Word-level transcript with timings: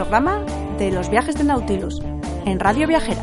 programa 0.00 0.42
de 0.78 0.90
los 0.90 1.10
viajes 1.10 1.36
de 1.36 1.44
Nautilus 1.44 2.00
en 2.46 2.58
Radio 2.58 2.86
Viajera. 2.86 3.20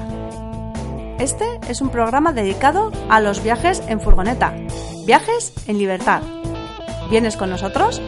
Este 1.17 1.59
es 1.67 1.81
un 1.81 1.89
programa 1.89 2.33
dedicado 2.33 2.91
a 3.09 3.19
los 3.19 3.41
viajes 3.41 3.81
en 3.87 3.99
furgoneta, 3.99 4.53
viajes 5.07 5.53
en 5.65 5.79
libertad. 5.79 6.21
¿Vienes 7.09 7.35
con 7.35 7.49
nosotros? 7.49 7.99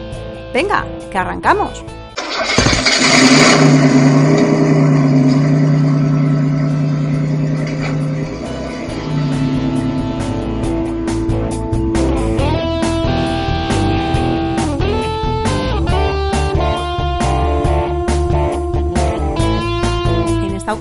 Venga, 0.54 0.86
que 1.10 1.18
arrancamos. 1.18 1.84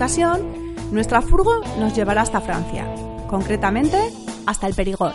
Ocasión, 0.10 0.74
nuestra 0.92 1.22
furgo 1.22 1.62
nos 1.78 1.96
llevará 1.96 2.24
hasta 2.24 2.42
Francia, 2.42 2.84
concretamente 3.28 4.12
hasta 4.48 4.66
el 4.66 4.74
Perigord. 4.74 5.14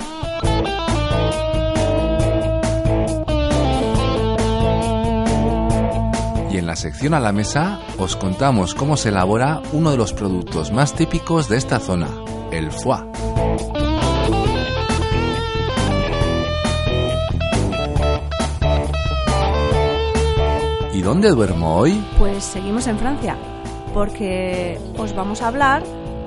Y 6.49 6.59
en 6.59 6.67
la 6.69 6.77
sección 6.77 7.13
a 7.15 7.19
la 7.19 7.33
mesa 7.33 7.81
os 7.99 8.15
contamos 8.15 8.77
cómo 8.77 8.97
se 8.97 9.09
elabora 9.09 9.61
uno 9.73 9.91
de 9.91 9.97
los 9.97 10.13
productos 10.13 10.71
más 10.71 10.95
típicos 10.95 11.49
de 11.49 11.57
esta 11.57 11.81
zona, 11.81 12.07
el 12.53 12.71
foie. 12.71 13.03
¿Y 20.93 21.03
dónde 21.03 21.31
duermo 21.31 21.79
hoy? 21.79 22.01
Pues 22.17 22.45
seguimos 22.45 22.87
en 22.87 22.97
Francia, 22.97 23.37
porque 23.95 24.79
os 24.99 25.15
vamos 25.15 25.41
a 25.41 25.49
hablar 25.49 25.85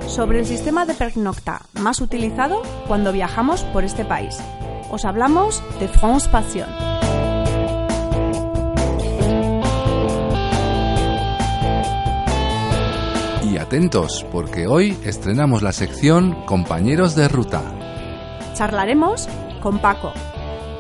sobre 0.08 0.40
el 0.40 0.46
sistema 0.46 0.86
de 0.86 0.94
pernocta 0.94 1.64
más 1.74 2.00
utilizado 2.00 2.62
cuando 2.88 3.12
viajamos 3.12 3.64
por 3.66 3.84
este 3.84 4.06
país. 4.06 4.40
Os 4.90 5.04
hablamos 5.04 5.62
de 5.80 5.90
France 5.90 6.30
Passion. 6.30 6.70
Y 13.44 13.58
atentos, 13.58 14.26
porque 14.32 14.68
hoy 14.68 14.98
estrenamos 15.04 15.62
la 15.62 15.74
sección 15.74 16.46
Compañeros 16.46 17.16
de 17.16 17.28
Ruta. 17.28 17.62
Charlaremos 18.54 19.28
con 19.62 19.80
Paco, 19.80 20.14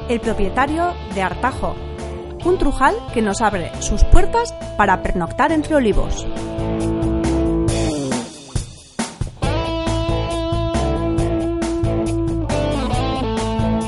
el 0.07 0.21
propietario 0.21 0.93
de 1.13 1.21
Artajo, 1.21 1.75
un 2.45 2.57
trujal 2.57 2.95
que 3.13 3.21
nos 3.21 3.41
abre 3.41 3.71
sus 3.81 4.05
puertas 4.05 4.53
para 4.77 5.01
pernoctar 5.01 5.51
entre 5.51 5.75
olivos. 5.75 6.25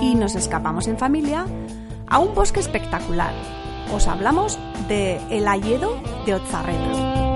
Y 0.01 0.15
nos 0.15 0.35
escapamos 0.35 0.87
en 0.87 0.97
familia 0.97 1.45
a 2.07 2.19
un 2.19 2.33
bosque 2.33 2.59
espectacular. 2.59 3.33
Os 3.93 4.07
hablamos 4.07 4.59
de 4.87 5.19
El 5.29 5.47
Ayedo 5.47 5.95
de 6.25 6.33
Otzarreta. 6.35 7.29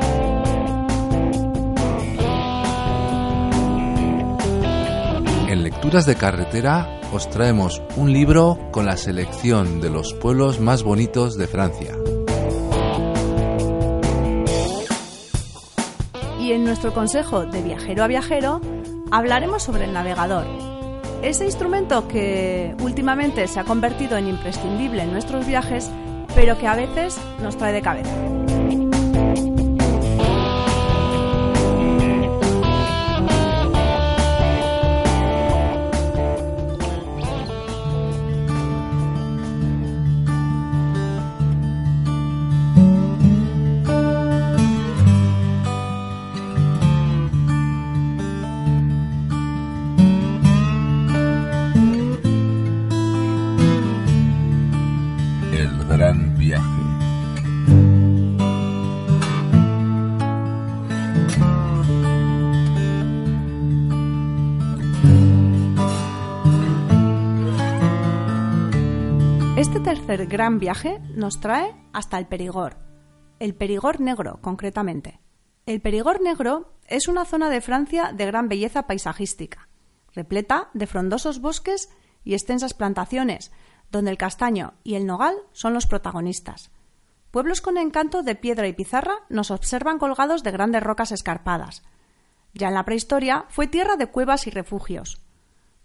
En 5.47 5.63
Lecturas 5.63 6.07
de 6.07 6.15
Carretera 6.15 6.99
os 7.13 7.29
traemos 7.29 7.83
un 7.95 8.11
libro 8.11 8.57
con 8.71 8.87
la 8.87 8.97
selección 8.97 9.81
de 9.81 9.91
los 9.91 10.15
pueblos 10.15 10.59
más 10.59 10.81
bonitos 10.81 11.37
de 11.37 11.45
Francia. 11.45 11.95
Y 16.43 16.51
en 16.51 16.65
nuestro 16.65 16.93
consejo 16.93 17.45
de 17.45 17.61
viajero 17.61 18.03
a 18.03 18.07
viajero 18.07 18.59
hablaremos 19.11 19.63
sobre 19.63 19.85
el 19.85 19.93
navegador. 19.93 20.45
Ese 21.21 21.45
instrumento 21.45 22.05
que 22.09 22.75
últimamente 22.81 23.47
se 23.47 23.61
ha 23.61 23.63
convertido 23.63 24.17
en 24.17 24.27
imprescindible 24.27 25.03
en 25.03 25.13
nuestros 25.13 25.47
viajes, 25.47 25.89
pero 26.35 26.57
que 26.57 26.67
a 26.67 26.75
veces 26.75 27.17
nos 27.41 27.55
trae 27.55 27.71
de 27.71 27.81
cabeza. 27.81 28.11
Tercer 70.13 70.27
gran 70.27 70.59
viaje 70.59 70.99
nos 71.15 71.39
trae 71.39 71.75
hasta 71.91 72.19
el 72.19 72.27
Perigord, 72.27 72.77
el 73.39 73.55
Perigord 73.55 73.99
negro 73.99 74.39
concretamente. 74.41 75.19
El 75.65 75.81
Perigord 75.81 76.21
negro 76.21 76.75
es 76.87 77.07
una 77.07 77.25
zona 77.25 77.49
de 77.49 77.61
Francia 77.61 78.11
de 78.13 78.27
gran 78.27 78.47
belleza 78.47 78.85
paisajística, 78.85 79.69
repleta 80.13 80.69
de 80.75 80.85
frondosos 80.85 81.41
bosques 81.41 81.89
y 82.23 82.33
extensas 82.33 82.75
plantaciones, 82.75 83.51
donde 83.89 84.11
el 84.11 84.19
castaño 84.19 84.75
y 84.83 84.93
el 84.95 85.07
nogal 85.07 85.35
son 85.51 85.73
los 85.73 85.87
protagonistas. 85.87 86.69
Pueblos 87.31 87.61
con 87.61 87.79
encanto 87.79 88.21
de 88.21 88.35
piedra 88.35 88.67
y 88.67 88.73
pizarra 88.73 89.15
nos 89.29 89.49
observan 89.49 89.97
colgados 89.97 90.43
de 90.43 90.51
grandes 90.51 90.83
rocas 90.83 91.11
escarpadas. 91.11 91.81
Ya 92.53 92.67
en 92.67 92.75
la 92.75 92.85
prehistoria 92.85 93.45
fue 93.49 93.65
tierra 93.65 93.95
de 93.95 94.05
cuevas 94.05 94.45
y 94.45 94.51
refugios. 94.51 95.22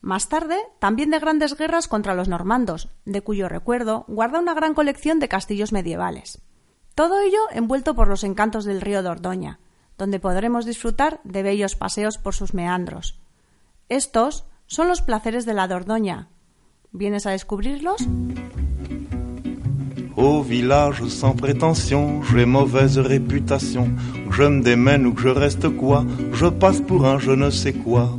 Más 0.00 0.28
tarde, 0.28 0.56
también 0.78 1.10
de 1.10 1.18
grandes 1.18 1.56
guerras 1.56 1.88
contra 1.88 2.14
los 2.14 2.28
normandos, 2.28 2.88
de 3.04 3.20
cuyo 3.22 3.48
recuerdo 3.48 4.04
guarda 4.06 4.38
una 4.38 4.54
gran 4.54 4.74
colección 4.74 5.18
de 5.18 5.28
castillos 5.28 5.72
medievales. 5.72 6.40
Todo 6.94 7.20
ello 7.20 7.40
envuelto 7.52 7.94
por 7.94 8.08
los 8.08 8.24
encantos 8.24 8.64
del 8.64 8.80
río 8.80 9.02
Dordoña, 9.02 9.60
donde 9.96 10.20
podremos 10.20 10.64
disfrutar 10.64 11.20
de 11.24 11.42
bellos 11.42 11.74
paseos 11.74 12.18
por 12.18 12.34
sus 12.34 12.54
meandros. 12.54 13.20
Estos 13.88 14.44
son 14.66 14.88
los 14.88 15.02
placeres 15.02 15.46
de 15.46 15.54
la 15.54 15.66
Dordoña. 15.66 16.28
¿Vienes 16.92 17.26
a 17.26 17.30
descubrirlos? 17.30 18.06
Au 20.16 20.42
village 20.42 21.06
sans 21.08 21.36
prétention, 21.36 22.22
j'ai 22.24 22.44
mauvaise 22.44 22.98
réputation. 22.98 23.94
Je 24.30 24.42
me 24.42 24.62
démène 24.62 25.06
ou 25.06 25.14
que 25.14 25.22
je 25.22 25.28
reste 25.28 25.68
quoi, 25.76 26.04
je 26.32 26.46
passe 26.46 26.80
pour 26.80 27.06
un 27.06 27.20
je 27.20 27.30
ne 27.30 27.50
sais 27.50 27.72
quoi. 27.72 28.18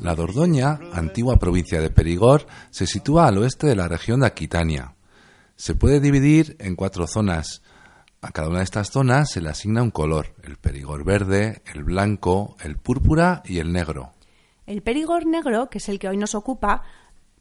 La 0.00 0.14
Dordoña, 0.14 0.78
antigua 0.92 1.38
provincia 1.38 1.80
de 1.80 1.90
Perigord, 1.90 2.46
se 2.70 2.86
sitúa 2.86 3.26
al 3.26 3.38
oeste 3.38 3.66
de 3.66 3.74
la 3.74 3.88
región 3.88 4.20
de 4.20 4.26
Aquitania. 4.26 4.94
Se 5.56 5.74
puede 5.74 5.98
dividir 5.98 6.56
en 6.60 6.76
cuatro 6.76 7.08
zonas. 7.08 7.62
A 8.20 8.30
cada 8.30 8.48
una 8.48 8.58
de 8.58 8.64
estas 8.64 8.90
zonas 8.90 9.30
se 9.30 9.40
le 9.40 9.48
asigna 9.48 9.82
un 9.82 9.90
color, 9.90 10.34
el 10.44 10.56
Perigord 10.56 11.04
verde, 11.04 11.62
el 11.74 11.82
blanco, 11.82 12.56
el 12.60 12.76
púrpura 12.76 13.42
y 13.44 13.58
el 13.58 13.72
negro. 13.72 14.12
El 14.66 14.82
Perigord 14.82 15.26
negro, 15.26 15.68
que 15.68 15.78
es 15.78 15.88
el 15.88 15.98
que 15.98 16.08
hoy 16.08 16.16
nos 16.16 16.36
ocupa, 16.36 16.84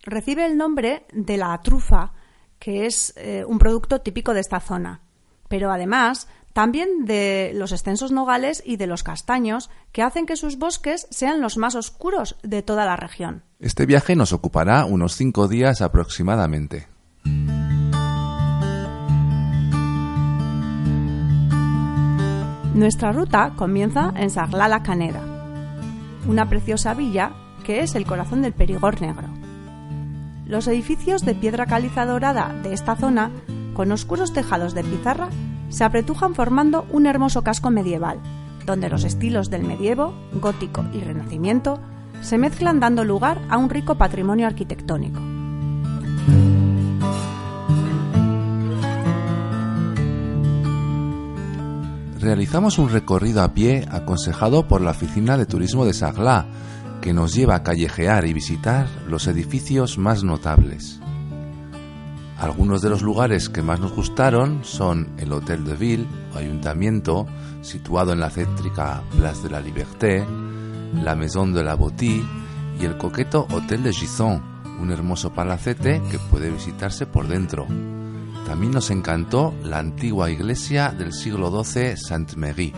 recibe 0.01 0.47
el 0.47 0.57
nombre 0.57 1.05
de 1.13 1.37
la 1.37 1.59
trufa, 1.61 2.13
que 2.57 2.87
es 2.87 3.13
eh, 3.17 3.43
un 3.45 3.59
producto 3.59 4.01
típico 4.01 4.33
de 4.33 4.39
esta 4.39 4.59
zona. 4.59 5.01
Pero 5.47 5.71
además, 5.71 6.27
también 6.55 7.03
de 7.03 7.51
los 7.53 7.73
extensos 7.73 8.13
nogales 8.13 8.63
y 8.65 8.77
de 8.77 8.87
los 8.87 9.03
castaños, 9.03 9.69
que 9.91 10.01
hacen 10.01 10.25
que 10.25 10.37
sus 10.37 10.57
bosques 10.57 11.05
sean 11.11 11.41
los 11.41 11.57
más 11.57 11.75
oscuros 11.75 12.37
de 12.43 12.61
toda 12.61 12.85
la 12.85 12.95
región. 12.95 13.43
Este 13.59 13.85
viaje 13.85 14.15
nos 14.15 14.31
ocupará 14.31 14.85
unos 14.85 15.17
cinco 15.17 15.49
días 15.49 15.81
aproximadamente. 15.81 16.87
Nuestra 22.73 23.11
ruta 23.11 23.51
comienza 23.57 24.13
en 24.15 24.29
Sarlat-la-Caneda, 24.29 25.23
una 26.25 26.47
preciosa 26.47 26.93
villa 26.93 27.33
que 27.65 27.81
es 27.81 27.95
el 27.95 28.05
corazón 28.05 28.41
del 28.41 28.53
Perigord 28.53 29.01
Negro. 29.01 29.27
Los 30.45 30.69
edificios 30.69 31.25
de 31.25 31.35
piedra 31.35 31.65
caliza 31.65 32.05
dorada 32.05 32.53
de 32.63 32.73
esta 32.73 32.95
zona, 32.95 33.29
con 33.73 33.91
oscuros 33.91 34.31
tejados 34.31 34.73
de 34.73 34.85
pizarra, 34.85 35.27
se 35.69 35.83
apretujan 35.83 36.35
formando 36.35 36.85
un 36.91 37.05
hermoso 37.05 37.43
casco 37.43 37.71
medieval, 37.71 38.19
donde 38.65 38.89
los 38.89 39.03
estilos 39.03 39.49
del 39.49 39.63
medievo, 39.63 40.13
gótico 40.33 40.85
y 40.93 40.99
renacimiento 40.99 41.79
se 42.21 42.37
mezclan 42.37 42.79
dando 42.79 43.03
lugar 43.03 43.39
a 43.49 43.57
un 43.57 43.69
rico 43.69 43.95
patrimonio 43.95 44.47
arquitectónico. 44.47 45.21
Realizamos 52.19 52.79
un 52.79 52.89
recorrido 52.89 53.43
a 53.43 53.53
pie 53.53 53.85
aconsejado 53.91 54.67
por 54.67 54.81
la 54.81 54.91
Oficina 54.91 55.37
de 55.37 55.45
Turismo 55.45 55.85
de 55.85 55.93
Sagla, 55.93 56.47
que 56.99 57.13
nos 57.13 57.35
lleva 57.35 57.53
a 57.53 57.61
callejear 57.61 58.25
y 58.25 58.33
visitar 58.33 58.87
los 59.07 59.27
edificios 59.27 59.99
más 59.99 60.23
notables. 60.23 60.99
Algunos 62.37 62.81
de 62.81 62.89
los 62.89 63.01
lugares 63.01 63.47
que 63.47 63.61
más 63.61 63.79
nos 63.79 63.93
gustaron 63.93 64.65
son 64.65 65.13
el 65.17 65.31
Hotel 65.31 65.63
de 65.63 65.75
Ville, 65.75 66.07
o 66.33 66.37
ayuntamiento, 66.37 67.25
situado 67.61 68.11
en 68.11 68.19
la 68.19 68.29
céntrica 68.29 69.01
Place 69.17 69.43
de 69.43 69.49
la 69.49 69.61
Liberté, 69.61 70.25
la 71.01 71.15
Maison 71.15 71.53
de 71.53 71.63
la 71.63 71.75
Boutique 71.75 72.25
y 72.79 72.85
el 72.85 72.97
coqueto 72.97 73.47
Hotel 73.51 73.83
de 73.83 73.93
Gisson, 73.93 74.41
un 74.81 74.91
hermoso 74.91 75.31
palacete 75.33 76.01
que 76.11 76.19
puede 76.19 76.49
visitarse 76.49 77.05
por 77.05 77.27
dentro. 77.27 77.67
También 78.45 78.73
nos 78.73 78.91
encantó 78.91 79.53
la 79.63 79.79
antigua 79.79 80.29
iglesia 80.29 80.89
del 80.91 81.13
siglo 81.13 81.63
XII 81.63 81.95
Sainte-Marie, 81.95 82.73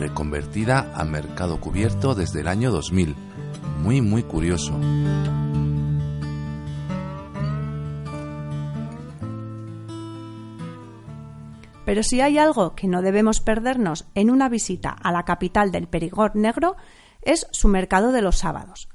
reconvertida 0.00 0.92
a 0.94 1.04
mercado 1.04 1.60
cubierto 1.60 2.14
desde 2.14 2.40
el 2.40 2.48
año 2.48 2.72
2000. 2.72 3.14
Muy, 3.82 4.00
muy 4.02 4.24
curioso. 4.24 4.78
Pero 11.86 12.02
si 12.02 12.20
hay 12.20 12.36
algo 12.36 12.74
que 12.74 12.88
no 12.88 13.00
debemos 13.00 13.40
perdernos 13.40 14.08
en 14.16 14.28
una 14.28 14.48
visita 14.48 14.90
a 14.90 15.12
la 15.12 15.24
capital 15.24 15.70
del 15.70 15.86
Perigord 15.86 16.34
Negro 16.34 16.74
es 17.22 17.46
su 17.52 17.68
mercado 17.68 18.10
de 18.10 18.22
los 18.22 18.38
sábados. 18.38 18.88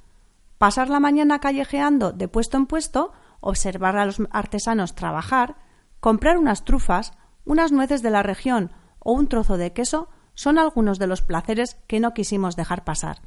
Pasar 0.57 0.89
la 0.89 0.99
mañana 0.99 1.39
callejeando 1.39 2.11
de 2.11 2.27
puesto 2.27 2.57
en 2.57 2.65
puesto, 2.65 3.13
observar 3.39 3.95
a 3.95 4.05
los 4.05 4.21
artesanos 4.31 4.93
trabajar, 4.93 5.55
comprar 6.01 6.37
unas 6.37 6.65
trufas, 6.65 7.13
unas 7.45 7.71
nueces 7.71 8.01
de 8.01 8.09
la 8.09 8.23
región 8.23 8.73
o 8.99 9.13
un 9.13 9.29
trozo 9.29 9.55
de 9.55 9.71
queso 9.71 10.09
son 10.33 10.59
algunos 10.59 10.99
de 10.99 11.07
los 11.07 11.21
placeres 11.21 11.77
que 11.87 12.01
no 12.01 12.13
quisimos 12.13 12.57
dejar 12.57 12.83
pasar. 12.83 13.21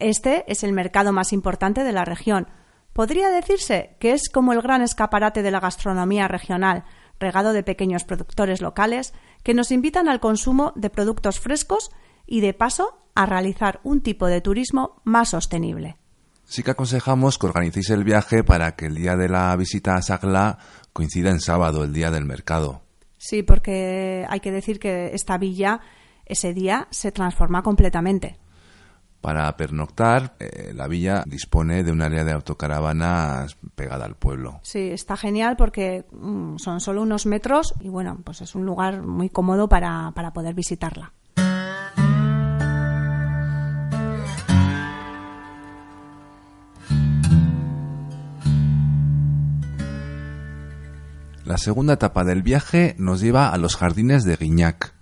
Este 0.00 0.50
es 0.50 0.64
el 0.64 0.72
mercado 0.72 1.12
más 1.12 1.32
importante 1.32 1.84
de 1.84 1.92
la 1.92 2.04
región. 2.04 2.48
Podría 2.92 3.30
decirse 3.30 3.94
que 4.00 4.14
es 4.14 4.28
como 4.28 4.52
el 4.52 4.62
gran 4.62 4.82
escaparate 4.82 5.42
de 5.42 5.52
la 5.52 5.60
gastronomía 5.60 6.26
regional, 6.26 6.84
regado 7.18 7.52
de 7.52 7.62
pequeños 7.62 8.04
productores 8.04 8.60
locales 8.60 9.14
que 9.42 9.54
nos 9.54 9.70
invitan 9.70 10.08
al 10.08 10.20
consumo 10.20 10.72
de 10.76 10.90
productos 10.90 11.40
frescos 11.40 11.90
y 12.26 12.40
de 12.40 12.54
paso 12.54 12.98
a 13.14 13.26
realizar 13.26 13.80
un 13.84 14.00
tipo 14.00 14.26
de 14.26 14.40
turismo 14.40 15.00
más 15.04 15.30
sostenible. 15.30 15.96
Sí 16.44 16.62
que 16.62 16.72
aconsejamos 16.72 17.38
que 17.38 17.46
organicéis 17.46 17.90
el 17.90 18.04
viaje 18.04 18.44
para 18.44 18.76
que 18.76 18.86
el 18.86 18.94
día 18.94 19.16
de 19.16 19.28
la 19.28 19.54
visita 19.56 19.94
a 19.94 20.02
Sagla 20.02 20.58
coincida 20.92 21.30
en 21.30 21.40
sábado, 21.40 21.84
el 21.84 21.92
día 21.92 22.10
del 22.10 22.24
mercado. 22.24 22.82
Sí, 23.16 23.42
porque 23.42 24.26
hay 24.28 24.40
que 24.40 24.52
decir 24.52 24.78
que 24.78 25.14
esta 25.14 25.38
villa 25.38 25.80
ese 26.26 26.52
día 26.52 26.88
se 26.90 27.12
transforma 27.12 27.62
completamente. 27.62 28.38
Para 29.24 29.56
pernoctar, 29.56 30.36
eh, 30.38 30.74
la 30.74 30.86
villa 30.86 31.24
dispone 31.26 31.82
de 31.82 31.90
un 31.90 32.02
área 32.02 32.24
de 32.24 32.32
autocaravanas 32.32 33.56
pegada 33.74 34.04
al 34.04 34.16
pueblo. 34.16 34.60
Sí, 34.60 34.90
está 34.90 35.16
genial 35.16 35.56
porque 35.56 36.04
mm, 36.12 36.58
son 36.58 36.78
solo 36.82 37.00
unos 37.00 37.24
metros 37.24 37.72
y 37.80 37.88
bueno, 37.88 38.18
pues 38.22 38.42
es 38.42 38.54
un 38.54 38.66
lugar 38.66 39.00
muy 39.00 39.30
cómodo 39.30 39.66
para, 39.66 40.12
para 40.14 40.34
poder 40.34 40.54
visitarla. 40.54 41.14
La 51.46 51.56
segunda 51.56 51.94
etapa 51.94 52.24
del 52.24 52.42
viaje 52.42 52.94
nos 52.98 53.22
lleva 53.22 53.48
a 53.48 53.56
los 53.56 53.76
jardines 53.76 54.24
de 54.24 54.36
Guignac. 54.36 54.92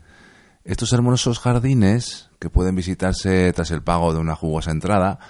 Estos 0.63 0.93
hermosos 0.93 1.41
jardines, 1.41 2.31
que 2.43 2.51
pueden 2.51 2.75
visitarse 2.75 3.53
tras 3.53 3.71
el 3.71 3.83
pago 3.83 4.13
de 4.13 4.19
una 4.19 4.35
jugosa 4.35 4.73
entrada, 4.73 5.21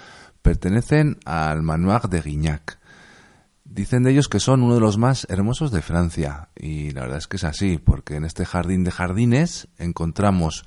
pertenecen 0.41 1.19
al 1.25 1.61
Manoir 1.61 2.09
de 2.09 2.21
Guignac. 2.21 2.79
Dicen 3.65 4.01
de 4.01 4.09
ellos 4.09 4.27
que 4.27 4.39
son 4.39 4.63
uno 4.63 4.73
de 4.73 4.81
los 4.81 4.97
más 4.97 5.27
hermosos 5.29 5.71
de 5.71 5.83
Francia, 5.83 6.49
y 6.55 6.89
la 6.89 7.01
verdad 7.01 7.19
es 7.19 7.27
que 7.27 7.37
es 7.37 7.43
así, 7.43 7.77
porque 7.77 8.15
en 8.15 8.25
este 8.25 8.45
jardín 8.45 8.83
de 8.83 8.89
jardines 8.89 9.67
encontramos 9.77 10.65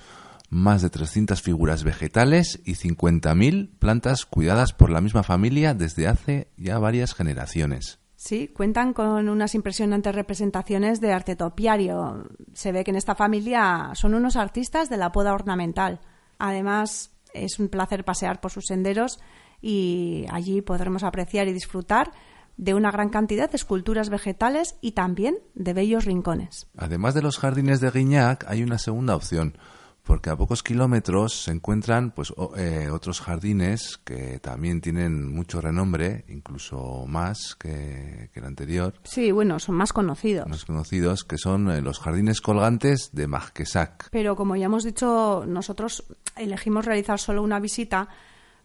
más 0.49 0.83
de 0.83 0.91
300 0.91 1.43
figuras 1.43 1.83
vegetales 1.83 2.61
y 2.65 2.75
50.000 2.75 3.77
plantas 3.81 4.25
cuidadas 4.25 4.73
por 4.73 4.91
la 4.91 5.00
misma 5.00 5.25
familia 5.25 5.75
desde 5.75 6.07
hace 6.07 6.53
ya 6.57 6.79
varias 6.79 7.12
generaciones. 7.12 7.99
Sí, 8.15 8.47
cuentan 8.55 8.93
con 8.93 9.29
unas 9.29 9.57
impresionantes 9.57 10.15
representaciones 10.15 11.00
de 11.00 11.12
arte 11.12 11.35
topiario. 11.35 12.29
Se 12.55 12.71
ve 12.71 12.85
que 12.85 12.93
en 12.93 12.97
esta 12.97 13.17
familia 13.17 13.91
son 13.95 14.15
unos 14.15 14.37
artistas 14.37 14.88
de 14.88 14.97
la 14.97 15.11
poda 15.11 15.35
ornamental. 15.35 16.00
Además, 16.38 17.11
es 17.35 17.59
un 17.59 17.69
placer 17.69 18.05
pasear 18.05 18.40
por 18.40 18.50
sus 18.50 18.66
senderos 18.66 19.19
y 19.61 20.26
allí 20.31 20.62
podremos 20.62 21.02
apreciar 21.02 21.49
y 21.49 21.52
disfrutar 21.52 22.12
de 22.57 22.75
una 22.75 22.90
gran 22.90 23.11
cantidad 23.11 23.50
de 23.50 23.57
esculturas 23.57 24.09
vegetales 24.09 24.76
y 24.81 24.93
también 24.93 25.37
de 25.55 25.75
bellos 25.75 26.05
rincones. 26.05 26.69
Además 26.76 27.14
de 27.14 27.23
los 27.23 27.38
jardines 27.38 27.81
de 27.81 27.90
Guignac, 27.90 28.45
hay 28.49 28.62
una 28.62 28.78
segunda 28.78 29.14
opción 29.14 29.59
porque 30.07 30.31
a 30.31 30.37
pocos 30.37 30.63
kilómetros 30.63 31.43
se 31.43 31.51
encuentran 31.51 32.13
pues 32.13 32.33
eh, 32.57 32.89
otros 32.91 33.21
jardines 33.21 33.99
que 33.99 34.39
también 34.39 34.81
tienen 34.81 35.35
mucho 35.35 35.61
renombre, 35.61 36.25
incluso 36.29 37.05
más 37.09 37.57
que, 37.59 38.31
el 38.33 38.45
anterior. 38.45 38.95
Sí, 39.03 39.33
bueno, 39.33 39.59
son 39.59 39.75
más 39.75 39.93
conocidos. 39.93 40.47
Más 40.47 40.65
conocidos, 40.65 41.25
que 41.25 41.39
son 41.39 41.71
eh, 41.71 41.83
los 41.83 41.99
jardines 41.99 42.41
colgantes 42.41 43.11
de 43.13 43.27
Marquesac. 43.27 44.09
Pero 44.11 44.37
como 44.37 44.55
ya 44.55 44.67
hemos 44.67 44.85
dicho, 44.85 45.45
nosotros 45.47 46.05
elegimos 46.37 46.85
realizar 46.85 47.19
solo 47.19 47.43
una 47.43 47.59
visita, 47.59 48.09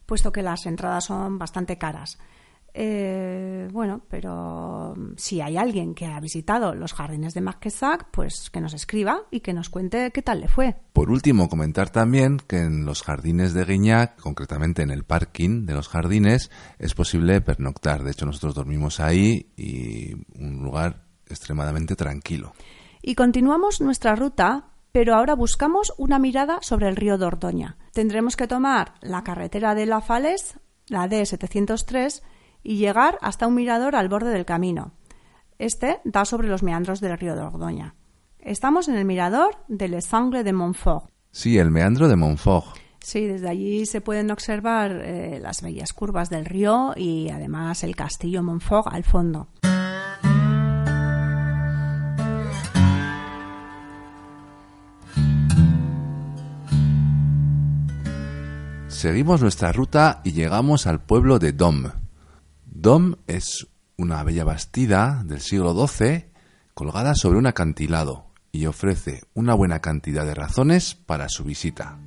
puesto 0.05 0.31
que 0.31 0.43
las 0.43 0.67
entradas 0.67 1.05
son 1.05 1.39
bastante 1.39 1.77
caras. 1.77 2.19
Eh, 2.73 3.67
bueno, 3.71 4.01
pero 4.09 4.95
si 5.17 5.41
hay 5.41 5.57
alguien 5.57 5.93
que 5.93 6.05
ha 6.05 6.19
visitado 6.19 6.73
los 6.73 6.93
jardines 6.93 7.33
de 7.33 7.41
Marquesac, 7.41 8.09
pues 8.11 8.49
que 8.49 8.61
nos 8.61 8.73
escriba 8.73 9.23
y 9.29 9.41
que 9.41 9.53
nos 9.53 9.69
cuente 9.69 10.11
qué 10.11 10.21
tal 10.21 10.41
le 10.41 10.47
fue. 10.47 10.75
Por 10.93 11.11
último, 11.11 11.49
comentar 11.49 11.89
también 11.89 12.37
que 12.37 12.57
en 12.57 12.85
los 12.85 13.03
jardines 13.03 13.53
de 13.53 13.65
Guignac, 13.65 14.19
concretamente 14.19 14.83
en 14.83 14.91
el 14.91 15.03
parking 15.03 15.65
de 15.65 15.73
los 15.73 15.89
jardines, 15.89 16.49
es 16.79 16.93
posible 16.93 17.41
pernoctar. 17.41 18.03
De 18.03 18.11
hecho, 18.11 18.25
nosotros 18.25 18.55
dormimos 18.55 18.99
ahí 18.99 19.51
y 19.57 20.13
un 20.39 20.63
lugar 20.63 21.03
extremadamente 21.27 21.95
tranquilo. 21.95 22.53
Y 23.01 23.15
continuamos 23.15 23.81
nuestra 23.81 24.15
ruta, 24.15 24.67
pero 24.91 25.15
ahora 25.15 25.33
buscamos 25.35 25.93
una 25.97 26.19
mirada 26.19 26.59
sobre 26.61 26.87
el 26.87 26.95
río 26.95 27.17
Dordoña. 27.17 27.77
Tendremos 27.93 28.35
que 28.35 28.47
tomar 28.47 28.93
la 29.01 29.23
carretera 29.23 29.73
de 29.73 29.85
La 29.85 30.01
Fales, 30.01 30.55
la 30.87 31.07
D703, 31.07 32.21
y 32.63 32.77
llegar 32.77 33.17
hasta 33.21 33.47
un 33.47 33.55
mirador 33.55 33.95
al 33.95 34.09
borde 34.09 34.31
del 34.31 34.45
camino. 34.45 34.93
Este 35.59 35.99
da 36.03 36.25
sobre 36.25 36.47
los 36.47 36.63
meandros 36.63 37.01
del 37.01 37.17
río 37.17 37.35
Dordoña. 37.35 37.95
Estamos 38.39 38.87
en 38.87 38.95
el 38.95 39.05
mirador 39.05 39.57
de 39.67 39.87
Les 39.87 40.05
Sangles 40.05 40.43
de 40.43 40.53
Montfort. 40.53 41.11
Sí, 41.31 41.57
el 41.57 41.71
meandro 41.71 42.07
de 42.07 42.15
Montfort. 42.15 42.77
Sí, 42.99 43.25
desde 43.25 43.49
allí 43.49 43.85
se 43.85 44.01
pueden 44.01 44.31
observar 44.31 44.91
eh, 44.91 45.39
las 45.41 45.61
bellas 45.61 45.93
curvas 45.93 46.29
del 46.29 46.45
río 46.45 46.93
y 46.95 47.29
además 47.29 47.83
el 47.83 47.95
castillo 47.95 48.43
Montfort 48.43 48.87
al 48.91 49.03
fondo. 49.03 49.47
Seguimos 58.87 59.41
nuestra 59.41 59.71
ruta 59.71 60.21
y 60.23 60.33
llegamos 60.33 60.85
al 60.85 61.01
pueblo 61.01 61.39
de 61.39 61.53
Dom. 61.53 62.00
Dom 62.81 63.13
es 63.27 63.67
una 63.95 64.23
bella 64.23 64.43
bastida 64.43 65.21
del 65.23 65.39
siglo 65.39 65.75
XII 65.75 66.31
colgada 66.73 67.13
sobre 67.13 67.37
un 67.37 67.45
acantilado 67.45 68.25
y 68.51 68.65
ofrece 68.65 69.21
una 69.35 69.53
buena 69.53 69.81
cantidad 69.81 70.25
de 70.25 70.33
razones 70.33 70.95
para 70.95 71.29
su 71.29 71.43
visita. 71.43 71.99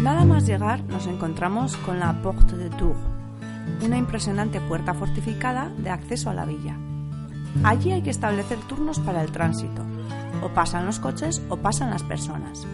Nada 0.00 0.24
más 0.24 0.46
llegar 0.46 0.82
nos 0.84 1.06
encontramos 1.08 1.76
con 1.76 2.00
la 2.00 2.22
Porte 2.22 2.56
de 2.56 2.70
Tours, 2.70 2.98
una 3.84 3.98
impresionante 3.98 4.62
puerta 4.62 4.94
fortificada 4.94 5.68
de 5.68 5.90
acceso 5.90 6.30
a 6.30 6.34
la 6.34 6.46
villa. 6.46 6.78
Allí 7.62 7.92
hay 7.92 8.00
que 8.00 8.08
establecer 8.08 8.58
turnos 8.60 9.00
para 9.00 9.22
el 9.22 9.30
tránsito. 9.32 9.95
O 10.42 10.48
pasan 10.50 10.86
los 10.86 11.00
coches 11.00 11.42
o 11.48 11.56
pasan 11.56 11.90
las 11.90 12.02
personas. 12.02 12.66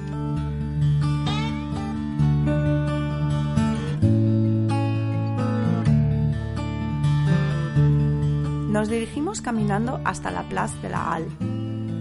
Nos 8.72 8.88
dirigimos 8.88 9.42
caminando 9.42 10.00
hasta 10.04 10.30
la 10.30 10.42
Plaza 10.44 10.76
de 10.80 10.88
la 10.88 11.12
Halle, 11.12 11.30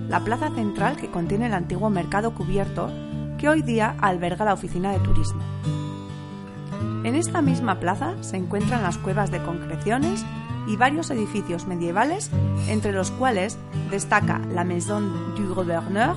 la 0.07 0.23
plaza 0.23 0.49
central 0.55 0.95
que 0.95 1.11
contiene 1.11 1.47
el 1.47 1.53
antiguo 1.53 1.89
mercado 1.89 2.33
cubierto 2.33 2.89
que 3.37 3.49
hoy 3.49 3.61
día 3.61 3.95
alberga 3.99 4.45
la 4.45 4.53
oficina 4.53 4.91
de 4.91 4.99
turismo. 4.99 5.41
En 7.03 7.15
esta 7.15 7.41
misma 7.41 7.79
plaza 7.79 8.13
se 8.21 8.37
encuentran 8.37 8.83
las 8.83 8.99
cuevas 8.99 9.31
de 9.31 9.41
concreciones 9.41 10.23
y 10.67 10.75
varios 10.75 11.09
edificios 11.09 11.65
medievales, 11.65 12.29
entre 12.67 12.91
los 12.91 13.09
cuales 13.09 13.57
destaca 13.89 14.39
la 14.53 14.63
Maison 14.63 15.35
du 15.35 15.55
Gouverneur, 15.55 16.15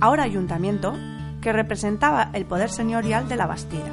ahora 0.00 0.22
ayuntamiento, 0.22 0.94
que 1.40 1.52
representaba 1.52 2.30
el 2.32 2.44
poder 2.44 2.70
señorial 2.70 3.28
de 3.28 3.36
la 3.36 3.46
Bastida. 3.46 3.90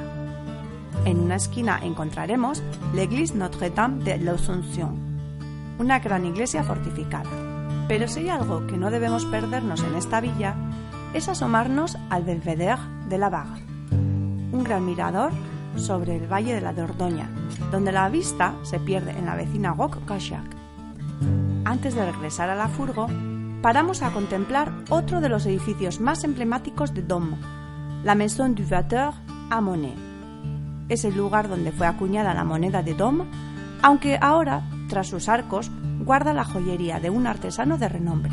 En 1.04 1.18
una 1.18 1.36
esquina 1.36 1.80
encontraremos 1.82 2.62
l'Église 2.94 3.34
Notre-Dame 3.34 4.04
de 4.04 4.18
l'Assomption, 4.18 4.96
una 5.78 5.98
gran 5.98 6.24
iglesia 6.24 6.62
fortificada. 6.62 7.30
Pero 7.88 8.06
si 8.06 8.20
hay 8.20 8.28
algo 8.28 8.66
que 8.68 8.76
no 8.76 8.90
debemos 8.90 9.24
perdernos 9.24 9.82
en 9.82 9.96
esta 9.96 10.20
villa, 10.20 10.54
es 11.14 11.28
asomarnos 11.28 11.96
al 12.10 12.22
Belvedere 12.22 12.80
de 13.08 13.18
la 13.18 13.28
Vaga, 13.30 13.58
un 14.52 14.62
gran 14.62 14.84
mirador 14.84 15.32
sobre 15.76 16.16
el 16.16 16.26
valle 16.26 16.54
de 16.54 16.60
la 16.60 16.72
Dordoña, 16.72 17.30
donde 17.70 17.92
la 17.92 18.08
vista 18.08 18.54
se 18.62 18.80
pierde 18.80 19.12
en 19.12 19.26
la 19.26 19.36
vecina 19.36 19.76
Cachac. 20.06 20.56
Antes 21.64 21.94
de 21.94 22.10
regresar 22.10 22.50
a 22.50 22.54
la 22.54 22.68
furgo, 22.68 23.06
paramos 23.62 24.02
a 24.02 24.10
contemplar 24.10 24.72
otro 24.88 25.20
de 25.20 25.28
los 25.28 25.46
edificios 25.46 26.00
más 26.00 26.24
emblemáticos 26.24 26.94
de 26.94 27.02
Dom, 27.02 27.36
la 28.04 28.14
Maison 28.14 28.54
du 28.54 28.64
Vateur 28.64 29.14
à 29.50 29.60
Monet. 29.60 29.94
Es 30.88 31.04
el 31.04 31.16
lugar 31.16 31.48
donde 31.48 31.72
fue 31.72 31.86
acuñada 31.86 32.34
la 32.34 32.44
moneda 32.44 32.82
de 32.82 32.94
Dom, 32.94 33.26
aunque 33.82 34.18
ahora 34.20 34.62
tras 34.88 35.08
sus 35.08 35.28
arcos, 35.28 35.70
guarda 36.00 36.32
la 36.32 36.44
joyería 36.44 36.98
de 36.98 37.10
un 37.10 37.26
artesano 37.26 37.78
de 37.78 37.88
renombre. 37.88 38.32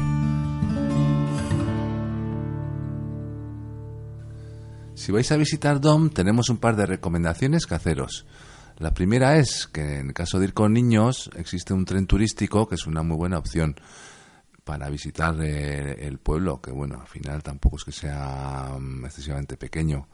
Si 4.95 5.11
vais 5.11 5.29
a 5.31 5.37
visitar 5.37 5.81
DOM, 5.81 6.09
tenemos 6.09 6.49
un 6.49 6.57
par 6.57 6.75
de 6.75 6.85
recomendaciones 6.85 7.65
que 7.65 7.75
haceros. 7.75 8.25
La 8.77 8.93
primera 8.93 9.37
es 9.37 9.67
que 9.67 9.99
en 9.99 10.13
caso 10.13 10.39
de 10.39 10.45
ir 10.45 10.53
con 10.53 10.73
niños, 10.73 11.29
existe 11.35 11.73
un 11.73 11.85
tren 11.85 12.07
turístico 12.07 12.67
que 12.67 12.75
es 12.75 12.87
una 12.87 13.03
muy 13.03 13.17
buena 13.17 13.37
opción 13.37 13.75
para 14.63 14.89
visitar 14.89 15.35
eh, 15.41 16.07
el 16.07 16.17
pueblo, 16.17 16.61
que 16.61 16.71
bueno, 16.71 16.99
al 17.01 17.07
final 17.07 17.43
tampoco 17.43 17.75
es 17.75 17.83
que 17.83 17.91
sea 17.91 18.75
mm, 18.79 19.05
excesivamente 19.05 19.57
pequeño. 19.57 20.07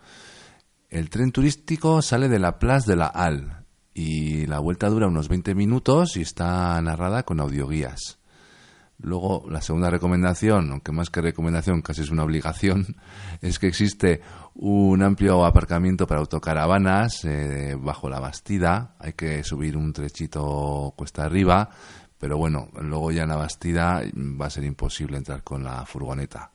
El 0.90 1.10
tren 1.10 1.32
turístico 1.32 2.02
sale 2.02 2.28
de 2.28 2.40
la 2.40 2.60
Plaza 2.60 2.92
de 2.92 2.98
la 2.98 3.08
Halle, 3.08 3.62
y 3.94 4.46
la 4.48 4.60
vuelta 4.60 4.90
dura 4.90 5.08
unos 5.08 5.28
20 5.28 5.54
minutos 5.54 6.18
y 6.18 6.22
está 6.22 6.82
narrada 6.82 7.24
con 7.24 7.40
audioguías. 7.40 8.20
Luego, 9.04 9.46
la 9.50 9.62
segunda 9.62 9.90
recomendación, 9.90 10.72
aunque 10.72 10.92
más 10.92 11.10
que 11.10 11.22
recomendación, 11.22 11.82
casi 11.82 12.02
es 12.02 12.12
una 12.12 12.24
obligación, 12.24 12.98
es 13.42 13.58
que 13.58 13.68
existe 13.68 14.22
un 14.56 15.02
amplio 15.02 15.46
aparcamiento 15.46 16.06
para 16.08 16.20
autocaravanas 16.20 17.26
eh, 17.26 17.76
bajo 17.80 18.10
la 18.10 18.20
Bastida. 18.20 18.96
Hay 19.00 19.14
que 19.14 19.44
subir 19.44 19.78
un 19.78 19.94
trechito 19.94 20.94
cuesta 20.96 21.24
arriba, 21.24 21.70
pero 22.18 22.38
bueno, 22.38 22.70
luego 22.80 23.12
ya 23.12 23.24
en 23.24 23.30
la 23.30 23.38
Bastida 23.38 24.02
va 24.16 24.46
a 24.46 24.50
ser 24.50 24.64
imposible 24.64 25.18
entrar 25.18 25.44
con 25.44 25.64
la 25.64 25.86
furgoneta. 25.86 26.52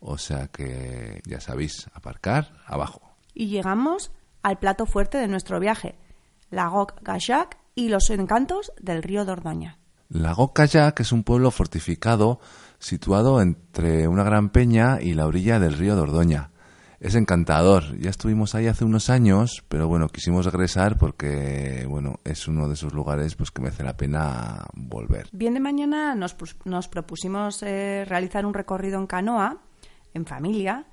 O 0.00 0.16
sea 0.16 0.48
que 0.48 1.20
ya 1.26 1.40
sabéis, 1.40 1.90
aparcar 1.92 2.52
abajo. 2.66 3.02
Y 3.34 3.48
llegamos 3.48 4.12
al 4.42 4.58
plato 4.58 4.86
fuerte 4.86 5.18
de 5.18 5.28
nuestro 5.28 5.60
viaje, 5.60 5.96
la 6.50 6.68
Gok 6.68 7.02
Gajak 7.02 7.58
y 7.74 7.88
los 7.88 8.08
encantos 8.10 8.72
del 8.80 9.02
río 9.02 9.24
Dordoña. 9.24 9.78
La 10.08 10.32
Gok 10.32 10.58
Gajak 10.58 11.00
es 11.00 11.12
un 11.12 11.22
pueblo 11.22 11.50
fortificado 11.50 12.40
situado 12.78 13.42
entre 13.42 14.08
una 14.08 14.24
gran 14.24 14.48
peña 14.48 15.00
y 15.00 15.14
la 15.14 15.26
orilla 15.26 15.60
del 15.60 15.74
río 15.74 15.94
Dordoña. 15.96 16.50
Es 17.00 17.14
encantador. 17.14 17.98
Ya 17.98 18.10
estuvimos 18.10 18.54
ahí 18.54 18.66
hace 18.66 18.84
unos 18.84 19.08
años, 19.08 19.64
pero 19.68 19.88
bueno, 19.88 20.08
quisimos 20.08 20.44
regresar 20.44 20.98
porque, 20.98 21.86
bueno, 21.88 22.20
es 22.24 22.46
uno 22.46 22.68
de 22.68 22.74
esos 22.74 22.92
lugares 22.92 23.34
pues 23.36 23.50
que 23.50 23.62
merece 23.62 23.82
la 23.82 23.96
pena 23.96 24.66
volver. 24.74 25.28
Bien 25.32 25.54
de 25.54 25.60
mañana 25.60 26.14
nos, 26.14 26.36
nos 26.66 26.88
propusimos 26.88 27.62
eh, 27.62 28.04
realizar 28.06 28.44
un 28.44 28.52
recorrido 28.52 29.00
en 29.00 29.06
canoa, 29.06 29.62
en 30.12 30.26
familia, 30.26 30.84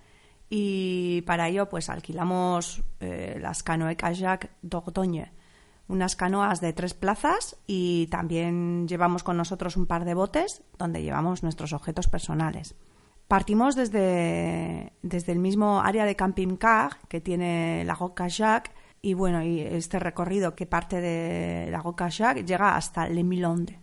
y 0.50 1.24
para 1.24 1.50
ello 1.50 1.68
pues 1.68 1.90
alquilamos 1.90 2.82
eh, 3.02 3.38
las 3.42 3.62
canoe 3.62 3.98
kayak 3.98 4.52
Dordogne 4.62 5.34
unas 5.90 6.16
canoas 6.16 6.60
de 6.60 6.74
tres 6.74 6.94
plazas 6.94 7.58
y 7.66 8.08
también 8.08 8.88
llevamos 8.88 9.24
con 9.24 9.38
nosotros 9.38 9.78
un 9.78 9.86
par 9.86 10.06
de 10.06 10.14
botes 10.14 10.64
donde 10.78 11.02
llevamos 11.02 11.44
nuestros 11.44 11.74
objetos 11.74 12.08
personales. 12.08 12.76
Partimos 13.28 13.76
desde, 13.76 14.94
desde 15.02 15.34
el 15.34 15.40
mismo 15.40 15.82
área 15.82 16.06
de 16.06 16.16
camping 16.16 16.56
car 16.56 16.98
que 17.10 17.20
tiene 17.20 17.84
la 17.84 17.94
Roca 17.94 18.30
Jacques 18.30 18.74
y 19.02 19.16
bueno, 19.16 19.44
y 19.44 19.60
este 19.60 20.00
recorrido 20.00 20.56
que 20.56 20.66
parte 20.66 21.02
de 21.02 21.68
la 21.70 21.82
Roca 21.82 22.08
Jacques 22.08 22.46
llega 22.46 22.78
hasta 22.78 23.10
Le 23.10 23.26
Milonde. 23.26 23.80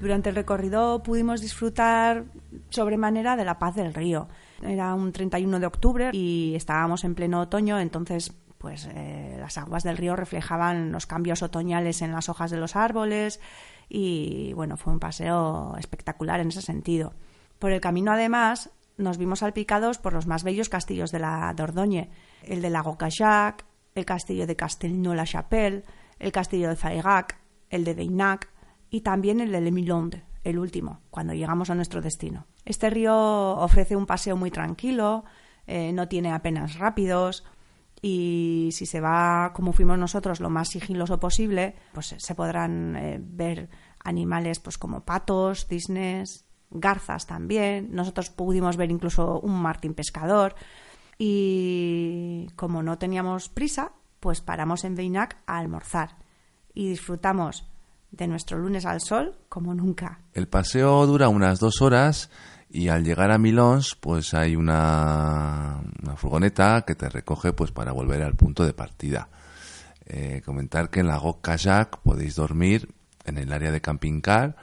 Durante 0.00 0.30
el 0.30 0.36
recorrido 0.36 1.02
pudimos 1.02 1.42
disfrutar 1.42 2.24
sobremanera 2.70 3.36
de 3.36 3.44
la 3.44 3.58
paz 3.58 3.74
del 3.74 3.92
río. 3.92 4.28
Era 4.62 4.94
un 4.94 5.12
31 5.12 5.60
de 5.60 5.66
octubre 5.66 6.10
y 6.14 6.54
estábamos 6.54 7.04
en 7.04 7.14
pleno 7.14 7.42
otoño, 7.42 7.78
entonces 7.78 8.32
pues 8.58 8.88
eh, 8.92 9.36
las 9.38 9.56
aguas 9.56 9.84
del 9.84 9.96
río 9.96 10.16
reflejaban 10.16 10.92
los 10.92 11.06
cambios 11.06 11.42
otoñales 11.42 12.02
en 12.02 12.12
las 12.12 12.28
hojas 12.28 12.50
de 12.50 12.58
los 12.58 12.76
árboles 12.76 13.40
y 13.88 14.52
bueno, 14.54 14.76
fue 14.76 14.92
un 14.92 15.00
paseo 15.00 15.76
espectacular 15.78 16.40
en 16.40 16.48
ese 16.48 16.62
sentido. 16.62 17.14
Por 17.58 17.72
el 17.72 17.80
camino 17.80 18.12
además 18.12 18.70
nos 18.96 19.16
vimos 19.16 19.38
salpicados 19.38 19.98
por 19.98 20.12
los 20.12 20.26
más 20.26 20.42
bellos 20.42 20.68
castillos 20.68 21.12
de 21.12 21.20
la 21.20 21.52
Dordogne, 21.54 22.10
el 22.42 22.60
de 22.60 22.70
Lago 22.70 22.98
Cajac, 22.98 23.64
el 23.94 24.04
castillo 24.04 24.46
de 24.46 24.56
Castelnau-la-Chapelle, 24.56 25.84
el 26.18 26.32
castillo 26.32 26.68
de 26.68 26.76
Faigac, 26.76 27.38
el 27.70 27.84
de 27.84 27.94
Deinac, 27.94 28.50
y 28.90 29.02
también 29.02 29.40
el 29.40 29.52
de 29.52 29.60
Le 29.60 29.72
el 30.44 30.58
último, 30.58 31.00
cuando 31.10 31.34
llegamos 31.34 31.68
a 31.70 31.74
nuestro 31.74 32.00
destino. 32.00 32.46
Este 32.64 32.90
río 32.90 33.14
ofrece 33.16 33.96
un 33.96 34.06
paseo 34.06 34.36
muy 34.36 34.50
tranquilo, 34.50 35.24
eh, 35.66 35.92
no 35.92 36.08
tiene 36.08 36.32
apenas 36.32 36.78
rápidos 36.78 37.44
y 38.00 38.70
si 38.72 38.86
se 38.86 39.00
va 39.00 39.52
como 39.54 39.72
fuimos 39.72 39.98
nosotros 39.98 40.40
lo 40.40 40.50
más 40.50 40.68
sigiloso 40.68 41.18
posible, 41.18 41.74
pues 41.92 42.14
se 42.16 42.34
podrán 42.34 42.96
eh, 42.96 43.20
ver 43.20 43.68
animales 44.04 44.60
pues 44.60 44.78
como 44.78 45.04
patos, 45.04 45.66
cisnes, 45.66 46.44
garzas 46.70 47.26
también. 47.26 47.88
Nosotros 47.92 48.30
pudimos 48.30 48.76
ver 48.76 48.90
incluso 48.90 49.40
un 49.40 49.60
martín 49.60 49.94
pescador 49.94 50.54
y 51.18 52.48
como 52.54 52.82
no 52.82 52.98
teníamos 52.98 53.48
prisa, 53.48 53.92
pues 54.20 54.40
paramos 54.40 54.84
en 54.84 54.94
Veinac 54.94 55.36
a 55.46 55.58
almorzar 55.58 56.16
y 56.74 56.88
disfrutamos 56.90 57.64
de 58.10 58.26
nuestro 58.26 58.58
lunes 58.58 58.86
al 58.86 59.00
sol 59.00 59.36
como 59.48 59.74
nunca. 59.74 60.20
El 60.32 60.48
paseo 60.48 61.06
dura 61.06 61.28
unas 61.28 61.58
dos 61.58 61.82
horas 61.82 62.30
y 62.70 62.88
al 62.88 63.04
llegar 63.04 63.30
a 63.30 63.38
Milons 63.38 63.94
pues 63.94 64.34
hay 64.34 64.56
una, 64.56 65.80
furgoneta 66.16 66.84
que 66.86 66.94
te 66.94 67.08
recoge 67.08 67.52
pues 67.52 67.70
para 67.70 67.92
volver 67.92 68.22
al 68.22 68.34
punto 68.34 68.66
de 68.66 68.74
partida. 68.74 69.28
Eh, 70.06 70.42
comentar 70.44 70.90
que 70.90 71.00
en 71.00 71.06
la 71.06 71.16
Gok 71.18 71.40
Kayak 71.42 71.98
podéis 71.98 72.34
dormir 72.34 72.88
en 73.24 73.38
el 73.38 73.52
área 73.52 73.70
de 73.70 73.80
camping 73.80 74.20
car 74.20 74.56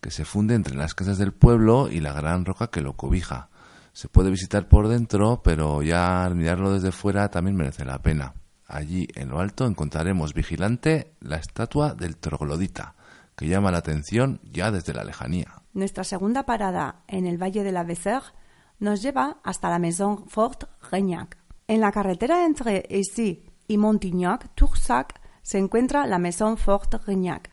que 0.00 0.10
se 0.10 0.24
funde 0.24 0.54
entre 0.54 0.76
las 0.76 0.94
casas 0.94 1.18
del 1.18 1.32
pueblo 1.32 1.88
y 1.90 2.00
la 2.00 2.12
gran 2.12 2.44
roca 2.44 2.68
que 2.68 2.80
lo 2.80 2.94
cobija. 2.94 3.50
Se 3.92 4.08
puede 4.08 4.30
visitar 4.30 4.68
por 4.68 4.88
dentro, 4.88 5.42
pero 5.42 5.82
ya 5.82 6.30
mirarlo 6.34 6.72
desde 6.72 6.90
fuera 6.90 7.30
también 7.30 7.56
merece 7.56 7.84
la 7.84 8.00
pena. 8.00 8.34
Allí 8.72 9.06
en 9.16 9.28
lo 9.28 9.38
alto 9.38 9.66
encontraremos 9.66 10.32
vigilante 10.32 11.12
la 11.20 11.36
estatua 11.36 11.92
del 11.92 12.16
troglodita, 12.16 12.94
que 13.36 13.46
llama 13.46 13.70
la 13.70 13.76
atención 13.76 14.40
ya 14.50 14.70
desde 14.70 14.94
la 14.94 15.04
lejanía. 15.04 15.60
Nuestra 15.74 16.04
segunda 16.04 16.44
parada 16.46 17.02
en 17.06 17.26
el 17.26 17.36
Valle 17.36 17.64
de 17.64 17.72
la 17.72 17.84
Vézère 17.84 18.32
nos 18.78 19.02
lleva 19.02 19.36
hasta 19.44 19.68
la 19.68 19.78
Maison 19.78 20.26
Fort 20.26 20.64
Regnac. 20.90 21.36
En 21.68 21.82
la 21.82 21.92
carretera 21.92 22.46
entre 22.46 22.86
Issy 22.88 23.44
y 23.68 23.76
Montignac-Toursac 23.76 25.20
se 25.42 25.58
encuentra 25.58 26.06
la 26.06 26.18
Maison 26.18 26.56
Fort 26.56 26.94
Regnac. 27.06 27.50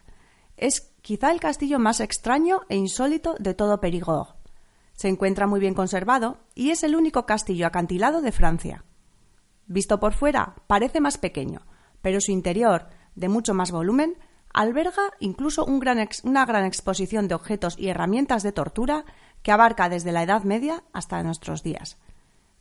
Es 0.55 0.93
quizá 1.01 1.31
el 1.31 1.41
castillo 1.41 1.79
más 1.79 1.99
extraño 1.99 2.61
e 2.69 2.77
insólito 2.77 3.35
de 3.39 3.53
todo 3.53 3.81
Périgord. 3.81 4.35
Se 4.93 5.09
encuentra 5.09 5.47
muy 5.47 5.59
bien 5.59 5.73
conservado 5.73 6.37
y 6.55 6.69
es 6.69 6.83
el 6.83 6.95
único 6.95 7.25
castillo 7.25 7.67
acantilado 7.67 8.21
de 8.21 8.31
Francia. 8.31 8.85
Visto 9.69 9.99
por 9.99 10.13
fuera, 10.13 10.55
parece 10.65 10.99
más 10.99 11.19
pequeño, 11.19 11.61
pero 12.01 12.19
su 12.21 12.31
interior, 12.31 12.87
de 13.13 13.29
mucho 13.29 13.53
más 13.53 13.69
volumen, 13.69 14.15
alberga 14.51 15.11
incluso 15.19 15.63
una 15.63 16.45
gran 16.45 16.65
exposición 16.65 17.27
de 17.27 17.35
objetos 17.35 17.75
y 17.77 17.89
herramientas 17.89 18.41
de 18.41 18.51
tortura 18.51 19.05
que 19.43 19.51
abarca 19.51 19.87
desde 19.87 20.11
la 20.11 20.23
Edad 20.23 20.43
Media 20.43 20.83
hasta 20.91 21.21
nuestros 21.21 21.61
días. 21.61 21.97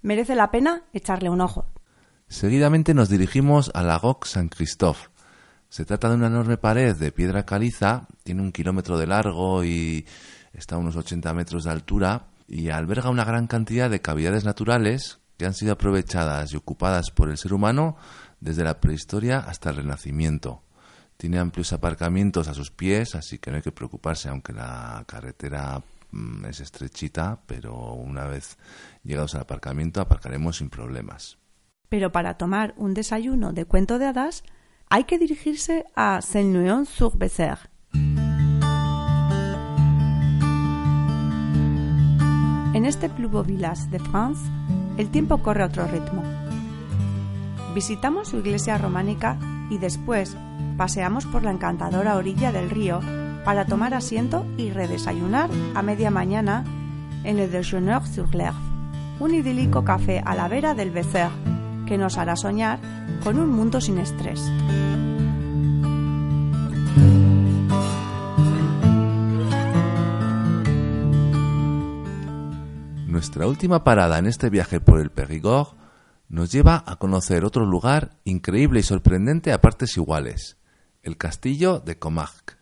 Merece 0.02 0.34
la 0.34 0.50
pena 0.50 0.82
echarle 0.92 1.30
un 1.30 1.40
ojo. 1.40 1.64
Seguidamente 2.28 2.92
nos 2.92 3.08
dirigimos 3.08 3.70
a 3.72 3.82
la 3.82 3.98
Roque 3.98 4.28
Saint-Christophe. 4.28 5.08
Se 5.70 5.86
trata 5.86 6.10
de 6.10 6.16
una 6.16 6.26
enorme 6.26 6.58
pared 6.58 6.94
de 6.94 7.10
piedra 7.10 7.46
caliza, 7.46 8.06
tiene 8.22 8.42
un 8.42 8.52
kilómetro 8.52 8.98
de 8.98 9.06
largo 9.06 9.64
y 9.64 10.04
está 10.52 10.74
a 10.74 10.78
unos 10.78 10.94
80 10.94 11.32
metros 11.32 11.64
de 11.64 11.70
altura 11.70 12.26
y 12.46 12.68
alberga 12.68 13.08
una 13.08 13.24
gran 13.24 13.46
cantidad 13.46 13.88
de 13.88 14.02
cavidades 14.02 14.44
naturales 14.44 15.20
que 15.38 15.46
han 15.46 15.54
sido 15.54 15.72
aprovechadas 15.72 16.52
y 16.52 16.56
ocupadas 16.56 17.10
por 17.10 17.30
el 17.30 17.38
ser 17.38 17.54
humano 17.54 17.96
desde 18.40 18.64
la 18.64 18.80
prehistoria 18.80 19.38
hasta 19.38 19.70
el 19.70 19.76
Renacimiento. 19.76 20.62
Tiene 21.16 21.38
amplios 21.38 21.72
aparcamientos 21.72 22.48
a 22.48 22.54
sus 22.54 22.70
pies, 22.70 23.14
así 23.14 23.38
que 23.38 23.50
no 23.50 23.56
hay 23.56 23.62
que 23.62 23.72
preocuparse, 23.72 24.28
aunque 24.28 24.52
la 24.52 25.04
carretera 25.06 25.82
mm, 26.10 26.44
es 26.46 26.60
estrechita, 26.60 27.40
pero 27.46 27.94
una 27.94 28.26
vez 28.26 28.58
llegados 29.04 29.34
al 29.34 29.42
aparcamiento 29.42 30.00
aparcaremos 30.00 30.58
sin 30.58 30.70
problemas. 30.70 31.38
Pero 31.88 32.12
para 32.12 32.34
tomar 32.34 32.74
un 32.76 32.92
desayuno 32.92 33.52
de 33.52 33.64
cuento 33.64 33.98
de 33.98 34.06
hadas 34.06 34.42
hay 34.90 35.04
que 35.04 35.18
dirigirse 35.18 35.84
a 35.94 36.20
Saint-Nouillon-sur-Bézère. 36.20 37.70
En 42.74 42.84
este 42.84 43.08
Club 43.10 43.44
Village 43.44 43.88
de 43.90 43.98
France, 43.98 44.40
el 44.98 45.08
tiempo 45.10 45.38
corre 45.38 45.62
a 45.62 45.66
otro 45.66 45.86
ritmo. 45.86 46.22
Visitamos 47.74 48.28
su 48.28 48.38
iglesia 48.38 48.76
románica 48.76 49.38
y 49.70 49.78
después 49.78 50.36
paseamos 50.76 51.24
por 51.24 51.44
la 51.44 51.52
encantadora 51.52 52.16
orilla 52.16 52.52
del 52.52 52.68
río 52.68 53.00
para 53.44 53.64
tomar 53.64 53.94
asiento 53.94 54.44
y 54.56 54.70
redesayunar 54.70 55.48
a 55.74 55.82
media 55.82 56.10
mañana 56.10 56.64
en 57.24 57.36
Le 57.36 57.48
Déjeuner 57.48 58.04
sur 58.06 58.34
l'Herbe, 58.34 58.58
un 59.20 59.34
idílico 59.34 59.84
café 59.84 60.22
a 60.24 60.34
la 60.34 60.48
vera 60.48 60.74
del 60.74 60.92
Bézère 60.92 61.30
que 61.86 61.96
nos 61.96 62.18
hará 62.18 62.36
soñar 62.36 62.78
con 63.24 63.38
un 63.38 63.50
mundo 63.50 63.80
sin 63.80 63.98
estrés. 63.98 64.42
Nuestra 73.18 73.48
última 73.48 73.82
parada 73.82 74.16
en 74.20 74.26
este 74.26 74.48
viaje 74.48 74.78
por 74.80 75.00
el 75.00 75.10
Périgord 75.10 75.74
nos 76.28 76.52
lleva 76.52 76.84
a 76.86 76.94
conocer 77.00 77.44
otro 77.44 77.66
lugar 77.66 78.10
increíble 78.22 78.78
y 78.78 78.84
sorprendente 78.84 79.50
a 79.50 79.60
partes 79.60 79.96
iguales, 79.96 80.56
el 81.02 81.16
castillo 81.16 81.80
de 81.80 81.98
Comarque. 81.98 82.54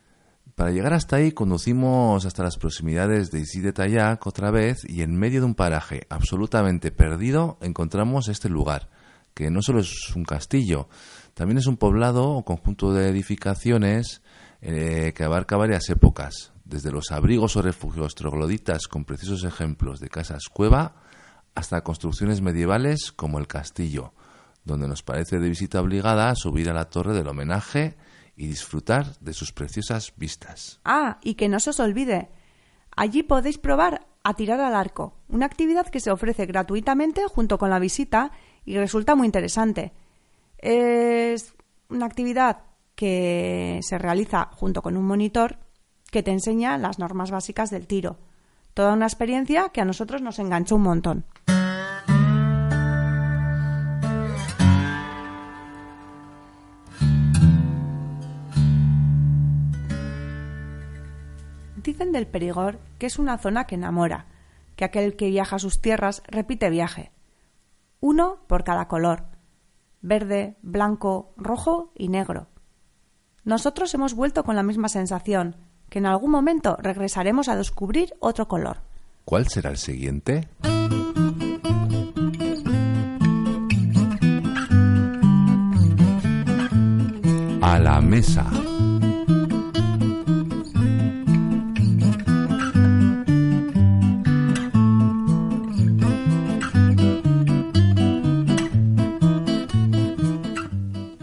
Para 0.55 0.71
llegar 0.71 0.95
hasta 0.95 1.17
ahí 1.17 1.31
conducimos 1.31 2.25
hasta 2.25 2.41
las 2.41 2.57
proximidades 2.57 3.29
de 3.29 3.41
Issy 3.41 3.61
de 3.61 4.17
otra 4.25 4.49
vez 4.49 4.83
y 4.83 5.03
en 5.03 5.15
medio 5.15 5.41
de 5.41 5.45
un 5.45 5.53
paraje 5.53 6.07
absolutamente 6.09 6.89
perdido 6.89 7.59
encontramos 7.61 8.27
este 8.27 8.49
lugar, 8.49 8.89
que 9.35 9.51
no 9.51 9.61
solo 9.61 9.81
es 9.81 10.15
un 10.15 10.23
castillo, 10.23 10.89
también 11.35 11.59
es 11.59 11.67
un 11.67 11.77
poblado 11.77 12.31
o 12.31 12.43
conjunto 12.43 12.93
de 12.93 13.09
edificaciones 13.09 14.23
eh, 14.61 15.13
que 15.15 15.23
abarca 15.23 15.55
varias 15.55 15.87
épocas, 15.91 16.51
desde 16.67 16.91
los 16.91 17.11
abrigos 17.11 17.55
o 17.55 17.61
refugios 17.61 18.15
trogloditas 18.15 18.87
con 18.87 19.05
preciosos 19.05 19.43
ejemplos 19.43 19.99
de 19.99 20.09
casas 20.09 20.49
cueva 20.49 20.95
hasta 21.55 21.83
construcciones 21.83 22.41
medievales 22.41 23.11
como 23.11 23.39
el 23.39 23.47
castillo, 23.47 24.13
donde 24.63 24.87
nos 24.87 25.01
parece 25.01 25.39
de 25.39 25.49
visita 25.49 25.81
obligada 25.81 26.35
subir 26.35 26.69
a 26.69 26.73
la 26.73 26.89
torre 26.89 27.13
del 27.13 27.27
homenaje 27.27 27.97
y 28.35 28.47
disfrutar 28.47 29.17
de 29.19 29.33
sus 29.33 29.51
preciosas 29.51 30.13
vistas. 30.17 30.79
Ah, 30.85 31.19
y 31.23 31.33
que 31.35 31.49
no 31.49 31.59
se 31.59 31.71
os 31.71 31.79
olvide, 31.79 32.29
allí 32.95 33.23
podéis 33.23 33.57
probar 33.57 34.05
a 34.23 34.33
tirar 34.33 34.59
al 34.59 34.75
arco, 34.75 35.15
una 35.29 35.45
actividad 35.45 35.87
que 35.87 36.01
se 36.01 36.11
ofrece 36.11 36.45
gratuitamente 36.45 37.23
junto 37.27 37.57
con 37.57 37.69
la 37.69 37.79
visita 37.79 38.31
y 38.65 38.75
resulta 38.77 39.15
muy 39.15 39.25
interesante. 39.25 39.93
Es 40.57 41.55
una 41.89 42.05
actividad 42.05 42.63
que 42.95 43.79
se 43.83 43.97
realiza 43.97 44.49
junto 44.51 44.81
con 44.81 44.97
un 44.97 45.05
monitor 45.05 45.57
que 46.11 46.23
te 46.23 46.31
enseña 46.31 46.77
las 46.77 46.99
normas 46.99 47.31
básicas 47.31 47.69
del 47.69 47.87
tiro. 47.87 48.17
Toda 48.73 48.93
una 48.93 49.05
experiencia 49.05 49.69
que 49.69 49.81
a 49.81 49.85
nosotros 49.85 50.21
nos 50.21 50.39
enganchó 50.39 50.75
un 50.75 50.83
montón. 50.83 51.25
Dicen 61.83 62.11
del 62.11 62.27
Perigord 62.27 62.79
que 62.99 63.05
es 63.05 63.17
una 63.17 63.37
zona 63.37 63.65
que 63.65 63.75
enamora, 63.75 64.25
que 64.75 64.85
aquel 64.85 65.15
que 65.15 65.29
viaja 65.29 65.55
a 65.55 65.59
sus 65.59 65.81
tierras 65.81 66.21
repite 66.27 66.69
viaje. 66.69 67.11
Uno 67.99 68.39
por 68.47 68.63
cada 68.63 68.87
color, 68.87 69.25
verde, 70.01 70.57
blanco, 70.61 71.33
rojo 71.37 71.91
y 71.95 72.09
negro. 72.09 72.47
Nosotros 73.43 73.93
hemos 73.93 74.13
vuelto 74.13 74.43
con 74.43 74.55
la 74.55 74.63
misma 74.63 74.89
sensación, 74.89 75.55
que 75.89 75.99
en 75.99 76.05
algún 76.05 76.31
momento 76.31 76.77
regresaremos 76.81 77.47
a 77.47 77.55
descubrir 77.55 78.15
otro 78.19 78.47
color. 78.47 78.77
¿Cuál 79.25 79.47
será 79.47 79.69
el 79.71 79.77
siguiente? 79.77 80.47
A 87.61 87.79
la 87.79 87.99
mesa. 87.99 88.45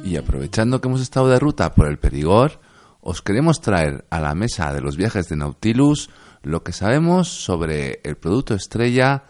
Y 0.04 0.16
aprovechando 0.16 0.80
que 0.80 0.88
hemos 0.88 1.00
estado 1.00 1.28
de 1.28 1.38
ruta 1.38 1.74
por 1.74 1.88
el 1.88 1.98
Perigord, 1.98 2.60
os 3.06 3.20
queremos 3.20 3.60
traer 3.60 4.06
a 4.08 4.18
la 4.18 4.34
mesa 4.34 4.72
de 4.72 4.80
los 4.80 4.96
viajes 4.96 5.28
de 5.28 5.36
Nautilus 5.36 6.08
lo 6.42 6.64
que 6.64 6.72
sabemos 6.72 7.28
sobre 7.28 8.00
el 8.02 8.16
producto 8.16 8.54
estrella 8.54 9.24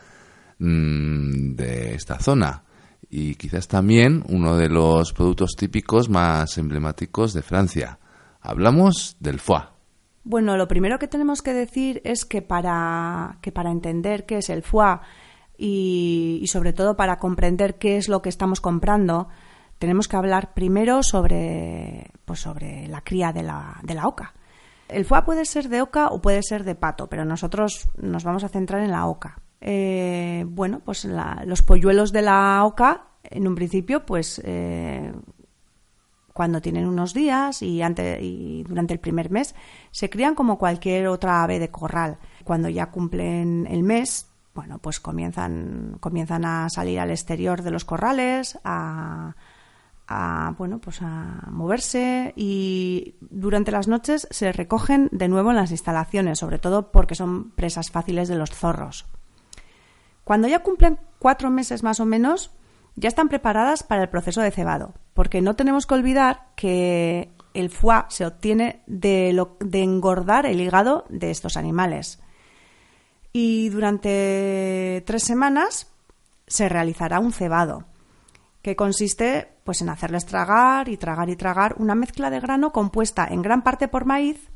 mm, 0.61 1.57
de 1.57 1.95
esta 1.97 2.21
zona 2.21 2.63
y 3.11 3.35
quizás 3.35 3.67
también 3.67 4.23
uno 4.29 4.57
de 4.57 4.69
los 4.69 5.13
productos 5.13 5.57
típicos 5.59 6.09
más 6.09 6.57
emblemáticos 6.57 7.33
de 7.35 7.43
Francia. 7.43 7.99
Hablamos 8.41 9.17
del 9.19 9.41
foie. 9.41 9.65
Bueno, 10.23 10.57
lo 10.57 10.69
primero 10.69 11.01
que 11.01 11.09
tenemos 11.09 11.43
que 11.43 11.53
decir 11.53 12.01
es 12.05 12.25
que 12.25 12.43
para, 12.43 13.39
que 13.43 13.51
para 13.51 13.73
entender 13.73 14.25
qué 14.25 14.39
es 14.39 14.51
el 14.51 14.63
foie 14.63 15.01
y 15.59 16.45
sobre 16.47 16.73
todo 16.73 16.97
para 16.97 17.19
comprender 17.19 17.77
qué 17.79 17.97
es 17.97 18.09
lo 18.09 18.23
que 18.23 18.29
estamos 18.29 18.61
comprando, 18.61 19.29
tenemos 19.79 20.09
que 20.09 20.17
hablar 20.17 20.55
primero 20.55 21.03
sobre, 21.03 22.11
pues 22.25 22.41
sobre 22.41 22.89
la 22.89 23.03
cría 23.03 23.33
de 23.33 23.43
la, 23.43 23.81
de 23.83 23.95
la 23.95 24.07
oca. 24.07 24.35
El 24.89 25.05
foie 25.05 25.23
puede 25.23 25.45
ser 25.45 25.69
de 25.69 25.83
oca 25.83 26.09
o 26.09 26.21
puede 26.21 26.43
ser 26.43 26.65
de 26.65 26.75
pato, 26.75 27.09
pero 27.09 27.25
nosotros 27.25 27.89
nos 27.97 28.25
vamos 28.25 28.45
a 28.45 28.49
centrar 28.49 28.83
en 28.83 28.91
la 28.91 29.07
oca. 29.07 29.41
Eh, 29.61 30.45
bueno, 30.47 30.81
pues 30.85 31.07
los 31.47 31.63
polluelos 31.63 32.13
de 32.13 32.23
la 32.23 32.65
oca, 32.65 33.07
en 33.23 33.49
un 33.49 33.55
principio, 33.55 34.05
pues 34.05 34.41
eh, 34.45 35.13
cuando 36.35 36.61
tienen 36.61 36.87
unos 36.87 37.15
días 37.15 37.63
y, 37.63 37.81
y 37.83 38.63
durante 38.65 38.93
el 38.93 39.01
primer 39.01 39.31
mes, 39.31 39.55
se 39.91 40.11
crían 40.11 40.35
como 40.35 40.59
cualquier 40.59 41.09
otra 41.09 41.43
ave 41.43 41.59
de 41.59 41.71
corral. 41.71 42.19
Cuando 42.45 42.69
ya 42.69 42.91
cumplen 42.91 43.67
el 43.71 43.83
mes, 43.85 44.29
bueno, 44.55 44.79
pues 44.79 45.01
comienzan, 45.01 45.97
comienzan 46.01 46.45
a 46.45 46.69
salir 46.69 47.01
al 47.01 47.11
exterior 47.11 47.63
de 47.63 47.71
los 47.71 47.85
corrales, 47.85 48.59
a, 48.65 49.35
a, 50.07 50.55
bueno, 50.59 50.79
pues 50.79 51.01
a 51.03 51.49
moverse 51.51 52.33
y 52.37 53.15
durante 53.21 53.73
las 53.73 53.89
noches 53.89 54.29
se 54.31 54.53
recogen 54.53 55.09
de 55.13 55.29
nuevo 55.29 55.51
en 55.51 55.57
las 55.57 55.71
instalaciones, 55.71 56.39
sobre 56.39 56.59
todo 56.59 56.91
porque 56.93 57.15
son 57.15 57.51
presas 57.53 57.91
fáciles 57.91 58.29
de 58.29 58.37
los 58.37 58.51
zorros. 58.51 59.07
Cuando 60.25 60.49
ya 60.49 60.61
cumplen 60.61 60.99
cuatro 61.19 61.51
meses 61.51 61.83
más 61.83 62.01
o 62.01 62.05
menos, 62.07 62.51
ya 62.97 63.09
están 63.09 63.29
preparadas 63.29 63.83
para 63.83 64.03
el 64.03 64.09
proceso 64.09 64.41
de 64.41 64.51
cebado, 64.51 64.95
porque 65.15 65.43
no 65.43 65.57
tenemos 65.57 65.87
que 65.87 65.95
olvidar 65.95 66.47
que 66.55 67.31
el 67.55 67.71
foie 67.71 68.05
se 68.09 68.27
obtiene 68.27 68.83
de, 68.87 69.33
lo, 69.33 69.57
de 69.61 69.83
engordar 69.83 70.47
el 70.47 70.61
hígado 70.61 71.05
de 71.09 71.31
estos 71.31 71.57
animales. 71.57 72.21
Y 73.33 73.69
durante 73.71 75.03
tres 75.07 75.25
semanas 75.25 75.89
se 76.47 76.69
realizará 76.69 77.19
un 77.21 77.33
cebado, 77.33 77.85
que 78.65 78.77
consiste 78.77 79.47
pues, 79.63 79.83
en 79.83 79.91
hacerles 79.91 80.25
tragar 80.25 80.89
y 80.89 80.97
tragar 80.97 81.29
y 81.29 81.37
tragar 81.37 81.75
una 81.79 81.95
mezcla 81.95 82.31
de 82.31 82.41
grano 82.41 82.73
compuesta 82.73 83.29
en 83.31 83.43
gran 83.43 83.61
parte 83.63 83.89
por 83.89 84.07
maíz 84.07 84.49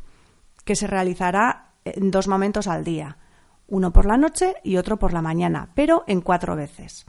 que 0.64 0.76
se 0.76 0.86
realizará 0.86 1.72
en 1.84 2.10
dos 2.10 2.26
momentos 2.26 2.68
al 2.68 2.84
día, 2.84 3.18
uno 3.66 3.92
por 3.92 4.06
la 4.06 4.16
noche 4.16 4.54
y 4.64 4.78
otro 4.78 4.98
por 4.98 5.12
la 5.12 5.20
mañana, 5.20 5.68
pero 5.74 6.04
en 6.06 6.22
cuatro 6.22 6.56
veces. 6.56 7.04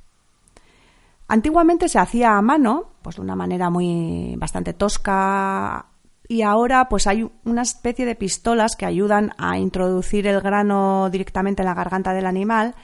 Antiguamente 1.30 1.88
se 1.88 2.00
hacía 2.00 2.38
a 2.38 2.42
mano, 2.42 2.92
pues 3.02 3.16
de 3.16 3.22
una 3.22 3.36
manera 3.36 3.70
muy 3.70 4.36
bastante 4.38 4.74
tosca, 4.74 5.86
y 6.28 6.42
ahora 6.42 6.90
pues 6.90 7.08
hay 7.08 7.32
una 7.46 7.62
especie 7.62 8.06
de 8.06 8.16
pistolas 8.16 8.76
que 8.76 8.86
ayudan 8.86 9.32
a 9.38 9.58
introducir 9.58 10.28
el 10.28 10.42
grano 10.42 11.10
directamente 11.10 11.62
en 11.62 11.68
la 11.68 11.76
garganta 11.76 12.12
del 12.12 12.26
animal 12.26 12.76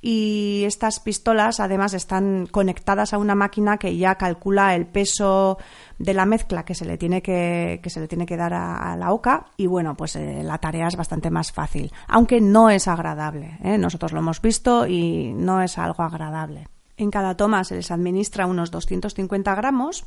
y 0.00 0.62
estas 0.64 1.00
pistolas 1.00 1.60
además 1.60 1.92
están 1.94 2.46
conectadas 2.46 3.12
a 3.12 3.18
una 3.18 3.34
máquina 3.34 3.78
que 3.78 3.96
ya 3.96 4.14
calcula 4.14 4.74
el 4.74 4.86
peso 4.86 5.58
de 5.98 6.14
la 6.14 6.24
mezcla 6.24 6.64
que 6.64 6.74
se 6.74 6.84
le 6.84 6.96
tiene 6.96 7.20
que, 7.20 7.80
que 7.82 7.90
se 7.90 8.00
le 8.00 8.06
tiene 8.06 8.24
que 8.24 8.36
dar 8.36 8.54
a, 8.54 8.96
la 8.96 9.12
oca 9.12 9.46
y 9.56 9.66
bueno 9.66 9.96
pues 9.96 10.14
eh, 10.14 10.42
la 10.44 10.58
tarea 10.58 10.86
es 10.86 10.96
bastante 10.96 11.30
más 11.30 11.50
fácil 11.50 11.92
aunque 12.06 12.40
no 12.40 12.70
es 12.70 12.86
agradable 12.86 13.58
¿eh? 13.64 13.76
nosotros 13.76 14.12
lo 14.12 14.20
hemos 14.20 14.40
visto 14.40 14.86
y 14.86 15.32
no 15.34 15.60
es 15.62 15.78
algo 15.78 16.04
agradable 16.04 16.68
en 16.96 17.10
cada 17.10 17.36
toma 17.36 17.64
se 17.64 17.74
les 17.74 17.90
administra 17.90 18.46
unos 18.46 18.70
250 18.70 19.54
gramos 19.56 20.06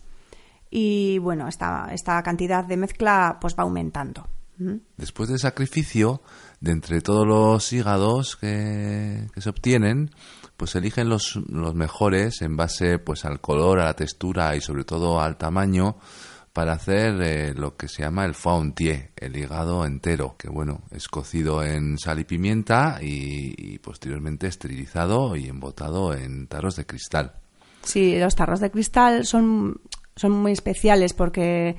y 0.72 1.20
bueno, 1.20 1.50
esta, 1.50 1.90
esta 1.92 2.24
cantidad 2.24 2.64
de 2.64 2.78
mezcla 2.78 3.38
pues 3.42 3.56
va 3.60 3.64
aumentando. 3.64 4.28
¿Mm? 4.58 4.76
Después 4.96 5.28
del 5.28 5.38
sacrificio, 5.38 6.22
de 6.62 6.72
entre 6.72 7.02
todos 7.02 7.28
los 7.28 7.74
hígados 7.74 8.38
que, 8.38 9.28
se 9.36 9.50
obtienen, 9.50 10.12
pues 10.56 10.76
eligen 10.76 11.10
los, 11.10 11.36
los, 11.50 11.74
mejores 11.74 12.42
en 12.42 12.56
base 12.56 13.00
pues 13.00 13.26
al 13.26 13.42
color, 13.42 13.80
a 13.80 13.86
la 13.86 13.96
textura 13.96 14.56
y 14.56 14.62
sobre 14.62 14.86
todo 14.86 15.20
al 15.20 15.38
tamaño 15.38 15.98
para 16.54 16.74
hacer 16.74 17.22
eh, 17.22 17.54
lo 17.54 17.78
que 17.78 17.88
se 17.88 18.04
llama 18.04 18.26
el 18.26 18.36
fauntier, 18.36 19.12
el 19.16 19.38
hígado 19.38 19.86
entero, 19.86 20.36
que 20.38 20.50
bueno, 20.50 20.82
es 20.92 21.08
cocido 21.08 21.64
en 21.64 21.98
sal 21.98 22.20
y 22.20 22.26
pimienta 22.26 23.00
y, 23.02 23.80
posteriormente 23.80 24.48
esterilizado 24.48 25.36
y 25.36 25.48
embotado 25.48 26.14
en 26.14 26.48
tarros 26.48 26.76
de 26.76 26.86
cristal. 26.86 27.34
Sí, 27.84 28.20
los 28.20 28.36
tarros 28.36 28.60
de 28.60 28.70
cristal 28.70 29.26
son, 29.26 29.82
son 30.16 30.32
muy 30.34 30.52
especiales 30.52 31.14
porque 31.14 31.78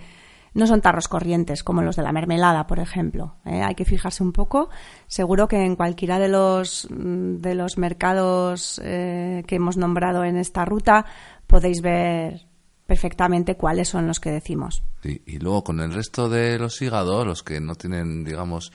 no 0.54 0.66
son 0.66 0.80
tarros 0.80 1.08
corrientes 1.08 1.62
como 1.62 1.82
los 1.82 1.96
de 1.96 2.02
la 2.02 2.12
mermelada, 2.12 2.66
por 2.66 2.78
ejemplo. 2.78 3.36
¿eh? 3.44 3.62
Hay 3.62 3.74
que 3.74 3.84
fijarse 3.84 4.22
un 4.22 4.32
poco. 4.32 4.70
Seguro 5.06 5.48
que 5.48 5.64
en 5.64 5.76
cualquiera 5.76 6.18
de 6.18 6.28
los, 6.28 6.88
de 6.90 7.54
los 7.54 7.78
mercados 7.78 8.80
eh, 8.84 9.44
que 9.46 9.56
hemos 9.56 9.76
nombrado 9.76 10.24
en 10.24 10.36
esta 10.36 10.64
ruta 10.64 11.06
podéis 11.46 11.82
ver 11.82 12.46
perfectamente 12.86 13.56
cuáles 13.56 13.88
son 13.88 14.06
los 14.06 14.20
que 14.20 14.30
decimos. 14.30 14.82
y 15.02 15.38
luego 15.38 15.64
con 15.64 15.80
el 15.80 15.94
resto 15.94 16.28
de 16.28 16.58
los 16.58 16.82
hígados, 16.82 17.26
los 17.26 17.42
que 17.42 17.60
no 17.60 17.74
tienen, 17.74 18.22
digamos, 18.24 18.72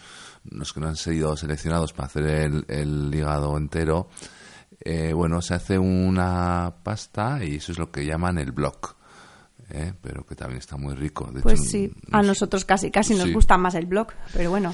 los 0.49 0.73
que 0.73 0.79
no 0.79 0.87
han 0.87 0.95
sido 0.95 1.35
seleccionados 1.37 1.93
para 1.93 2.07
hacer 2.07 2.25
el, 2.67 3.13
hígado 3.13 3.57
entero, 3.57 4.09
eh, 4.79 5.13
bueno, 5.13 5.41
se 5.41 5.53
hace 5.53 5.77
una 5.77 6.75
pasta 6.83 7.43
y 7.43 7.55
eso 7.55 7.71
es 7.71 7.79
lo 7.79 7.91
que 7.91 8.05
llaman 8.05 8.37
el 8.37 8.51
block. 8.51 8.96
¿Eh? 9.69 9.93
pero 10.01 10.25
que 10.25 10.35
también 10.35 10.59
está 10.59 10.77
muy 10.77 10.95
rico. 10.95 11.31
pues 11.41 11.69
sí, 11.69 11.91
a 12.11 12.21
nosotros 12.21 12.65
casi 12.65 12.91
casi 12.91 13.15
nos 13.15 13.31
gusta 13.31 13.57
más 13.57 13.75
el 13.75 13.85
block, 13.85 14.13
pero 14.33 14.49
bueno. 14.49 14.73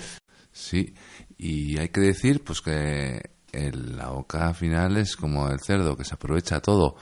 Sí, 0.51 0.93
y 1.37 1.77
hay 1.77 1.89
que 1.89 2.01
decir 2.01 2.43
pues 2.43 2.61
que 2.61 3.31
la 3.51 4.09
boca 4.09 4.53
final 4.53 4.97
es 4.97 5.15
como 5.15 5.47
el 5.49 5.59
cerdo, 5.59 5.95
que 5.95 6.05
se 6.05 6.15
aprovecha 6.15 6.59
todo 6.59 6.95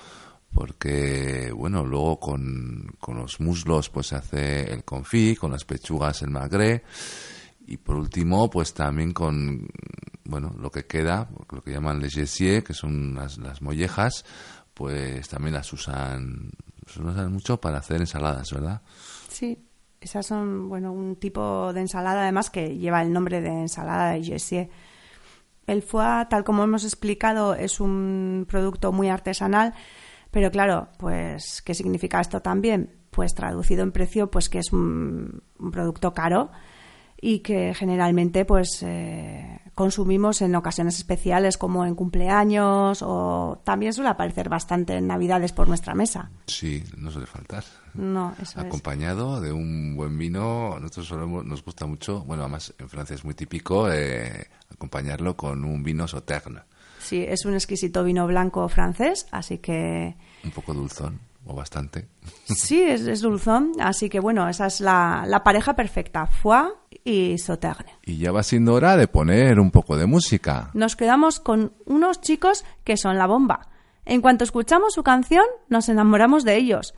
porque 0.54 1.52
bueno 1.56 1.86
luego 1.86 2.20
con, 2.20 2.94
con, 3.00 3.18
los 3.18 3.40
muslos 3.40 3.90
pues 3.90 4.08
se 4.08 4.16
hace 4.18 4.74
el 4.74 4.84
confit 4.84 5.38
con 5.38 5.52
las 5.52 5.64
pechugas 5.64 6.24
el 6.24 6.30
magre 6.30 6.84
y 7.66 7.78
por 7.78 7.96
último 7.96 8.50
pues 8.50 8.74
también 8.74 9.14
con 9.14 9.66
bueno 10.26 10.54
lo 10.60 10.70
que 10.70 10.86
queda 10.86 11.30
lo 11.50 11.62
que 11.62 11.72
llaman 11.72 12.02
les 12.02 12.38
que 12.38 12.74
son 12.74 13.16
las, 13.16 13.38
las 13.38 13.62
mollejas 13.62 14.26
pues 14.74 15.28
también 15.28 15.54
las 15.54 15.72
usan, 15.74 16.50
usan 16.98 17.32
mucho 17.34 17.60
para 17.60 17.78
hacer 17.78 18.02
ensaladas 18.02 18.52
verdad 18.52 18.82
sí 19.30 19.66
esas 20.00 20.26
son 20.26 20.70
bueno 20.70 20.92
un 20.92 21.16
tipo 21.16 21.74
de 21.74 21.82
ensalada 21.82 22.22
además 22.24 22.50
que 22.50 22.78
lleva 22.78 23.02
el 23.02 23.14
nombre 23.14 23.42
de 23.42 23.50
ensalada 23.50 24.12
de 24.12 24.24
gessier 24.24 24.70
el 25.68 25.82
foie 25.82 26.26
tal 26.30 26.44
como 26.44 26.64
hemos 26.64 26.84
explicado 26.84 27.56
es 27.56 27.80
un 27.80 28.46
producto 28.50 28.92
muy 28.92 29.10
artesanal 29.10 29.74
pero 30.32 30.50
claro, 30.50 30.88
pues, 30.98 31.62
¿qué 31.62 31.76
significa 31.76 32.22
esto 32.22 32.42
también? 32.42 32.96
Pues 33.12 33.36
traducido 33.36 33.84
en 33.84 33.92
precio, 33.92 34.32
pues 34.32 34.48
que 34.48 34.60
es 34.60 34.72
un, 34.72 35.44
producto 35.72 36.14
caro 36.14 36.52
y 37.20 37.40
que 37.40 37.74
generalmente 37.76 38.46
pues 38.46 38.82
eh, 38.82 39.60
consumimos 39.76 40.42
en 40.42 40.56
ocasiones 40.56 40.98
especiales 40.98 41.58
como 41.58 41.86
en 41.86 41.96
cumpleaños 41.96 43.02
o 43.02 43.62
también 43.64 43.94
suele 43.94 44.10
aparecer 44.10 44.50
bastante 44.50 44.96
en 44.96 45.08
navidades 45.08 45.54
por 45.54 45.68
nuestra 45.68 45.96
mesa. 45.96 46.30
Sí, 46.48 46.84
no 46.98 47.12
suele 47.12 47.28
faltar. 47.28 47.64
No, 47.94 48.36
eso 48.42 48.60
Acompañado 48.60 49.42
de 49.42 49.52
un 49.52 49.96
buen 49.96 50.18
vino, 50.18 50.78
nosotros 50.80 51.08
solemos, 51.08 51.46
nos 51.46 51.64
gusta 51.64 51.86
mucho, 51.86 52.22
bueno, 52.22 52.44
además 52.44 52.74
en 52.78 52.90
Francia 52.90 53.16
es 53.16 53.24
muy 53.24 53.34
típico 53.34 53.92
eh, 53.92 54.48
acompañarlo 54.70 55.36
con 55.36 55.64
un 55.64 55.84
vino 55.84 56.08
sauterne. 56.08 56.62
Sí, 57.00 57.26
es 57.28 57.46
un 57.46 57.56
exquisito 57.56 58.04
vino 58.04 58.28
blanco 58.28 58.68
francés, 58.70 59.28
así 59.32 59.58
que... 59.58 60.16
Un 60.44 60.52
poco 60.52 60.74
dulzón, 60.74 61.20
o 61.46 61.56
bastante. 61.56 62.08
Sí, 62.46 62.82
es, 62.84 63.22
dulzón, 63.22 63.72
así 63.80 64.10
que 64.10 64.20
bueno, 64.20 64.48
esa 64.48 64.68
es 64.68 64.82
la, 64.82 65.26
la 65.28 65.44
pareja 65.44 65.76
perfecta, 65.76 66.28
foie 66.28 66.70
y 67.04 67.38
sauterne. 67.38 67.98
Y 68.06 68.18
ya 68.18 68.32
va 68.32 68.44
siendo 68.44 68.74
hora 68.74 68.98
de 68.98 69.08
poner 69.08 69.60
un 69.60 69.72
poco 69.72 69.98
de 69.98 70.06
música. 70.06 70.72
Nos 70.74 70.96
quedamos 70.96 71.40
con 71.40 71.74
unos 71.86 72.22
chicos 72.22 72.66
que 72.84 72.98
son 72.98 73.18
la 73.18 73.28
bomba. 73.28 73.70
En 74.06 74.22
cuanto 74.22 74.44
escuchamos 74.44 74.94
su 74.94 75.04
canción, 75.04 75.46
nos 75.70 75.90
enamoramos 75.90 76.44
de 76.44 76.58
ellos. 76.58 76.94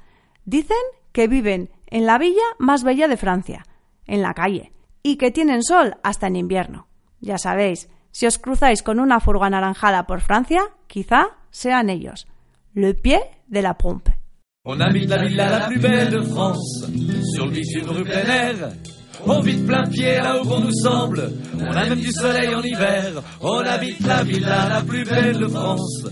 Dicen 0.46 0.78
que 1.12 1.28
viven 1.28 1.70
en 1.88 2.06
la 2.06 2.18
villa 2.18 2.44
más 2.60 2.84
bella 2.84 3.08
de 3.08 3.18
Francia, 3.18 3.66
en 4.06 4.22
la 4.22 4.34
calle, 4.34 4.74
y 5.04 5.18
que 5.18 5.32
tienen 5.32 5.64
sol 5.64 5.96
hasta 6.04 6.28
en 6.28 6.36
invierno. 6.36 6.88
Ya 7.20 7.38
sabéis, 7.38 7.90
si 8.12 8.26
os 8.26 8.38
cruzáis 8.38 8.84
con 8.84 9.00
una 9.00 9.20
furga 9.20 9.48
anaranjada 9.48 10.06
por 10.08 10.22
Francia, 10.22 10.62
quizá 10.88 11.38
sean 11.52 11.90
ellos. 11.90 12.28
Le 12.74 12.94
pied 12.94 13.22
de 13.48 13.62
la 13.62 13.78
pompe. 13.78 14.20
On 14.66 14.82
habite 14.82 15.10
la 15.10 15.24
villa 15.24 15.50
la 15.50 15.68
plus 15.68 15.82
belle 15.82 16.10
de 16.10 16.22
France, 16.24 16.88
sur 17.36 17.48
le 17.48 17.52
bitume 17.52 17.90
rue 17.90 18.04
plein 18.06 18.30
air. 18.30 18.74
On 19.26 19.40
vit 19.42 19.58
plein 19.58 19.84
pied 19.84 20.16
là 20.16 20.42
où 20.42 20.46
bon 20.46 20.60
nous 20.60 20.74
semble, 20.74 21.32
on 21.60 21.72
a 21.72 21.96
du 21.96 22.12
soleil 22.12 22.54
en 22.56 22.62
hiver. 22.62 23.24
On 23.42 23.60
habite 23.60 24.06
la 24.06 24.24
villa 24.24 24.70
la 24.70 24.82
plus 24.82 25.06
belle 25.06 25.40
de 25.40 25.48
France, 25.48 26.06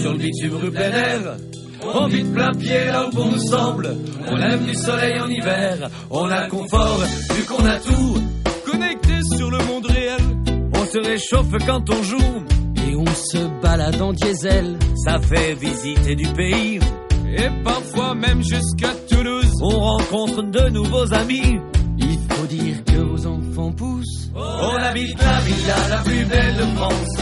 sur 0.00 0.12
le 0.12 0.18
bitume 0.18 0.56
rue 0.56 0.70
plein. 0.70 1.36
On 1.94 2.06
vit 2.06 2.24
plein 2.24 2.52
pied 2.52 2.86
là 2.86 3.06
où 3.06 3.14
bon 3.14 3.30
nous 3.30 3.40
semble, 3.40 3.96
on 4.30 4.36
a 4.36 4.48
même 4.48 4.64
du 4.64 4.74
soleil 4.74 5.20
en 5.20 5.28
hiver. 5.28 5.90
On 6.10 6.30
a 6.30 6.46
confort, 6.46 7.00
vu 7.34 7.44
qu'on 7.44 7.64
a 7.64 7.78
tout, 7.78 8.22
connecté 8.66 9.14
sur 9.36 9.50
le 9.50 9.58
monde 9.64 9.86
réel 9.86 10.38
se 10.92 10.98
réchauffe 10.98 11.66
quand 11.66 11.90
on 11.90 12.02
joue. 12.02 12.44
Et 12.88 12.96
on 12.96 13.06
se 13.06 13.62
balade 13.62 14.00
en 14.00 14.12
diesel. 14.12 14.78
Ça 15.04 15.18
fait 15.18 15.54
visiter 15.54 16.14
du 16.14 16.26
pays. 16.32 16.80
Et 17.36 17.62
parfois 17.62 18.14
même 18.14 18.42
jusqu'à 18.42 18.94
Toulouse. 19.10 19.52
On 19.62 19.78
rencontre 19.78 20.42
de 20.42 20.68
nouveaux 20.70 21.12
amis. 21.12 21.58
Dire 22.48 22.82
que 22.84 22.96
vos 22.96 23.26
enfants 23.26 23.72
poussent. 23.72 24.30
On 24.34 24.76
habite 24.76 25.22
la 25.22 25.40
villa 25.40 25.88
la 25.90 25.98
plus 25.98 26.24
belle 26.24 26.56
de 26.56 26.76
France. 26.76 27.16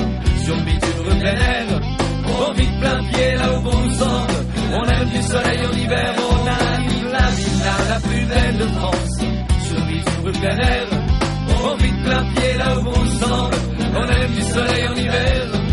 Sur 0.45 0.57
le 0.57 0.63
bitume 0.63 1.19
plein. 1.21 1.81
On 2.39 2.53
vit 2.53 2.79
plein 2.81 3.05
pied 3.13 3.35
là 3.35 3.59
où 3.59 3.61
bon 3.63 3.95
semble. 3.95 4.47
On 4.73 4.85
aime 4.85 5.09
du 5.09 5.23
soleil 5.23 5.67
en 5.67 5.77
hiver. 5.77 6.15
On 6.31 6.47
habite 6.47 7.13
la 7.13 7.31
villa 7.31 7.77
la 7.89 8.01
plus 8.01 8.25
belle 8.27 8.59
de 8.59 8.67
France. 8.79 9.19
Sur 9.67 9.79
le 9.79 9.87
bitume 9.87 10.41
plein. 10.41 11.07
On 11.65 11.77
vit 11.77 12.03
plein 12.05 12.25
pied 12.35 12.55
là 12.59 12.79
où 12.79 12.89
on 12.89 13.07
semble, 13.07 13.57
on 13.95 14.09
aime 14.09 14.33
du 14.33 14.43
soleil 14.43 14.89
en 14.89 14.95
hiver. 14.95 15.66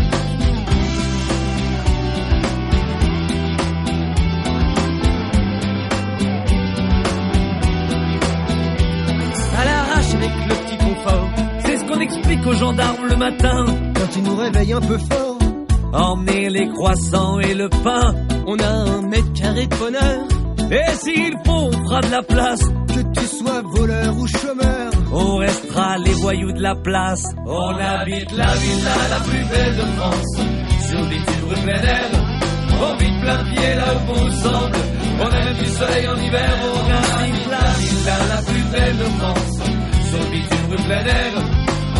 Qu'on 11.86 12.00
explique 12.00 12.46
aux 12.46 12.54
gendarmes 12.54 13.06
le 13.08 13.16
matin. 13.16 13.64
Quand 13.94 14.16
ils 14.16 14.22
nous 14.22 14.36
réveillent 14.36 14.72
un 14.72 14.80
peu 14.80 14.98
fort, 14.98 15.38
Emmener 15.92 16.50
les 16.50 16.68
croissants 16.70 17.38
et 17.38 17.54
le 17.54 17.68
pain. 17.68 18.14
on 18.48 18.58
a 18.58 18.66
un 18.66 19.02
mètre 19.02 19.32
carré 19.32 19.66
de 19.66 19.76
bonheur. 19.76 20.26
Et 20.72 20.94
s'il 20.96 21.34
faut, 21.46 21.52
on 21.52 21.72
fera 21.72 22.00
de 22.00 22.10
la 22.10 22.22
place. 22.22 22.62
Que 22.88 23.20
tu 23.20 23.26
sois 23.26 23.62
voleur 23.62 24.16
ou 24.18 24.26
chômeur, 24.26 24.90
On 25.12 25.36
restera 25.36 25.98
les 25.98 26.14
voyous 26.14 26.52
de 26.52 26.60
la 26.60 26.74
place. 26.74 27.22
On 27.46 27.76
habite 27.76 28.32
la 28.32 28.54
villa 28.54 28.96
la 29.10 29.20
plus 29.20 29.44
belle 29.44 29.76
de 29.76 29.86
France. 29.96 30.36
Sur 30.88 30.98
le 30.98 31.06
bitume 31.06 31.48
rue 31.48 31.62
plein 31.62 31.82
air. 31.82 32.10
On 32.82 32.96
vit 32.96 33.20
plein 33.20 33.44
pied 33.44 33.74
là 33.76 33.94
où 33.94 34.12
bon 34.12 34.24
nous 34.24 34.32
semble. 34.32 34.76
On 35.20 35.26
a 35.26 35.44
même 35.44 35.54
du 35.54 35.66
soleil 35.66 36.08
en 36.08 36.16
hiver. 36.16 36.58
On 36.74 37.20
habite 37.20 37.46
la 37.50 37.72
villa 37.78 38.34
la 38.34 38.42
plus 38.42 38.62
belle 38.72 38.98
de 38.98 39.04
France. 39.04 39.53
Le 40.14 40.30
bitume 40.30 40.70
rue 40.70 40.84
plein 40.84 41.04
air. 41.04 41.32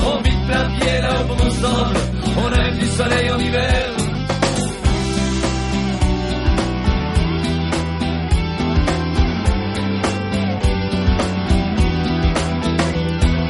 On 0.06 0.22
vit 0.22 0.46
plein 0.46 0.70
pied 0.78 1.00
là 1.00 1.14
où 1.24 1.44
nous 1.44 1.50
semble. 1.50 1.96
On 2.36 2.46
a 2.46 2.62
même 2.62 2.78
du 2.78 2.86
soleil 2.86 3.30
en 3.30 3.38
hiver. 3.38 3.94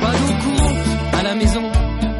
pas 0.01 0.13
d'eau 0.13 0.35
courante 0.45 0.77
à 1.13 1.23
la 1.23 1.35
maison. 1.35 1.63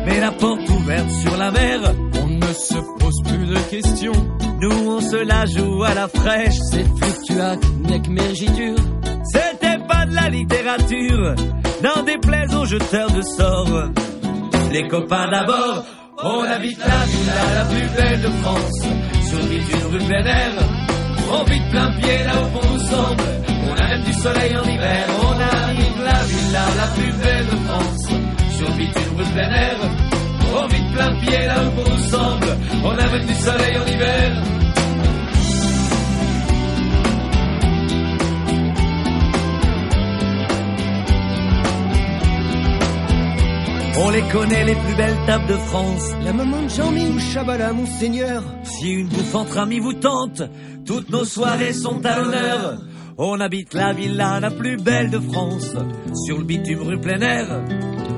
Mais 0.07 0.21
la 0.21 0.33
porte 0.33 0.69
ouverte 0.69 1.11
sur 1.11 1.37
la 1.37 1.51
mer. 1.51 1.81
On 2.23 2.29
ne 2.29 2.53
se 2.53 2.79
pose 2.99 3.23
plus 3.25 3.47
de 3.47 3.59
questions. 3.71 4.27
Nous 4.61 4.91
on 4.91 5.01
se 5.01 5.17
la 5.17 5.47
joue 5.47 5.83
à 5.83 5.95
la 5.95 6.09
fraîche. 6.09 6.59
C'est 6.71 6.87
fluctuac, 6.99 7.59
nec 7.89 8.09
mergiture. 8.09 8.77
De 10.05 10.15
la 10.15 10.29
littérature, 10.29 11.35
n'en 11.83 12.03
déplaise 12.03 12.55
aux 12.55 12.67
jeteurs 12.67 13.11
de 13.11 13.23
sorts. 13.23 13.89
Les 14.71 14.87
copains 14.87 15.31
d'abord, 15.31 15.83
on 16.23 16.43
habite 16.43 16.79
la 16.79 17.07
villa 17.07 17.55
la 17.55 17.65
plus 17.65 17.89
belle 17.97 18.21
de 18.21 18.29
France, 18.43 18.83
sur 19.27 19.39
bitume 19.49 19.89
rue 19.93 20.07
plein 20.07 20.27
air. 20.27 20.53
On 21.33 21.45
vit 21.45 21.71
plein 21.71 21.91
pied 21.93 22.23
là 22.23 22.33
où 22.43 22.51
bon 22.51 22.61
nous 22.71 22.81
semble, 22.81 23.23
on 23.71 23.75
a 23.83 23.89
même 23.89 24.03
du 24.03 24.13
soleil 24.13 24.55
en 24.55 24.65
hiver. 24.69 25.07
On 25.23 25.69
habite 25.69 25.99
la 26.05 26.23
villa 26.25 26.65
la 26.77 26.87
plus 26.89 27.13
belle 27.13 27.47
de 27.47 27.57
France, 27.67 28.09
sur 28.59 28.71
bitume 28.77 29.17
rue 29.17 29.33
plein 29.33 29.51
air. 29.51 29.77
On 30.55 30.67
vit 30.67 30.95
plein 30.95 31.15
pied 31.21 31.47
là 31.47 31.65
où 31.65 31.71
bon 31.77 31.91
nous 31.91 32.05
semble, 32.11 32.57
on 32.85 32.91
a 32.91 33.09
même 33.09 33.27
du 33.27 33.35
soleil 33.37 33.79
en 33.79 33.87
hiver. 33.87 34.64
On 43.97 44.11
les 44.11 44.23
connaît 44.23 44.65
les 44.65 44.75
plus 44.75 44.95
belles 44.97 45.19
tables 45.27 45.47
de 45.47 45.57
France. 45.57 46.11
La 46.25 46.33
maman 46.33 46.63
de 46.63 46.69
Jean-Mi 46.69 47.07
ou 47.11 47.21
Chabala, 47.21 47.73
monseigneur. 47.73 48.43
Si 48.65 48.91
une 48.91 49.07
bouffe 49.07 49.35
entre 49.35 49.59
amis 49.59 49.79
vous 49.79 49.93
tente, 49.93 50.43
toutes 50.85 51.11
nos 51.11 51.25
soirées 51.25 51.73
sont 51.73 52.05
à 52.05 52.19
l'honneur. 52.19 52.79
On 53.19 53.39
habite 53.39 53.73
la 53.73 53.93
villa 53.93 54.41
la 54.41 54.51
plus 54.51 54.77
belle 54.77 55.11
de 55.11 55.21
France, 55.21 55.77
sur 56.27 56.39
le 56.39 56.45
bitume 56.45 56.83
rue 56.83 57.01
plein 57.01 57.21
air. 57.21 57.63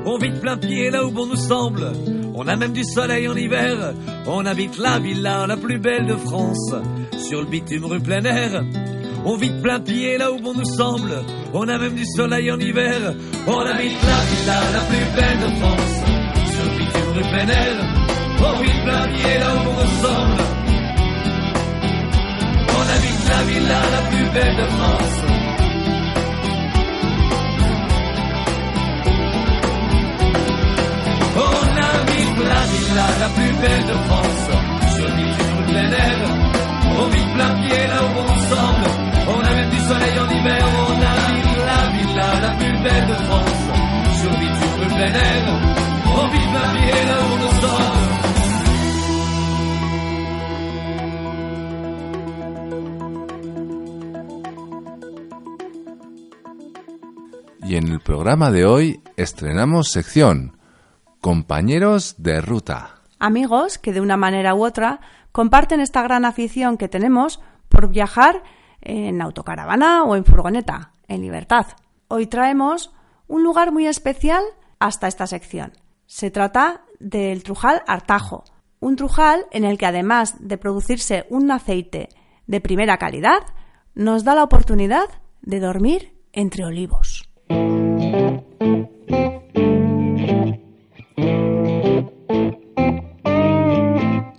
On 0.06 0.16
vit 0.16 0.30
plein 0.40 0.56
pied 0.56 0.88
là 0.88 1.04
où 1.04 1.10
bon 1.10 1.26
nous 1.26 1.36
semble. 1.36 1.92
On 2.34 2.48
a 2.48 2.56
même 2.56 2.72
du 2.72 2.82
soleil 2.82 3.28
en 3.28 3.36
hiver. 3.36 3.92
On 4.26 4.46
habite 4.46 4.78
la 4.78 4.98
villa 4.98 5.46
la 5.46 5.58
plus 5.58 5.78
belle 5.78 6.06
de 6.06 6.16
France, 6.16 6.74
sur 7.18 7.40
le 7.40 7.46
bitume 7.46 7.84
rue 7.84 8.00
plein 8.00 8.24
air. 8.24 8.64
On 9.28 9.36
vit 9.36 9.50
plein 9.60 9.80
pied 9.80 10.18
là 10.18 10.30
où 10.30 10.38
bon 10.38 10.54
nous 10.54 10.64
semble. 10.64 11.12
On 11.52 11.66
a 11.66 11.78
même 11.78 11.96
du 11.96 12.04
soleil 12.06 12.48
en 12.52 12.60
hiver. 12.60 13.12
On 13.48 13.58
habite 13.58 14.00
la 14.10 14.20
villa 14.30 14.58
la 14.72 14.82
plus 14.88 15.06
belle 15.16 15.40
de 15.40 15.50
France, 15.58 15.94
sur 16.52 16.66
bitume 16.78 17.12
rue 17.12 17.28
plein 17.32 17.48
air. 17.48 17.76
On 18.38 18.62
vit 18.62 18.80
plein 18.84 19.04
pied 19.08 19.38
là 19.40 19.48
où 19.52 19.64
bon 19.64 19.74
nous 19.80 19.94
semble. 20.06 20.42
On 22.78 22.84
habite 22.94 23.22
la 23.28 23.42
villa 23.50 23.80
la 23.90 24.02
plus 24.10 24.26
belle 24.30 24.56
de 24.56 24.66
France. 24.76 25.18
On 31.34 31.66
habite 31.90 32.38
la 32.52 32.62
villa 32.70 33.06
la 33.18 33.28
plus 33.30 33.52
belle 33.60 33.86
de 33.86 33.96
France. 34.06 34.44
Sur 34.94 35.04
le 35.04 35.12
bitume 35.16 35.52
rue 35.58 35.64
plein 35.72 35.90
air. 35.90 36.18
On 36.98 37.06
vit 37.08 37.28
plein 37.34 37.52
pied 37.60 37.86
là 37.88 38.00
où 38.04 38.14
bon 38.14 38.35
belle 42.86 43.08
de 43.08 43.14
France. 43.26 43.60
Sur 44.20 44.30
le 44.30 44.38
bitume 44.42 44.74
rue 44.80 44.92
plein 44.96 45.14
air. 45.14 45.42
On 46.18 46.28
vit 46.32 46.48
plein 46.52 46.68
pied 46.74 47.00
là 47.08 47.16
où 47.22 47.28
bon 47.30 47.38
nous 47.42 47.54
semble. 47.60 48.04
Y 57.68 57.76
en 57.76 57.88
el 57.88 58.00
programa 58.00 58.50
de 58.52 58.64
hoy 58.64 59.00
estrenamos 59.16 59.90
sección 59.90 60.56
Compañeros 61.20 62.14
de 62.18 62.40
Ruta. 62.40 63.00
Amigos 63.18 63.78
que 63.78 63.92
de 63.92 64.00
una 64.00 64.16
manera 64.16 64.54
u 64.54 64.64
otra 64.64 65.00
comparten 65.32 65.80
esta 65.80 66.02
gran 66.02 66.24
afición 66.24 66.76
que 66.76 66.86
tenemos 66.86 67.40
por 67.68 67.88
viajar 67.88 68.44
en 68.82 69.20
autocaravana 69.20 70.04
o 70.04 70.14
en 70.14 70.24
furgoneta, 70.24 70.92
en 71.08 71.22
libertad. 71.22 71.66
Hoy 72.08 72.26
traemos 72.26 72.92
un 73.26 73.42
lugar 73.42 73.72
muy 73.72 73.86
especial 73.86 74.44
hasta 74.78 75.08
esta 75.08 75.26
sección. 75.26 75.72
Se 76.06 76.30
trata 76.30 76.84
del 77.00 77.42
Trujal 77.42 77.82
Artajo, 77.86 78.44
un 78.78 78.94
trujal 78.94 79.46
en 79.50 79.64
el 79.64 79.76
que 79.76 79.86
además 79.86 80.36
de 80.38 80.56
producirse 80.56 81.26
un 81.30 81.50
aceite 81.50 82.08
de 82.46 82.60
primera 82.60 82.98
calidad, 82.98 83.40
nos 83.94 84.22
da 84.22 84.36
la 84.36 84.44
oportunidad 84.44 85.08
de 85.42 85.58
dormir 85.58 86.16
entre 86.32 86.64
olivos. 86.64 87.28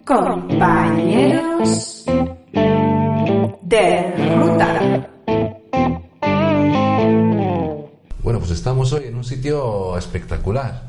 Compañeros 0.06 2.06
de 3.62 4.17
pues 8.48 8.60
estamos 8.60 8.94
hoy 8.94 9.08
en 9.08 9.16
un 9.16 9.26
sitio 9.26 9.98
espectacular. 9.98 10.84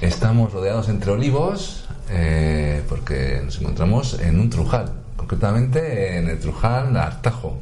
Estamos 0.00 0.54
rodeados 0.54 0.88
entre 0.88 1.10
olivos 1.10 1.84
eh, 2.08 2.82
porque 2.88 3.42
nos 3.44 3.60
encontramos 3.60 4.18
en 4.18 4.40
un 4.40 4.48
trujal, 4.48 4.94
concretamente 5.14 6.16
en 6.16 6.30
el 6.30 6.38
trujal 6.38 6.96
Artajo, 6.96 7.58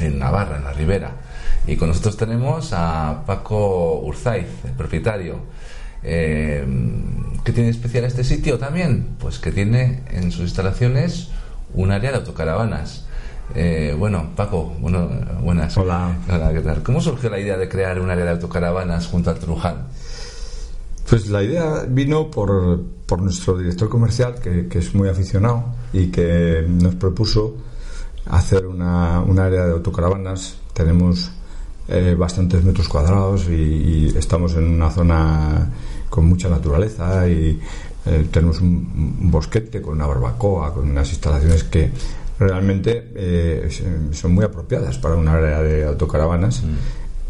en 0.00 0.18
Navarra, 0.18 0.56
en 0.56 0.64
la 0.64 0.72
Ribera. 0.72 1.16
Y 1.66 1.76
con 1.76 1.88
nosotros 1.88 2.16
tenemos 2.16 2.72
a 2.72 3.24
Paco 3.26 4.00
Urzaiz, 4.00 4.48
el 4.64 4.72
propietario. 4.72 5.40
Eh, 6.02 6.64
¿Qué 7.44 7.52
tiene 7.52 7.68
especial 7.68 8.04
este 8.06 8.24
sitio 8.24 8.58
también? 8.58 9.16
Pues 9.18 9.38
que 9.38 9.52
tiene 9.52 10.02
en 10.12 10.32
sus 10.32 10.44
instalaciones 10.44 11.28
un 11.74 11.92
área 11.92 12.10
de 12.12 12.16
autocaravanas. 12.16 13.04
Eh, 13.54 13.94
bueno, 13.98 14.30
Paco, 14.36 14.74
bueno, 14.80 15.08
buenas. 15.42 15.76
Hola. 15.76 16.16
Hola, 16.28 16.52
¿qué 16.52 16.60
tal? 16.60 16.82
¿Cómo 16.82 17.00
surgió 17.00 17.30
la 17.30 17.38
idea 17.40 17.56
de 17.56 17.68
crear 17.68 18.00
un 18.00 18.10
área 18.10 18.24
de 18.24 18.30
autocaravanas 18.30 19.06
junto 19.06 19.30
al 19.30 19.38
Trujal? 19.38 19.86
Pues 21.08 21.28
la 21.28 21.42
idea 21.42 21.84
vino 21.88 22.30
por, 22.30 22.80
por 23.06 23.20
nuestro 23.20 23.58
director 23.58 23.88
comercial, 23.88 24.36
que, 24.36 24.68
que 24.68 24.78
es 24.78 24.94
muy 24.94 25.08
aficionado 25.08 25.64
y 25.92 26.06
que 26.06 26.64
nos 26.68 26.94
propuso 26.94 27.56
hacer 28.26 28.66
una, 28.66 29.20
un 29.20 29.38
área 29.40 29.66
de 29.66 29.72
autocaravanas. 29.72 30.58
Tenemos 30.72 31.32
eh, 31.88 32.14
bastantes 32.16 32.62
metros 32.62 32.88
cuadrados 32.88 33.48
y, 33.48 33.52
y 33.52 34.14
estamos 34.16 34.54
en 34.54 34.64
una 34.64 34.90
zona 34.90 35.68
con 36.08 36.26
mucha 36.26 36.48
naturaleza 36.48 37.26
y 37.28 37.60
eh, 38.06 38.28
tenemos 38.30 38.60
un, 38.60 39.18
un 39.20 39.30
bosquete 39.30 39.82
con 39.82 39.94
una 39.94 40.06
barbacoa, 40.06 40.72
con 40.72 40.88
unas 40.88 41.10
instalaciones 41.10 41.64
que 41.64 41.90
realmente 42.40 43.12
eh, 43.14 43.68
son 44.12 44.32
muy 44.32 44.44
apropiadas 44.44 44.98
para 44.98 45.14
un 45.14 45.28
área 45.28 45.62
de 45.62 45.84
autocaravanas. 45.84 46.62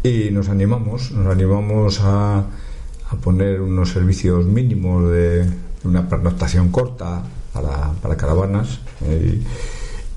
Y 0.03 0.31
nos 0.31 0.49
animamos, 0.49 1.11
nos 1.11 1.27
animamos 1.31 1.99
a, 2.01 2.39
a 2.39 3.15
poner 3.21 3.61
unos 3.61 3.89
servicios 3.91 4.45
mínimos 4.45 5.11
de 5.11 5.45
una 5.83 6.07
pernoctación 6.09 6.69
corta 6.69 7.23
para, 7.53 7.91
para 8.01 8.15
caravanas 8.17 8.79
eh, 9.05 9.41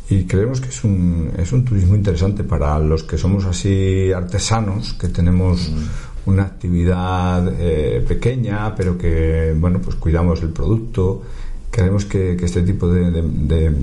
y, 0.09 0.15
y 0.15 0.25
creemos 0.27 0.61
que 0.61 0.69
es 0.69 0.85
un, 0.85 1.33
es 1.37 1.53
un 1.53 1.65
turismo 1.65 1.97
interesante 1.97 2.45
para 2.45 2.79
los 2.79 3.03
que 3.03 3.19
somos 3.19 3.45
así 3.47 4.13
artesanos, 4.13 4.95
que 4.95 5.09
tenemos 5.09 5.71
una 6.27 6.45
actividad 6.45 7.53
eh, 7.59 8.03
pequeña, 8.07 8.75
pero 8.75 8.97
que 8.97 9.55
bueno 9.59 9.81
pues 9.83 9.97
cuidamos 9.97 10.41
el 10.43 10.51
producto. 10.51 11.23
Creemos 11.71 12.05
que, 12.07 12.37
que 12.39 12.45
este 12.47 12.63
tipo 12.63 12.89
de, 12.89 13.11
de, 13.11 13.23
de- 13.23 13.77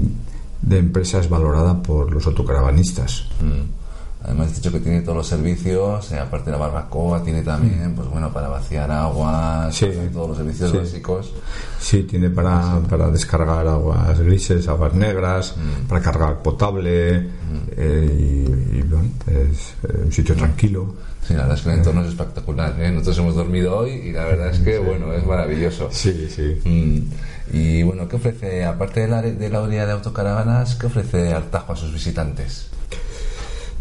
de 0.62 0.78
empresa 0.80 1.19
es 1.19 1.30
valorada 1.30 1.82
por 1.82 2.12
los 2.12 2.26
autocaravanistas. 2.28 3.26
Mm. 3.41 3.82
Además, 4.24 4.52
he 4.52 4.56
dicho 4.58 4.71
que 4.71 4.80
tiene 4.80 5.02
todos 5.02 5.17
los 5.17 5.28
servicios, 5.28 6.12
eh, 6.12 6.19
aparte 6.19 6.52
de 6.52 6.52
la 6.52 6.58
barbacoa, 6.60 7.24
tiene 7.24 7.41
también, 7.41 7.93
pues 7.95 8.08
bueno, 8.08 8.32
para 8.32 8.50
vaciar 8.50 8.91
agua, 8.91 9.67
Sí. 9.71 9.88
todos 10.13 10.30
los 10.30 10.38
servicios 10.38 10.69
Sí. 10.69 10.78
básicos. 10.78 11.34
Sí, 11.80 12.04
tiene 12.04 12.30
para, 12.30 12.80
para 12.88 13.10
descargar 13.10 13.65
aguas 13.65 14.19
grises, 14.19 14.67
aguas 14.67 14.93
negras, 14.93 15.56
para 15.89 16.02
cargar 16.02 16.43
potable 16.43 17.30
eh, 17.76 18.15
y, 18.19 18.78
y, 18.78 18.82
bueno, 18.84 19.10
es 19.26 19.74
eh, 19.89 20.02
un 20.06 20.12
sitio 20.12 20.36
tranquilo. 20.36 20.93
Sí, 21.28 21.34
la 21.34 21.41
verdad 21.41 21.58
es 21.58 21.63
que 21.63 21.69
el 21.71 21.78
entorno 21.80 22.02
es 22.02 22.10
espectacular. 22.10 22.78
Nosotros 22.78 23.17
hemos 23.17 23.36
dormido 23.36 23.76
hoy 23.78 23.91
y 23.91 24.12
la 24.12 24.26
verdad 24.26 24.50
es 24.50 24.60
que, 24.60 24.78
bueno, 24.78 25.13
es 25.13 25.26
maravilloso. 25.26 25.89
Sí, 25.91 26.28
sí. 26.30 26.62
Mm. 26.63 27.40
Y 27.54 27.84
bueno, 27.84 28.08
¿qué 28.08 28.16
ofrece, 28.16 28.64
aparte 28.64 29.02
de 29.02 29.08
la, 29.08 29.22
de 29.22 29.50
la 29.50 29.62
orilla 29.62 29.86
de 29.86 29.92
autocaravanas, 29.92 30.76
qué 30.76 30.88
ofrece 30.88 31.34
Artajo 31.34 31.74
a 31.74 31.76
sus 31.76 31.94
visitantes? 31.94 32.68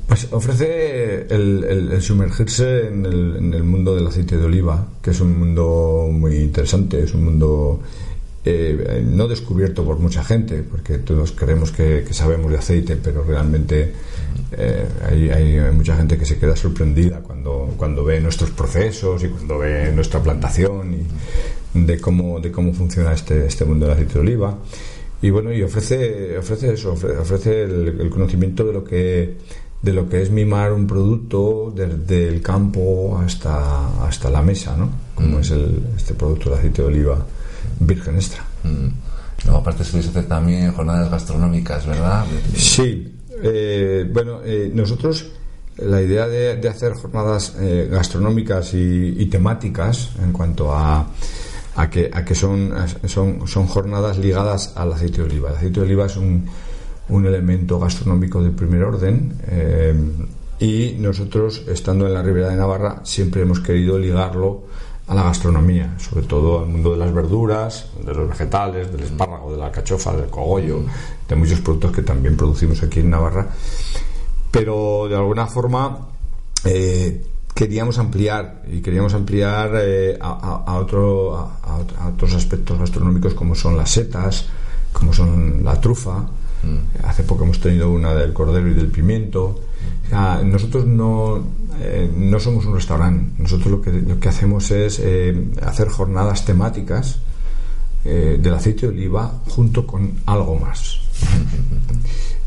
Pues 0.09 0.26
ofrece 0.33 1.26
el, 1.30 1.96
sumergirse 2.02 2.88
en 2.88 3.54
el 3.54 3.62
mundo 3.62 3.94
del 3.94 4.09
aceite 4.09 4.37
de 4.37 4.44
oliva, 4.44 4.85
que 5.00 5.11
es 5.11 5.20
un 5.20 5.38
mundo 5.38 6.09
muy 6.11 6.37
interesante, 6.37 7.04
es 7.04 7.14
un 7.14 7.24
mundo 7.24 7.80
eh, 8.44 9.05
no 9.07 9.29
descubierto 9.29 9.85
por 9.85 9.98
mucha 9.98 10.24
gente, 10.24 10.62
porque 10.62 10.98
todos 10.98 11.33
creemos 11.33 11.72
que, 11.72 12.05
que 12.07 12.14
sabemos 12.14 12.50
de 12.50 12.59
aceite, 12.59 12.96
pero 12.96 13.22
realmente 13.22 13.92
eh, 14.53 14.87
hay, 15.09 15.29
hay 15.31 15.72
mucha 15.72 15.96
gente 15.96 16.16
que 16.16 16.24
se 16.24 16.38
queda 16.38 16.57
sorprendida 16.57 17.20
cuando, 17.20 17.74
cuando 17.76 18.05
ve 18.05 18.20
nuestros 18.20 18.50
procesos 18.50 19.22
y 19.24 19.29
cuando 19.29 19.59
ve 19.59 19.92
nuestra 19.92 20.22
plantación 20.22 20.94
y 20.94 21.79
de 21.85 22.00
cómo, 22.00 22.40
de 22.40 22.50
cómo 22.50 22.72
funciona 22.72 23.12
este, 23.12 23.46
este 23.46 23.64
mundo 23.64 23.87
del 23.87 23.94
aceite 23.94 24.14
de 24.14 24.20
oliva. 24.20 24.59
Y 25.22 25.29
bueno, 25.31 25.53
y 25.53 25.62
ofrece, 25.62 26.38
ofrece 26.38 26.72
eso, 26.72 26.94
ofre- 26.96 27.18
ofrece 27.18 27.64
el, 27.64 28.00
el 28.00 28.11
conocimiento 28.11 28.64
de 28.64 28.72
lo 28.72 28.83
que 28.85 29.37
de 29.83 29.94
lo 29.94 30.11
que 30.11 30.20
es 30.20 30.31
mimar 30.31 30.74
un 30.74 30.87
producto 30.87 31.72
desde 31.74 32.29
el 32.29 32.42
campo 32.42 33.18
hasta, 33.18 34.07
hasta 34.07 34.29
la 34.29 34.42
mesa, 34.42 34.76
¿no? 34.76 34.90
Como 35.14 35.40
es 35.40 35.50
el, 35.53 35.81
este 35.96 36.12
producto 36.12 36.50
de 36.50 36.57
aceite 36.57 36.83
de 36.83 36.88
oliva 36.88 37.26
virgen 37.80 38.14
extra. 38.14 38.44
Mm. 38.62 38.88
Luego, 39.44 39.58
aparte, 39.58 39.84
se 39.84 39.98
hacer 39.98 40.26
también 40.26 40.72
jornadas 40.72 41.10
gastronómicas, 41.10 41.86
¿verdad? 41.86 42.24
Sí, 42.54 43.16
eh, 43.42 44.08
bueno, 44.12 44.40
eh, 44.44 44.70
nosotros 44.72 45.32
la 45.78 46.02
idea 46.02 46.28
de, 46.28 46.56
de 46.56 46.68
hacer 46.68 46.92
jornadas 46.92 47.56
eh, 47.58 47.88
gastronómicas 47.90 48.74
y, 48.74 49.16
y 49.18 49.26
temáticas 49.26 50.10
en 50.22 50.32
cuanto 50.32 50.74
a, 50.74 51.08
a 51.76 51.90
que, 51.90 52.10
a 52.12 52.22
que 52.22 52.34
son, 52.34 52.74
son, 53.06 53.48
son 53.48 53.66
jornadas 53.66 54.18
ligadas 54.18 54.74
al 54.76 54.92
aceite 54.92 55.18
de 55.18 55.24
oliva. 55.24 55.50
El 55.50 55.56
aceite 55.56 55.80
de 55.80 55.86
oliva 55.86 56.06
es 56.06 56.16
un, 56.16 56.46
un 57.08 57.26
elemento 57.26 57.78
gastronómico 57.78 58.42
de 58.42 58.50
primer 58.50 58.84
orden 58.84 59.34
eh, 59.48 59.94
y 60.58 60.96
nosotros, 60.98 61.62
estando 61.66 62.06
en 62.06 62.12
la 62.12 62.22
Ribera 62.22 62.50
de 62.50 62.56
Navarra, 62.56 63.00
siempre 63.04 63.40
hemos 63.40 63.60
querido 63.60 63.98
ligarlo 63.98 64.66
a 65.10 65.14
la 65.14 65.24
gastronomía, 65.24 65.96
sobre 65.98 66.24
todo 66.24 66.60
al 66.60 66.66
mundo 66.68 66.92
de 66.92 66.98
las 66.98 67.12
verduras, 67.12 67.88
de 68.06 68.14
los 68.14 68.28
vegetales, 68.28 68.92
del 68.92 69.02
espárrago, 69.02 69.50
de 69.50 69.58
la 69.58 69.72
cachofa, 69.72 70.12
del 70.16 70.30
cogollo, 70.30 70.82
de 71.28 71.34
muchos 71.34 71.60
productos 71.60 71.90
que 71.90 72.02
también 72.02 72.36
producimos 72.36 72.80
aquí 72.84 73.00
en 73.00 73.10
Navarra. 73.10 73.48
Pero 74.50 75.06
de 75.08 75.16
alguna 75.16 75.46
forma 75.46 75.98
eh, 76.64 77.24
queríamos 77.54 77.98
ampliar 77.98 78.62
y 78.70 78.80
queríamos 78.80 79.14
ampliar 79.14 79.72
eh, 79.80 80.16
a, 80.20 80.76
otro- 80.78 81.36
a- 81.36 81.58
a 81.64 81.78
ot- 81.80 81.96
a 81.98 82.08
otros 82.08 82.34
aspectos 82.34 82.78
gastronómicos 82.78 83.34
como 83.34 83.54
son 83.54 83.76
las 83.76 83.90
setas, 83.90 84.46
como 84.92 85.12
son 85.12 85.64
la 85.64 85.80
trufa. 85.80 86.24
Hace 87.04 87.22
poco 87.22 87.44
hemos 87.44 87.58
tenido 87.58 87.90
una 87.90 88.14
del 88.14 88.32
cordero 88.34 88.68
y 88.68 88.74
del 88.74 88.88
pimiento. 88.88 89.60
O 90.06 90.08
sea, 90.10 90.42
nosotros 90.44 90.84
no, 90.86 91.42
eh, 91.80 92.10
no 92.14 92.38
somos 92.38 92.66
un 92.66 92.74
restaurante. 92.74 93.32
Nosotros 93.38 93.70
lo 93.70 93.82
que, 93.82 93.92
lo 93.92 94.20
que 94.20 94.28
hacemos 94.28 94.70
es 94.70 95.00
eh, 95.02 95.48
hacer 95.62 95.88
jornadas 95.88 96.44
temáticas 96.44 97.20
eh, 98.04 98.38
del 98.40 98.54
aceite 98.54 98.82
de 98.82 98.88
oliva 98.88 99.40
junto 99.48 99.86
con 99.86 100.20
algo 100.26 100.58
más. 100.58 101.00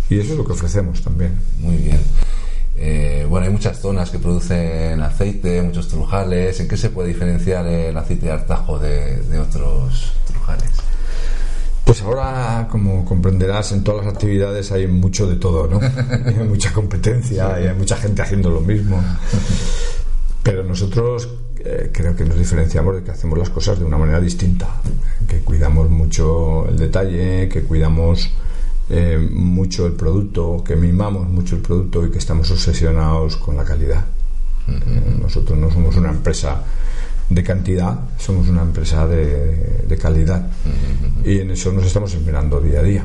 Y 0.10 0.20
eso 0.20 0.34
es 0.34 0.38
lo 0.38 0.46
que 0.46 0.52
ofrecemos 0.52 1.02
también. 1.02 1.34
Muy 1.60 1.78
bien. 1.78 2.00
Eh, 2.76 3.26
bueno, 3.28 3.48
hay 3.48 3.52
muchas 3.52 3.80
zonas 3.80 4.12
que 4.12 4.20
producen 4.20 5.02
aceite, 5.02 5.62
muchos 5.64 5.88
trujales. 5.88 6.60
¿En 6.60 6.68
qué 6.68 6.78
se 6.78 6.90
puede 6.90 7.08
diferenciar 7.08 7.66
el 7.66 7.98
aceite 7.98 8.28
de 8.28 8.32
Artajo 8.34 8.78
de, 8.78 9.18
de 9.24 9.40
otros 9.40 10.14
trujales? 10.28 10.70
Pues 11.86 12.02
ahora, 12.02 12.68
como 12.72 13.04
comprenderás, 13.04 13.72
en 13.74 13.84
todas 13.84 14.06
las 14.06 14.16
actividades 14.16 14.72
hay 14.72 14.88
mucho 14.88 15.28
de 15.28 15.36
todo, 15.36 15.68
¿no? 15.68 15.80
hay 16.26 16.48
mucha 16.48 16.72
competencia 16.72 17.60
y 17.62 17.68
hay 17.68 17.76
mucha 17.76 17.98
gente 17.98 18.22
haciendo 18.22 18.50
lo 18.50 18.62
mismo. 18.62 19.04
Pero 20.44 20.64
nosotros 20.64 21.30
eh, 21.60 21.90
creo 21.94 22.16
que 22.16 22.26
nos 22.26 22.38
diferenciamos 22.38 22.96
de 22.96 23.04
que 23.04 23.12
hacemos 23.12 23.38
las 23.38 23.50
cosas 23.50 23.80
de 23.80 23.86
una 23.86 23.98
manera 23.98 24.20
distinta, 24.20 24.68
que 25.28 25.40
cuidamos 25.40 25.90
mucho 25.90 26.68
el 26.68 26.78
detalle, 26.78 27.48
que 27.48 27.64
cuidamos 27.64 28.30
eh, 28.90 29.18
mucho 29.32 29.86
el 29.86 29.94
producto, 29.94 30.64
que 30.66 30.76
mimamos 30.76 31.28
mucho 31.30 31.56
el 31.56 31.62
producto 31.62 32.06
y 32.06 32.12
que 32.12 32.18
estamos 32.18 32.52
obsesionados 32.52 33.38
con 33.38 33.56
la 33.56 33.64
calidad. 33.64 34.06
Eh, 34.68 35.18
nosotros 35.22 35.58
no 35.58 35.72
somos 35.72 35.96
una 35.96 36.10
empresa 36.10 36.64
de 37.34 37.44
cantidad, 37.44 38.00
somos 38.18 38.48
una 38.48 38.62
empresa 38.62 39.08
de, 39.08 39.84
de 39.88 39.98
calidad 39.98 40.48
y 41.26 41.40
en 41.40 41.52
eso 41.52 41.72
nos 41.72 41.86
estamos 41.86 42.14
esperando 42.14 42.60
día 42.60 42.80
a 42.80 42.84
día. 42.84 43.04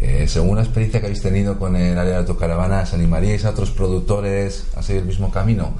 Eh, 0.00 0.26
según 0.28 0.56
la 0.56 0.62
experiencia 0.62 1.00
que 1.00 1.06
habéis 1.06 1.22
tenido 1.22 1.58
con 1.58 1.76
el 1.76 1.96
área 1.96 2.12
de 2.14 2.18
autocaravanas, 2.18 2.92
¿animaríais 2.94 3.44
a 3.44 3.50
otros 3.50 3.70
productores 3.70 4.64
a 4.76 4.82
seguir 4.82 5.02
el 5.02 5.08
mismo 5.08 5.30
camino? 5.30 5.74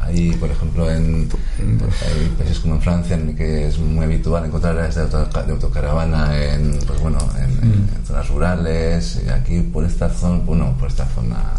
Hay, 0.00 0.32
por 0.32 0.50
ejemplo, 0.50 0.90
en 0.90 1.28
hay 1.60 2.28
países 2.36 2.58
como 2.58 2.74
en 2.74 2.82
Francia, 2.82 3.14
en 3.16 3.36
que 3.36 3.68
es 3.68 3.78
muy 3.78 4.04
habitual 4.04 4.44
encontrar 4.44 4.76
áreas 4.76 4.96
de, 4.96 5.02
auto- 5.02 5.42
de 5.46 5.52
autocaravana 5.52 6.36
en, 6.36 6.76
pues 6.86 7.00
bueno, 7.00 7.18
en, 7.38 7.50
en- 7.68 7.88
en 7.96 8.04
zonas 8.06 8.28
rurales. 8.28 9.20
Y 9.24 9.28
aquí, 9.30 9.60
por 9.60 9.84
esta 9.84 10.08
zona, 10.10 10.42
bueno, 10.44 10.76
por 10.78 10.88
esta 10.88 11.06
zona, 11.06 11.52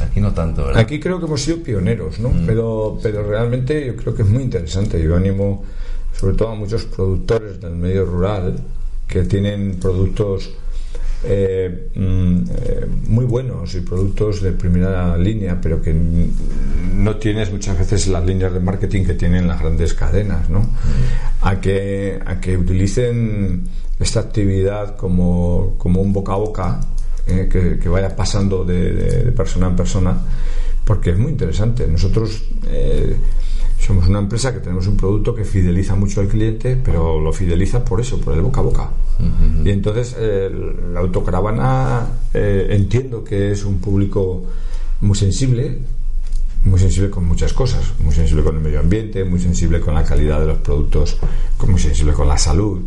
aquí 0.00 0.20
no 0.20 0.32
tanto, 0.32 0.64
¿verdad? 0.64 0.80
Aquí 0.80 1.00
creo 1.00 1.18
que 1.18 1.26
hemos 1.26 1.42
sido 1.42 1.62
pioneros, 1.62 2.18
¿no? 2.18 2.32
Pero, 2.46 2.98
pero 3.02 3.26
realmente 3.26 3.86
yo 3.86 3.96
creo 3.96 4.14
que 4.14 4.22
es 4.22 4.28
muy 4.28 4.42
interesante. 4.42 5.02
Yo 5.02 5.16
animo 5.16 5.64
sobre 6.18 6.36
todo 6.36 6.48
a 6.48 6.54
muchos 6.54 6.84
productores 6.84 7.60
del 7.60 7.74
medio 7.74 8.04
rural 8.04 8.56
que 9.06 9.24
tienen 9.24 9.78
productos 9.80 10.50
eh, 11.24 11.90
mm, 11.94 12.36
eh, 12.50 12.86
muy 13.06 13.24
buenos 13.24 13.74
y 13.74 13.80
productos 13.80 14.42
de 14.42 14.52
primera 14.52 15.16
línea, 15.16 15.60
pero 15.60 15.80
que 15.80 15.94
no 15.94 17.16
tienes 17.16 17.52
muchas 17.52 17.78
veces 17.78 18.08
las 18.08 18.24
líneas 18.24 18.52
de 18.52 18.60
marketing 18.60 19.04
que 19.04 19.14
tienen 19.14 19.46
las 19.46 19.60
grandes 19.60 19.94
cadenas, 19.94 20.50
¿no? 20.50 20.66
A 21.42 21.60
que, 21.60 22.20
a 22.24 22.40
que 22.40 22.56
utilicen 22.56 23.62
esta 24.00 24.20
actividad 24.20 24.96
como, 24.96 25.74
como 25.78 26.02
un 26.02 26.12
boca 26.12 26.32
a 26.32 26.36
boca 26.36 26.80
eh, 27.26 27.48
que, 27.50 27.78
que 27.78 27.88
vaya 27.88 28.14
pasando 28.16 28.64
de, 28.64 28.92
de- 28.92 29.24
de 29.24 29.32
persona 29.32 29.68
en 29.68 29.76
persona, 29.76 30.16
porque 30.84 31.10
es 31.10 31.18
muy 31.18 31.30
interesante. 31.32 31.86
Nosotros 31.86 32.42
eh, 32.66 33.16
somos 33.78 34.08
una 34.08 34.18
empresa 34.20 34.52
que 34.52 34.60
tenemos 34.60 34.86
un 34.86 34.96
producto 34.96 35.34
que 35.34 35.44
fideliza 35.44 35.94
mucho 35.94 36.20
al 36.20 36.28
cliente, 36.28 36.76
pero 36.82 37.20
lo 37.20 37.32
fideliza 37.32 37.84
por 37.84 38.00
eso, 38.00 38.20
por 38.20 38.34
el 38.34 38.42
boca 38.42 38.60
a 38.60 38.64
boca. 38.64 38.90
Y 39.64 39.70
entonces 39.70 40.16
eh, 40.18 40.50
la 40.92 41.00
autocaravana 41.00 42.06
eh, 42.34 42.68
entiendo 42.70 43.22
que 43.22 43.52
es 43.52 43.64
un 43.64 43.78
público 43.78 44.44
muy 45.00 45.16
sensible, 45.16 45.78
muy 46.64 46.78
sensible 46.78 47.10
con 47.10 47.26
muchas 47.26 47.52
cosas, 47.52 47.92
muy 48.00 48.14
sensible 48.14 48.44
con 48.44 48.56
el 48.56 48.62
medio 48.62 48.80
ambiente, 48.80 49.24
muy 49.24 49.40
sensible 49.40 49.80
con 49.80 49.94
la 49.94 50.04
calidad 50.04 50.40
de 50.40 50.46
los 50.46 50.58
productos, 50.58 51.16
muy 51.66 51.80
sensible 51.80 52.12
con 52.12 52.28
la 52.28 52.38
salud. 52.38 52.80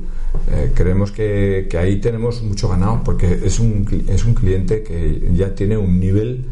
Eh, 0.51 0.71
creemos 0.73 1.11
que, 1.11 1.67
que 1.69 1.77
ahí 1.77 1.99
tenemos 1.99 2.41
mucho 2.41 2.69
ganado 2.69 3.01
porque 3.03 3.41
es 3.43 3.59
un, 3.59 3.85
es 4.07 4.25
un 4.25 4.33
cliente 4.33 4.83
que 4.83 5.31
ya 5.33 5.55
tiene 5.55 5.77
un 5.77 5.99
nivel 5.99 6.45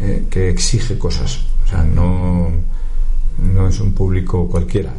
eh, 0.00 0.24
que 0.30 0.48
exige 0.48 0.98
cosas. 0.98 1.44
O 1.64 1.68
sea, 1.68 1.84
no, 1.84 2.50
no 3.54 3.68
es 3.68 3.80
un 3.80 3.92
público 3.92 4.48
cualquiera. 4.48 4.92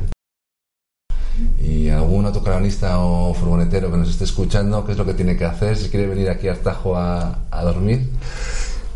Y 1.62 1.90
algún 1.90 2.26
autocaravanista 2.26 3.00
o 3.00 3.34
furgonetero 3.34 3.92
que 3.92 3.98
nos 3.98 4.10
esté 4.10 4.26
escuchando, 4.26 4.86
¿qué 4.86 4.92
es 4.92 4.98
lo 4.98 5.06
que 5.06 5.14
tiene 5.14 5.36
que 5.36 5.46
hacer 5.46 5.76
si 5.76 5.90
quiere 5.90 6.08
venir 6.08 6.30
aquí 6.30 6.48
a 6.48 6.52
Artajo 6.52 6.96
a, 6.96 7.46
a 7.50 7.64
dormir? 7.64 8.10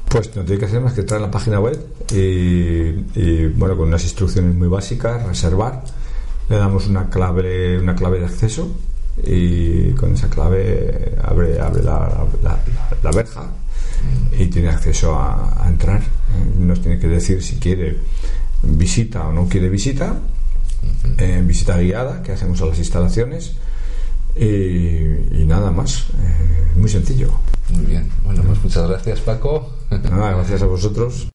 Pues 0.09 0.33
no 0.35 0.43
tiene 0.43 0.59
que 0.59 0.65
hacer 0.65 0.79
más 0.81 0.93
que 0.93 1.01
entrar 1.01 1.19
en 1.19 1.25
la 1.25 1.31
página 1.31 1.59
web 1.59 1.77
y, 2.11 3.45
bueno, 3.47 3.75
con 3.75 3.89
unas 3.89 4.03
instrucciones 4.03 4.55
muy 4.55 4.67
básicas, 4.67 5.23
reservar. 5.23 5.83
Le 6.49 6.55
damos 6.57 6.87
una 6.87 7.09
clave, 7.09 7.77
una 7.77 7.93
clave 7.95 8.19
de 8.19 8.25
acceso 8.25 8.69
y 9.21 9.91
con 9.91 10.13
esa 10.13 10.29
clave 10.29 11.15
abre, 11.21 11.59
abre 11.59 11.83
la, 11.83 12.25
la- 12.41 12.57
la- 13.03 13.11
verja 13.11 13.49
y 14.37 14.45
tiene 14.47 14.69
acceso 14.69 15.13
a, 15.15 15.65
entrar. 15.67 16.01
Nos 16.57 16.81
tiene 16.81 16.99
que 16.99 17.07
decir 17.07 17.43
si 17.43 17.57
quiere 17.57 17.97
visita 18.63 19.27
o 19.27 19.33
no 19.33 19.47
quiere 19.49 19.69
visita, 19.69 20.15
eh, 21.17 21.41
visita 21.45 21.77
guiada 21.77 22.21
que 22.23 22.31
hacemos 22.31 22.61
a 22.61 22.65
las 22.67 22.77
instalaciones 22.77 23.53
y, 24.37 24.45
y 24.45 25.45
nada 25.45 25.71
más. 25.71 26.05
Eh, 26.21 26.77
muy 26.77 26.89
sencillo. 26.89 27.31
Muy 27.69 27.85
bien. 27.85 28.09
Bueno, 28.23 28.43
pues 28.43 28.63
muchas 28.63 28.87
gracias, 28.87 29.19
Paco. 29.19 29.73
Nada, 30.03 30.31
gracias 30.31 30.61
a 30.61 30.67
vosotros. 30.67 31.29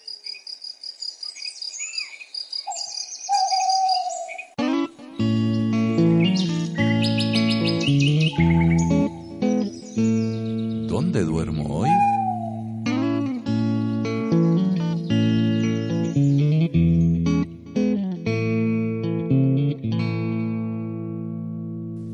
¿Dónde 11.63 11.69
duermo 11.69 11.79
hoy? 11.79 11.91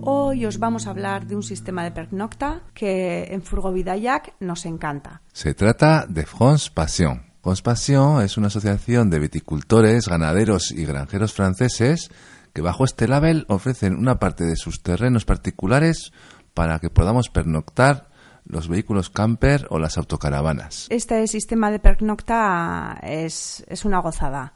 Hoy 0.01 0.47
os 0.47 0.59
vamos 0.59 0.87
a 0.87 0.91
hablar 0.91 1.27
de 1.27 1.37
un 1.37 1.43
sistema 1.43 1.85
de 1.85 1.91
pernocta 1.91 2.63
que 2.75 3.25
en 3.33 3.43
Furgovidayac 3.43 4.35
nos 4.41 4.67
encanta. 4.67 5.23
Se 5.33 5.55
trata 5.55 6.07
de 6.09 6.25
France 6.27 6.71
Passion. 6.73 7.23
France 7.43 7.63
Passion 7.63 8.23
es 8.23 8.37
una 8.37 8.49
asociación 8.49 9.11
de 9.11 9.19
viticultores, 9.19 10.09
ganaderos 10.09 10.71
y 10.71 10.85
granjeros 10.85 11.33
franceses 11.33 12.11
que 12.53 12.63
bajo 12.63 12.85
este 12.85 13.09
label 13.09 13.45
ofrecen 13.49 13.95
una 13.95 14.19
parte 14.19 14.45
de 14.45 14.57
sus 14.57 14.83
terrenos 14.83 15.25
particulares 15.25 16.13
para 16.55 16.79
que 16.79 16.91
podamos 16.91 17.29
pernoctar 17.29 18.09
los 18.49 18.67
vehículos 18.69 19.11
camper 19.11 19.67
o 19.71 19.79
las 19.79 19.99
autocaravanas. 19.99 20.87
Este 20.91 21.27
sistema 21.29 21.71
de 21.71 21.79
pernocta 21.79 22.99
es, 23.03 23.65
es 23.69 23.85
una 23.85 24.01
gozada. 24.01 24.55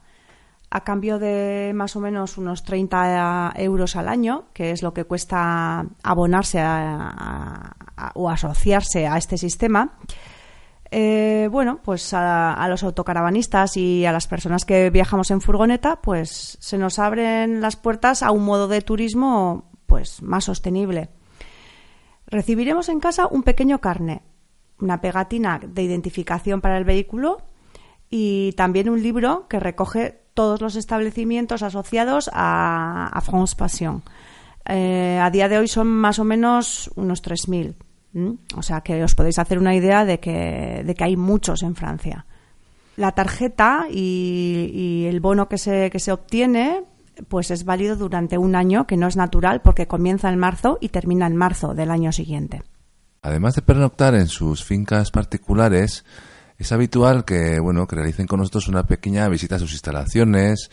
A 0.71 0.83
cambio 0.83 1.19
de 1.19 1.71
más 1.75 1.95
o 1.95 1.99
menos 1.99 2.37
unos 2.39 2.63
30 2.63 3.53
euros 3.57 3.95
al 3.95 4.07
año, 4.09 4.45
que 4.53 4.71
es 4.71 4.81
lo 4.81 4.91
que 4.93 5.03
cuesta 5.05 5.85
abonarse 6.01 6.59
a- 6.59 7.75
o 8.15 8.29
asociarse 8.29 9.05
a 9.07 9.17
este 9.17 9.37
sistema, 9.37 9.99
eh, 10.89 11.47
bueno, 11.51 11.79
pues 11.83 12.13
a, 12.13 12.53
a 12.53 12.67
los 12.67 12.83
autocaravanistas 12.83 13.77
y 13.77 14.05
a 14.05 14.11
las 14.11 14.27
personas 14.27 14.65
que 14.65 14.89
viajamos 14.89 15.29
en 15.31 15.41
furgoneta, 15.41 16.01
pues 16.01 16.57
se 16.59 16.77
nos 16.79 16.97
abren 16.99 17.61
las 17.61 17.75
puertas 17.75 18.23
a 18.23 18.31
un 18.31 18.43
modo 18.45 18.67
de 18.67 18.81
turismo 18.81 19.69
pues 19.85 20.21
más 20.23 20.45
sostenible. 20.45 21.09
Recibiremos 22.33 22.89
en 22.89 22.99
casa 22.99 23.27
un 23.27 23.43
pequeño 23.43 23.79
carnet, 23.79 24.23
una 24.79 25.01
pegatina 25.01 25.61
de 25.63 25.83
identificación 25.83 26.61
para 26.61 26.79
el 26.79 26.83
vehículo 26.83 27.43
y 28.09 28.53
también 28.53 28.89
un 28.89 29.03
libro 29.03 29.47
que 29.47 29.59
recoge 29.59 30.23
todos 30.33 30.59
los 30.59 30.75
establecimientos 30.75 31.61
asociados 31.61 32.31
a, 32.33 33.21
France 33.23 33.55
Passion. 33.55 34.01
Eh, 34.65 35.19
a 35.21 35.29
día 35.29 35.47
de 35.47 35.59
hoy 35.59 35.67
son 35.67 35.85
más 35.85 36.17
o 36.17 36.23
menos 36.23 36.89
unos 36.95 37.21
3.000. 37.21 37.75
¿m? 38.15 38.37
O 38.55 38.63
sea 38.63 38.81
que 38.81 39.03
os 39.03 39.13
podéis 39.13 39.37
hacer 39.37 39.59
una 39.59 39.75
idea 39.75 40.03
de 40.03 40.19
que, 40.19 40.81
de 40.83 40.95
que 40.95 41.03
hay 41.03 41.15
muchos 41.15 41.61
en 41.61 41.75
Francia. 41.75 42.25
La 42.97 43.11
tarjeta 43.11 43.85
y, 43.91 44.71
y 44.73 45.05
el 45.05 45.19
bono 45.19 45.47
que 45.47 45.59
se, 45.59 45.91
que 45.91 45.99
se 45.99 46.11
obtiene 46.11 46.81
pues 47.27 47.51
es 47.51 47.65
válido 47.65 47.95
durante 47.95 48.37
un 48.37 48.55
año, 48.55 48.87
que 48.87 48.97
no 48.97 49.07
es 49.07 49.15
natural 49.15 49.61
porque 49.61 49.87
comienza 49.87 50.29
en 50.29 50.39
marzo 50.39 50.77
y 50.81 50.89
termina 50.89 51.27
en 51.27 51.35
marzo 51.35 51.73
del 51.73 51.91
año 51.91 52.11
siguiente. 52.11 52.63
Además 53.21 53.55
de 53.55 53.61
pernoctar 53.61 54.15
en 54.15 54.27
sus 54.27 54.63
fincas 54.63 55.11
particulares, 55.11 56.03
es 56.57 56.71
habitual 56.71 57.25
que, 57.25 57.59
bueno, 57.59 57.87
que 57.87 57.95
realicen 57.95 58.27
con 58.27 58.39
nosotros 58.39 58.67
una 58.67 58.85
pequeña 58.85 59.27
visita 59.29 59.55
a 59.55 59.59
sus 59.59 59.71
instalaciones, 59.71 60.69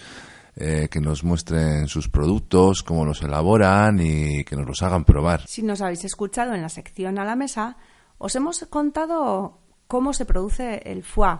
eh, 0.56 0.88
que 0.90 1.00
nos 1.00 1.22
muestren 1.22 1.86
sus 1.86 2.08
productos, 2.08 2.82
cómo 2.82 3.04
los 3.04 3.22
elaboran 3.22 4.00
y 4.00 4.44
que 4.44 4.56
nos 4.56 4.66
los 4.66 4.82
hagan 4.82 5.04
probar. 5.04 5.44
Si 5.46 5.62
nos 5.62 5.80
habéis 5.80 6.04
escuchado 6.04 6.54
en 6.54 6.62
la 6.62 6.68
sección 6.68 7.18
a 7.18 7.24
la 7.24 7.36
mesa, 7.36 7.76
os 8.18 8.34
hemos 8.34 8.66
contado 8.68 9.60
cómo 9.86 10.12
se 10.12 10.24
produce 10.24 10.82
el 10.84 11.04
foie, 11.04 11.38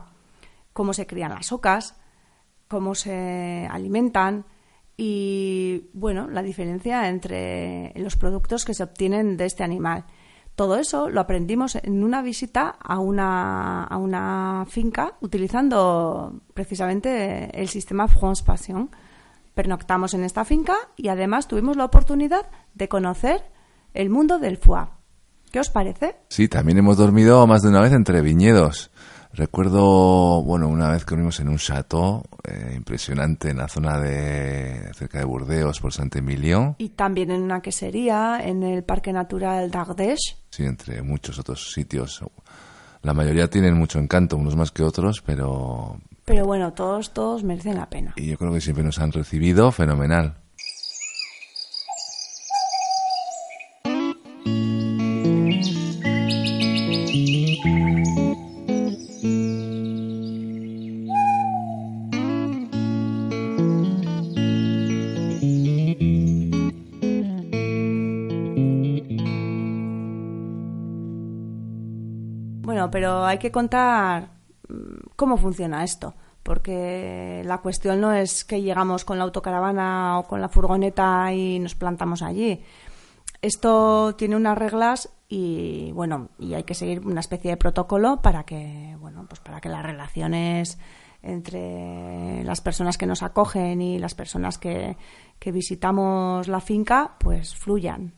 cómo 0.72 0.94
se 0.94 1.07
crían 1.07 1.34
las 1.34 1.51
ocas, 1.53 1.96
cómo 2.68 2.94
se 2.94 3.66
alimentan 3.70 4.46
y, 5.03 5.88
bueno, 5.94 6.28
la 6.28 6.42
diferencia 6.42 7.09
entre 7.09 7.94
los 7.96 8.16
productos 8.16 8.66
que 8.66 8.74
se 8.74 8.82
obtienen 8.82 9.38
de 9.38 9.46
este 9.46 9.64
animal. 9.64 10.05
Todo 10.57 10.76
eso 10.76 11.09
lo 11.09 11.22
aprendimos 11.22 11.76
en 11.76 12.05
una 12.05 12.20
visita 12.20 12.68
a 12.68 12.98
una, 12.98 13.84
a 13.84 13.96
una 13.96 14.66
finca 14.68 15.14
utilizando 15.22 16.42
precisamente 16.53 17.48
el 17.59 17.68
sistema 17.68 18.09
France 18.09 18.44
Passion. 18.44 18.90
Pernoctamos 19.55 20.12
en 20.12 20.22
esta 20.22 20.44
finca 20.44 20.76
y 20.96 21.09
además 21.09 21.48
tuvimos 21.48 21.78
la 21.78 21.86
oportunidad 21.86 22.51
de 22.74 22.88
conocer 22.90 23.42
el 23.94 24.11
mundo 24.11 24.38
del 24.38 24.59
foie. 24.59 24.84
¿Qué 25.51 25.61
os 25.61 25.70
parece? 25.70 26.16
Sí, 26.28 26.46
también 26.46 26.76
hemos 26.76 26.98
dormido 26.98 27.46
más 27.46 27.62
de 27.62 27.70
una 27.70 27.80
vez 27.80 27.92
entre 27.92 28.20
viñedos. 28.20 28.89
Recuerdo, 29.33 30.43
bueno, 30.43 30.68
una 30.68 30.91
vez 30.91 31.05
que 31.05 31.11
dormimos 31.11 31.39
en 31.41 31.49
un 31.49 31.57
chateau 31.57 32.22
eh, 32.43 32.72
impresionante 32.76 33.51
en 33.51 33.59
la 33.59 33.68
zona 33.68 33.99
de 34.01 34.93
cerca 34.95 35.18
de 35.18 35.24
Burdeos 35.24 35.81
por 35.81 35.93
Saint-Emilion, 35.93 36.74
Y 36.78 36.91
también 36.91 37.31
en 37.31 37.43
una 37.43 37.61
quesería 37.62 38.41
en 38.43 38.62
el 38.64 38.83
Parque 38.83 39.12
Natural 39.12 39.70
d'Ardèche. 39.70 40.37
sí, 40.51 40.64
entre 40.64 41.03
muchos 41.03 41.39
otros 41.39 41.70
sitios. 41.72 42.22
La 43.03 43.14
mayoría 43.14 43.49
tienen 43.49 43.74
mucho 43.78 43.99
encanto, 43.99 44.37
unos 44.37 44.57
más 44.57 44.72
que 44.72 44.83
otros, 44.83 45.22
pero 45.24 45.97
Pero 46.24 46.45
bueno, 46.45 46.72
todos, 46.72 47.12
todos 47.14 47.45
merecen 47.45 47.76
la 47.76 47.89
pena. 47.89 48.12
y 48.16 48.26
yo 48.26 48.37
creo 48.37 48.53
que 48.53 48.61
siempre 48.61 48.83
nos 48.85 48.99
han 48.99 49.12
recibido 49.12 49.70
fenomenal. 49.70 50.35
Bueno, 72.81 72.91
pero 72.91 73.26
hay 73.26 73.37
que 73.37 73.53
contar 73.53 74.31
mm, 74.66 75.11
cómo 75.14 75.37
funciona 75.37 75.85
esto, 75.85 76.14
porque 76.43 77.43
la 77.45 77.59
cuestión 77.59 78.01
no 78.01 78.14
es 78.14 78.43
que 78.47 78.62
llegamos 78.62 79.05
con 79.05 79.18
la 79.18 79.24
autocaravana 79.24 80.18
o 80.18 80.24
con 80.26 80.41
la 80.41 80.49
furgoneta 80.49 81.31
y 81.31 81.59
nos 81.59 81.74
plantamos 81.74 82.22
allí. 82.22 82.64
Esto 83.43 84.16
tiene 84.16 84.35
unas 84.35 84.57
reglas 84.57 85.11
y 85.28 85.93
bueno, 85.93 86.31
y 86.39 86.55
hay 86.55 86.62
que 86.62 86.72
seguir 86.72 87.07
una 87.07 87.20
especie 87.20 87.51
de 87.51 87.59
protocolo 87.59 88.22
para 88.22 88.45
que, 88.45 88.97
bueno, 88.99 89.26
pues 89.28 89.41
para 89.41 89.61
que 89.61 89.68
las 89.68 89.83
relaciones 89.83 90.78
entre 91.20 92.43
las 92.45 92.62
personas 92.62 92.97
que 92.97 93.05
nos 93.05 93.22
acogen 93.22 93.83
y 93.83 93.99
las 93.99 94.14
personas 94.14 94.57
que, 94.57 94.97
que 95.39 95.53
visitamos 95.53 96.49
la 96.49 96.61
finca, 96.61 97.18
pues 97.18 97.55
fluyan. 97.55 98.14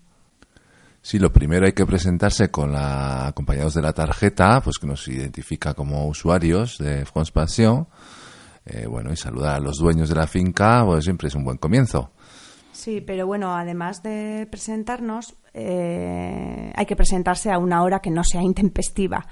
Sí, 1.04 1.18
lo 1.18 1.32
primero 1.32 1.66
hay 1.66 1.72
que 1.72 1.84
presentarse 1.84 2.52
con 2.52 2.70
la, 2.70 3.26
acompañados 3.26 3.74
de 3.74 3.82
la 3.82 3.92
tarjeta, 3.92 4.60
pues 4.62 4.78
que 4.78 4.86
nos 4.86 5.08
identifica 5.08 5.74
como 5.74 6.06
usuarios 6.06 6.78
de 6.78 7.04
France 7.04 7.32
Passion. 7.32 7.88
Eh, 8.64 8.86
bueno, 8.86 9.12
y 9.12 9.16
saludar 9.16 9.56
a 9.56 9.58
los 9.60 9.78
dueños 9.78 10.08
de 10.08 10.14
la 10.14 10.28
finca, 10.28 10.84
pues 10.86 11.02
siempre 11.02 11.26
es 11.26 11.34
un 11.34 11.42
buen 11.42 11.58
comienzo. 11.58 12.12
Sí, 12.70 13.00
pero 13.00 13.26
bueno, 13.26 13.56
además 13.56 14.04
de 14.04 14.46
presentarnos, 14.48 15.34
eh, 15.52 16.72
hay 16.72 16.86
que 16.86 16.94
presentarse 16.94 17.50
a 17.50 17.58
una 17.58 17.82
hora 17.82 17.98
que 17.98 18.10
no 18.10 18.22
sea 18.22 18.40
intempestiva, 18.40 19.26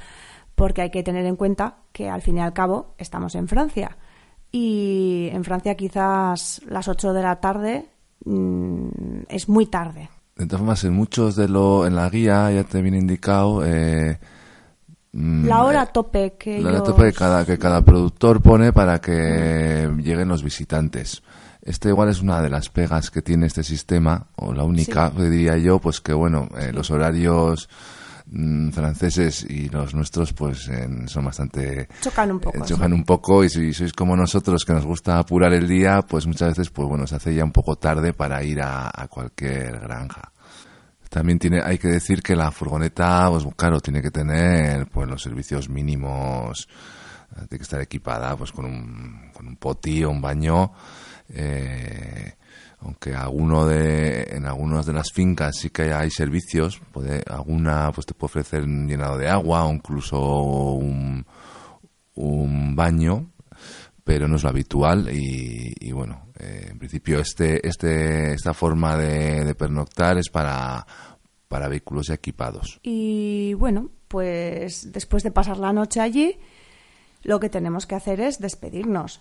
porque 0.56 0.82
hay 0.82 0.90
que 0.90 1.04
tener 1.04 1.24
en 1.24 1.36
cuenta 1.36 1.78
que 1.92 2.10
al 2.10 2.20
fin 2.20 2.38
y 2.38 2.40
al 2.40 2.52
cabo 2.52 2.96
estamos 2.98 3.36
en 3.36 3.46
Francia. 3.46 3.96
Y 4.50 5.28
en 5.32 5.44
Francia 5.44 5.76
quizás 5.76 6.62
las 6.66 6.88
8 6.88 7.12
de 7.12 7.22
la 7.22 7.38
tarde 7.38 7.86
mm, 8.24 9.22
es 9.28 9.48
muy 9.48 9.66
tarde. 9.66 10.10
De 10.40 10.46
todas 10.46 10.60
formas, 10.60 10.84
en 10.84 10.94
muchos 10.94 11.36
de 11.36 11.48
lo, 11.48 11.86
en 11.86 11.94
la 11.94 12.08
guía 12.08 12.50
ya 12.50 12.64
te 12.64 12.80
viene 12.80 12.96
indicado 12.98 13.62
eh, 13.64 14.18
mm, 15.12 15.46
La 15.46 15.64
hora 15.64 15.82
eh, 15.82 15.88
tope 15.92 16.34
que 16.38 16.60
la 16.62 16.68
hora 16.70 16.78
ellos- 16.78 16.88
tope 16.88 17.04
que 17.04 17.12
cada, 17.12 17.44
que 17.44 17.58
cada 17.58 17.82
productor 17.84 18.40
pone 18.40 18.72
para 18.72 19.00
que 19.02 19.90
lleguen 19.98 20.28
los 20.28 20.42
visitantes. 20.42 21.22
Este 21.62 21.90
igual 21.90 22.08
es 22.08 22.22
una 22.22 22.40
de 22.40 22.48
las 22.48 22.70
pegas 22.70 23.10
que 23.10 23.20
tiene 23.20 23.46
este 23.46 23.62
sistema, 23.62 24.28
o 24.36 24.54
la 24.54 24.64
única, 24.64 25.12
Sí. 25.14 25.22
diría 25.24 25.58
yo, 25.58 25.78
pues 25.78 26.00
que 26.00 26.14
bueno, 26.14 26.48
eh, 26.58 26.72
los 26.72 26.90
horarios 26.90 27.68
mm, 28.30 28.70
franceses 28.70 29.44
y 29.48 29.68
los 29.68 29.94
nuestros 29.94 30.32
pues 30.32 30.68
en- 30.68 31.08
son 31.08 31.24
bastante 31.24 31.88
Chocan 32.00 32.30
un 32.32 32.40
poco, 32.40 32.58
eh, 32.58 32.62
chocan 32.66 32.92
un 32.92 33.04
poco 33.04 33.44
y 33.44 33.48
si 33.50 33.72
sois 33.72 33.92
como 33.92 34.16
nosotros 34.16 34.64
que 34.64 34.72
nos 34.72 34.86
gusta 34.86 35.18
apurar 35.18 35.52
el 35.52 35.66
día 35.68 36.02
pues 36.02 36.26
muchas 36.26 36.50
veces 36.50 36.70
pues 36.70 36.88
bueno 36.88 37.06
se 37.06 37.16
hace 37.16 37.34
ya 37.34 37.44
un 37.44 37.52
poco 37.52 37.76
tarde 37.76 38.12
para 38.12 38.42
ir 38.44 38.60
a, 38.62 38.88
a 38.94 39.08
cualquier 39.08 39.78
granja. 39.80 40.32
También 41.08 41.40
tiene 41.40 41.60
hay 41.60 41.76
que 41.78 41.88
decir 41.88 42.22
que 42.22 42.36
la 42.36 42.52
furgoneta 42.52 43.28
pues 43.30 43.44
claro 43.56 43.80
tiene 43.80 44.00
que 44.00 44.12
tener 44.12 44.86
pues 44.86 45.08
los 45.08 45.20
servicios 45.20 45.68
mínimos 45.68 46.68
eh, 47.32 47.46
tiene 47.48 47.58
que 47.58 47.62
estar 47.64 47.80
equipada 47.80 48.36
pues 48.36 48.52
con 48.52 48.64
un 48.66 49.30
con 49.32 49.48
un 49.48 49.56
poti 49.56 50.04
o 50.04 50.10
un 50.10 50.20
baño 50.20 50.72
eh, 51.30 52.34
aunque 52.80 53.14
alguno 53.14 53.66
de 53.66 54.22
en 54.30 54.46
algunas 54.46 54.86
de 54.86 54.92
las 54.92 55.12
fincas 55.12 55.56
sí 55.58 55.70
que 55.70 55.92
hay 55.92 56.10
servicios 56.10 56.80
puede 56.92 57.22
alguna 57.28 57.90
pues 57.92 58.06
te 58.06 58.14
puede 58.14 58.30
ofrecer 58.30 58.62
un 58.62 58.88
llenado 58.88 59.18
de 59.18 59.28
agua 59.28 59.64
o 59.66 59.72
incluso 59.72 60.18
un, 60.18 61.24
baño 62.74 63.30
pero 64.04 64.26
no 64.28 64.36
es 64.36 64.42
lo 64.42 64.48
habitual 64.48 65.08
y, 65.12 65.92
bueno 65.92 66.28
eh, 66.38 66.68
en 66.70 66.78
principio 66.78 67.20
este 67.20 67.66
este 67.66 68.32
esta 68.32 68.54
forma 68.54 68.96
de, 68.96 69.44
de 69.44 69.54
pernoctar 69.54 70.16
es 70.18 70.30
para 70.30 70.86
para 71.50 71.66
vehículos 71.66 72.06
ya 72.06 72.14
equipados. 72.14 72.78
Y 72.84 73.54
bueno, 73.54 73.90
pues 74.06 74.92
después 74.92 75.24
de 75.24 75.32
pasar 75.32 75.56
la 75.56 75.72
noche 75.72 76.00
allí, 76.00 76.38
lo 77.24 77.40
que 77.40 77.48
tenemos 77.48 77.86
que 77.86 77.96
hacer 77.96 78.20
es 78.20 78.38
despedirnos 78.38 79.20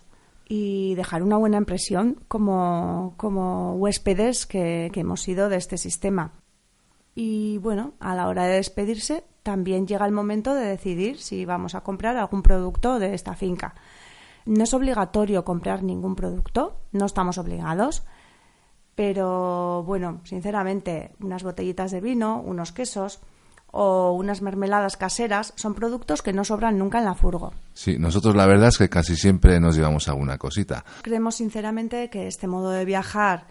y 0.52 0.96
dejar 0.96 1.22
una 1.22 1.36
buena 1.36 1.58
impresión 1.58 2.16
como, 2.26 3.14
como 3.16 3.74
huéspedes 3.76 4.46
que, 4.46 4.90
que 4.92 5.00
hemos 5.00 5.22
sido 5.22 5.48
de 5.48 5.56
este 5.56 5.78
sistema. 5.78 6.32
Y 7.14 7.58
bueno, 7.58 7.94
a 8.00 8.16
la 8.16 8.26
hora 8.26 8.46
de 8.46 8.54
despedirse, 8.54 9.22
también 9.44 9.86
llega 9.86 10.06
el 10.06 10.10
momento 10.10 10.52
de 10.52 10.66
decidir 10.66 11.18
si 11.18 11.44
vamos 11.44 11.76
a 11.76 11.82
comprar 11.82 12.16
algún 12.16 12.42
producto 12.42 12.98
de 12.98 13.14
esta 13.14 13.36
finca. 13.36 13.76
No 14.44 14.64
es 14.64 14.74
obligatorio 14.74 15.44
comprar 15.44 15.84
ningún 15.84 16.16
producto, 16.16 16.80
no 16.90 17.06
estamos 17.06 17.38
obligados, 17.38 18.02
pero 18.96 19.84
bueno, 19.84 20.20
sinceramente, 20.24 21.12
unas 21.20 21.44
botellitas 21.44 21.92
de 21.92 22.00
vino, 22.00 22.42
unos 22.44 22.72
quesos 22.72 23.20
o 23.72 24.12
unas 24.12 24.42
mermeladas 24.42 24.96
caseras 24.96 25.52
son 25.56 25.74
productos 25.74 26.22
que 26.22 26.32
no 26.32 26.44
sobran 26.44 26.78
nunca 26.78 26.98
en 26.98 27.04
la 27.04 27.14
furgo. 27.14 27.52
sí 27.72 27.98
nosotros 27.98 28.34
la 28.34 28.46
verdad 28.46 28.68
es 28.68 28.78
que 28.78 28.88
casi 28.88 29.16
siempre 29.16 29.60
nos 29.60 29.76
llevamos 29.76 30.08
alguna 30.08 30.38
cosita 30.38 30.84
Creemos 31.02 31.36
sinceramente 31.36 32.10
que 32.10 32.26
este 32.26 32.46
modo 32.46 32.70
de 32.70 32.84
viajar, 32.84 33.46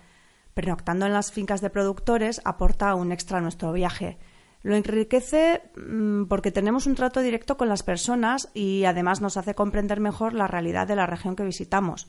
pernoctando 0.53 1.05
en 1.05 1.13
las 1.13 1.31
fincas 1.31 1.61
de 1.61 1.69
productores, 1.69 2.41
aporta 2.45 2.95
un 2.95 3.11
extra 3.11 3.39
a 3.39 3.41
nuestro 3.41 3.71
viaje. 3.71 4.17
Lo 4.61 4.75
enriquece 4.75 5.61
mm, 5.77 6.25
porque 6.25 6.51
tenemos 6.51 6.85
un 6.85 6.95
trato 6.95 7.21
directo 7.21 7.57
con 7.57 7.69
las 7.69 7.83
personas 7.83 8.49
y 8.53 8.83
además 8.83 9.21
nos 9.21 9.37
hace 9.37 9.55
comprender 9.55 9.99
mejor 9.99 10.33
la 10.33 10.47
realidad 10.47 10.87
de 10.87 10.95
la 10.95 11.05
región 11.05 11.35
que 11.35 11.45
visitamos. 11.45 12.07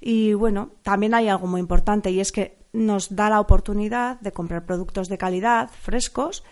Y 0.00 0.34
bueno, 0.34 0.72
también 0.82 1.14
hay 1.14 1.28
algo 1.28 1.46
muy 1.46 1.60
importante 1.60 2.10
y 2.10 2.20
es 2.20 2.30
que 2.30 2.58
nos 2.72 3.16
da 3.16 3.30
la 3.30 3.40
oportunidad 3.40 4.20
de 4.20 4.32
comprar 4.32 4.66
productos 4.66 5.08
de 5.08 5.18
calidad, 5.18 5.70
frescos 5.70 6.44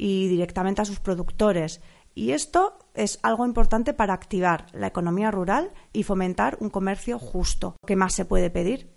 y 0.00 0.28
directamente 0.28 0.80
a 0.80 0.86
sus 0.86 0.98
productores. 0.98 1.82
Y 2.14 2.30
esto 2.30 2.78
es 2.94 3.18
algo 3.22 3.44
importante 3.44 3.92
para 3.92 4.14
activar 4.14 4.64
la 4.72 4.86
economía 4.86 5.30
rural 5.30 5.72
y 5.92 6.04
fomentar 6.04 6.56
un 6.60 6.70
comercio 6.70 7.18
justo. 7.18 7.76
¿Qué 7.86 7.96
más 7.96 8.14
se 8.14 8.24
puede 8.24 8.48
pedir? 8.48 8.88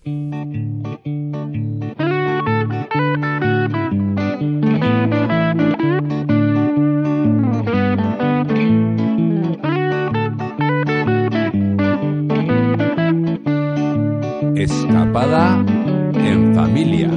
escapada 14.55 15.65
en 16.15 16.55
familia 16.55 17.09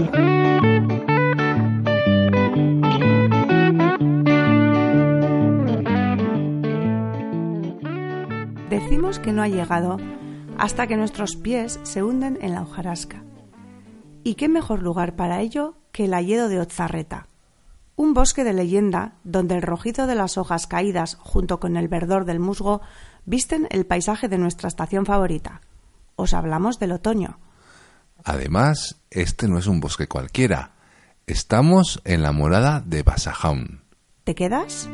Decimos 8.87 9.19
que 9.19 9.33
no 9.33 9.43
ha 9.43 9.49
llegado 9.49 9.99
hasta 10.59 10.87
que 10.87 10.97
nuestros 10.97 11.35
pies 11.35 11.81
se 11.83 12.05
hunden 12.05 12.39
en 12.41 12.55
la 12.55 12.63
hojarasca. 12.63 13.25
¿Y 14.23 14.37
qué 14.37 14.49
mejor 14.49 14.81
lugar 14.81 15.17
para 15.17 15.41
ello 15.41 15.75
que 15.91 16.05
el 16.05 16.15
hayedo 16.15 16.49
de 16.49 16.61
Otzarreta? 16.61 17.27
Un 17.97 18.15
bosque 18.15 18.45
de 18.45 18.53
leyenda 18.53 19.15
donde 19.25 19.57
el 19.57 19.63
rojizo 19.63 20.07
de 20.07 20.15
las 20.15 20.39
hojas 20.39 20.69
caídas 20.69 21.17
junto 21.17 21.59
con 21.59 21.77
el 21.77 21.89
verdor 21.89 22.27
del 22.27 22.39
musgo 22.39 22.81
visten 23.25 23.67
el 23.73 23.87
paisaje 23.87 24.29
de 24.29 24.39
nuestra 24.39 24.69
estación 24.69 25.05
favorita. 25.05 25.63
Os 26.15 26.33
hablamos 26.33 26.79
del 26.79 26.93
otoño. 26.93 27.41
Además, 28.23 29.01
este 29.11 29.49
no 29.49 29.59
es 29.59 29.67
un 29.67 29.81
bosque 29.81 30.07
cualquiera. 30.07 30.77
Estamos 31.27 32.01
en 32.05 32.23
la 32.23 32.31
morada 32.31 32.85
de 32.87 33.03
Basajaun. 33.03 33.83
¿Te 34.23 34.37
quedas? 34.37 34.89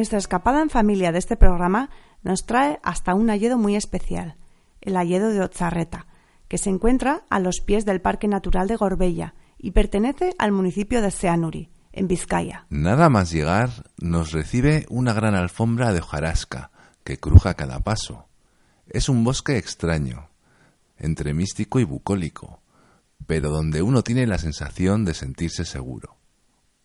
Nuestra 0.00 0.16
escapada 0.16 0.62
en 0.62 0.70
familia 0.70 1.12
de 1.12 1.18
este 1.18 1.36
programa 1.36 1.90
nos 2.22 2.46
trae 2.46 2.80
hasta 2.82 3.12
un 3.12 3.28
hayedo 3.28 3.58
muy 3.58 3.76
especial, 3.76 4.38
el 4.80 4.96
hayedo 4.96 5.28
de 5.28 5.42
Otzarreta, 5.42 6.06
que 6.48 6.56
se 6.56 6.70
encuentra 6.70 7.26
a 7.28 7.38
los 7.38 7.60
pies 7.60 7.84
del 7.84 8.00
Parque 8.00 8.26
Natural 8.26 8.66
de 8.66 8.76
Gorbella 8.76 9.34
y 9.58 9.72
pertenece 9.72 10.34
al 10.38 10.52
municipio 10.52 11.02
de 11.02 11.10
Seanuri, 11.10 11.68
en 11.92 12.08
Vizcaya. 12.08 12.64
Nada 12.70 13.10
más 13.10 13.30
llegar, 13.30 13.90
nos 13.98 14.32
recibe 14.32 14.86
una 14.88 15.12
gran 15.12 15.34
alfombra 15.34 15.92
de 15.92 16.00
hojarasca 16.00 16.70
que 17.04 17.18
cruja 17.18 17.52
cada 17.52 17.80
paso. 17.80 18.26
Es 18.88 19.10
un 19.10 19.22
bosque 19.22 19.58
extraño, 19.58 20.30
entre 20.96 21.34
místico 21.34 21.78
y 21.78 21.84
bucólico, 21.84 22.62
pero 23.26 23.50
donde 23.50 23.82
uno 23.82 24.02
tiene 24.02 24.26
la 24.26 24.38
sensación 24.38 25.04
de 25.04 25.12
sentirse 25.12 25.66
seguro. 25.66 26.19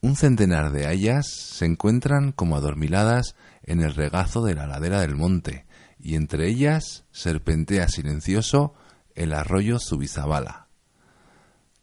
Un 0.05 0.15
centenar 0.15 0.71
de 0.71 0.85
hayas 0.85 1.25
se 1.25 1.65
encuentran 1.65 2.31
como 2.31 2.57
adormiladas 2.57 3.35
en 3.63 3.81
el 3.81 3.95
regazo 3.95 4.45
de 4.45 4.53
la 4.53 4.67
ladera 4.67 5.01
del 5.01 5.15
monte, 5.15 5.65
y 5.97 6.13
entre 6.13 6.47
ellas 6.47 7.05
serpentea 7.09 7.87
silencioso 7.87 8.75
el 9.15 9.33
arroyo 9.33 9.79
Zubizabala. 9.79 10.67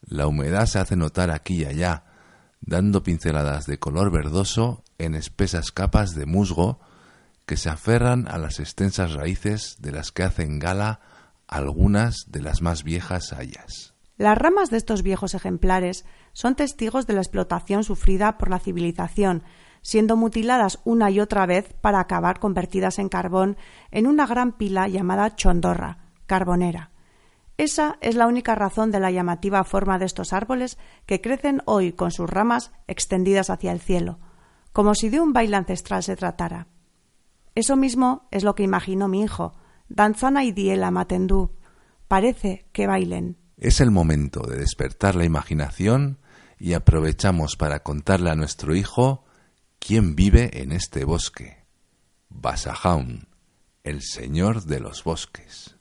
La 0.02 0.28
humedad 0.28 0.66
se 0.66 0.78
hace 0.78 0.94
notar 0.94 1.32
aquí 1.32 1.62
y 1.62 1.64
allá, 1.64 2.04
dando 2.60 3.02
pinceladas 3.02 3.66
de 3.66 3.80
color 3.80 4.12
verdoso 4.12 4.84
en 4.98 5.16
espesas 5.16 5.72
capas 5.72 6.14
de 6.14 6.24
musgo 6.24 6.78
que 7.44 7.56
se 7.56 7.70
aferran 7.70 8.28
a 8.28 8.38
las 8.38 8.60
extensas 8.60 9.14
raíces 9.14 9.78
de 9.80 9.90
las 9.90 10.12
que 10.12 10.22
hacen 10.22 10.60
gala 10.60 11.00
algunas 11.48 12.26
de 12.28 12.40
las 12.40 12.62
más 12.62 12.84
viejas 12.84 13.32
hayas. 13.32 13.94
Las 14.16 14.38
ramas 14.38 14.70
de 14.70 14.76
estos 14.76 15.02
viejos 15.02 15.34
ejemplares 15.34 16.04
son 16.32 16.54
testigos 16.54 17.06
de 17.06 17.14
la 17.14 17.20
explotación 17.20 17.84
sufrida 17.84 18.38
por 18.38 18.50
la 18.50 18.58
civilización, 18.58 19.42
siendo 19.82 20.16
mutiladas 20.16 20.80
una 20.84 21.10
y 21.10 21.20
otra 21.20 21.44
vez 21.46 21.74
para 21.80 22.00
acabar 22.00 22.40
convertidas 22.40 22.98
en 22.98 23.08
carbón 23.08 23.56
en 23.90 24.06
una 24.06 24.26
gran 24.26 24.52
pila 24.52 24.88
llamada 24.88 25.34
chondorra, 25.34 25.98
carbonera. 26.26 26.90
Esa 27.58 27.98
es 28.00 28.14
la 28.14 28.26
única 28.26 28.54
razón 28.54 28.90
de 28.90 29.00
la 29.00 29.10
llamativa 29.10 29.62
forma 29.64 29.98
de 29.98 30.06
estos 30.06 30.32
árboles 30.32 30.78
que 31.06 31.20
crecen 31.20 31.62
hoy 31.66 31.92
con 31.92 32.10
sus 32.10 32.28
ramas 32.28 32.72
extendidas 32.86 33.50
hacia 33.50 33.72
el 33.72 33.80
cielo, 33.80 34.18
como 34.72 34.94
si 34.94 35.10
de 35.10 35.20
un 35.20 35.32
baile 35.32 35.56
ancestral 35.56 36.02
se 36.02 36.16
tratara. 36.16 36.68
Eso 37.54 37.76
mismo 37.76 38.26
es 38.30 38.44
lo 38.44 38.54
que 38.54 38.62
imaginó 38.62 39.08
mi 39.08 39.22
hijo, 39.22 39.54
Danzana 39.88 40.44
y 40.44 40.52
Diela 40.52 40.90
Matendú. 40.90 41.56
Parece 42.08 42.66
que 42.72 42.86
bailen. 42.86 43.36
Es 43.58 43.80
el 43.80 43.90
momento 43.90 44.40
de 44.40 44.56
despertar 44.56 45.14
la 45.14 45.26
imaginación 45.26 46.18
y 46.62 46.74
aprovechamos 46.74 47.56
para 47.56 47.82
contarle 47.82 48.30
a 48.30 48.36
nuestro 48.36 48.76
hijo 48.76 49.24
quién 49.80 50.14
vive 50.14 50.62
en 50.62 50.70
este 50.70 51.04
bosque. 51.04 51.64
Basajaun, 52.28 53.26
el 53.82 54.00
señor 54.00 54.62
de 54.62 54.78
los 54.78 55.02
bosques. 55.02 55.76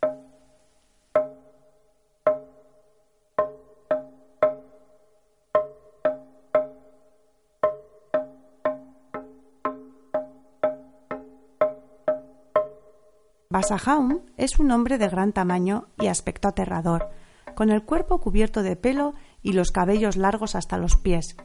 Basajaun 13.51 14.23
es 14.35 14.57
un 14.57 14.71
hombre 14.71 14.97
de 14.97 15.09
gran 15.09 15.31
tamaño 15.31 15.89
y 15.99 16.07
aspecto 16.07 16.47
aterrador, 16.47 17.11
con 17.53 17.69
el 17.69 17.83
cuerpo 17.83 18.19
cubierto 18.19 18.63
de 18.63 18.75
pelo 18.75 19.13
y 19.41 19.53
los 19.53 19.71
cabellos 19.71 20.17
largos 20.17 20.55
hasta 20.55 20.77
los 20.77 20.95
pies. 20.95 21.35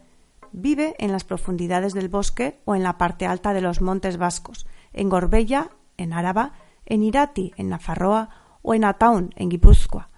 vive 0.53 0.94
en 0.99 1.12
las 1.12 1.24
profundidades 1.24 1.92
del 1.92 2.09
bosque 2.09 2.61
o 2.64 2.74
en 2.74 2.82
la 2.82 2.97
parte 2.97 3.26
alta 3.26 3.53
de 3.53 3.61
los 3.61 3.80
montes 3.80 4.16
vascos, 4.16 4.66
en 4.92 5.09
Gorbella, 5.09 5.70
en 5.97 6.12
Áraba, 6.12 6.53
en 6.86 7.03
Irati, 7.03 7.53
en 7.57 7.68
Nafarroa 7.68 8.30
o 8.62 8.74
en 8.74 8.84
Ataun, 8.84 9.32
en 9.36 9.49
Guipúzcoa. 9.49 10.09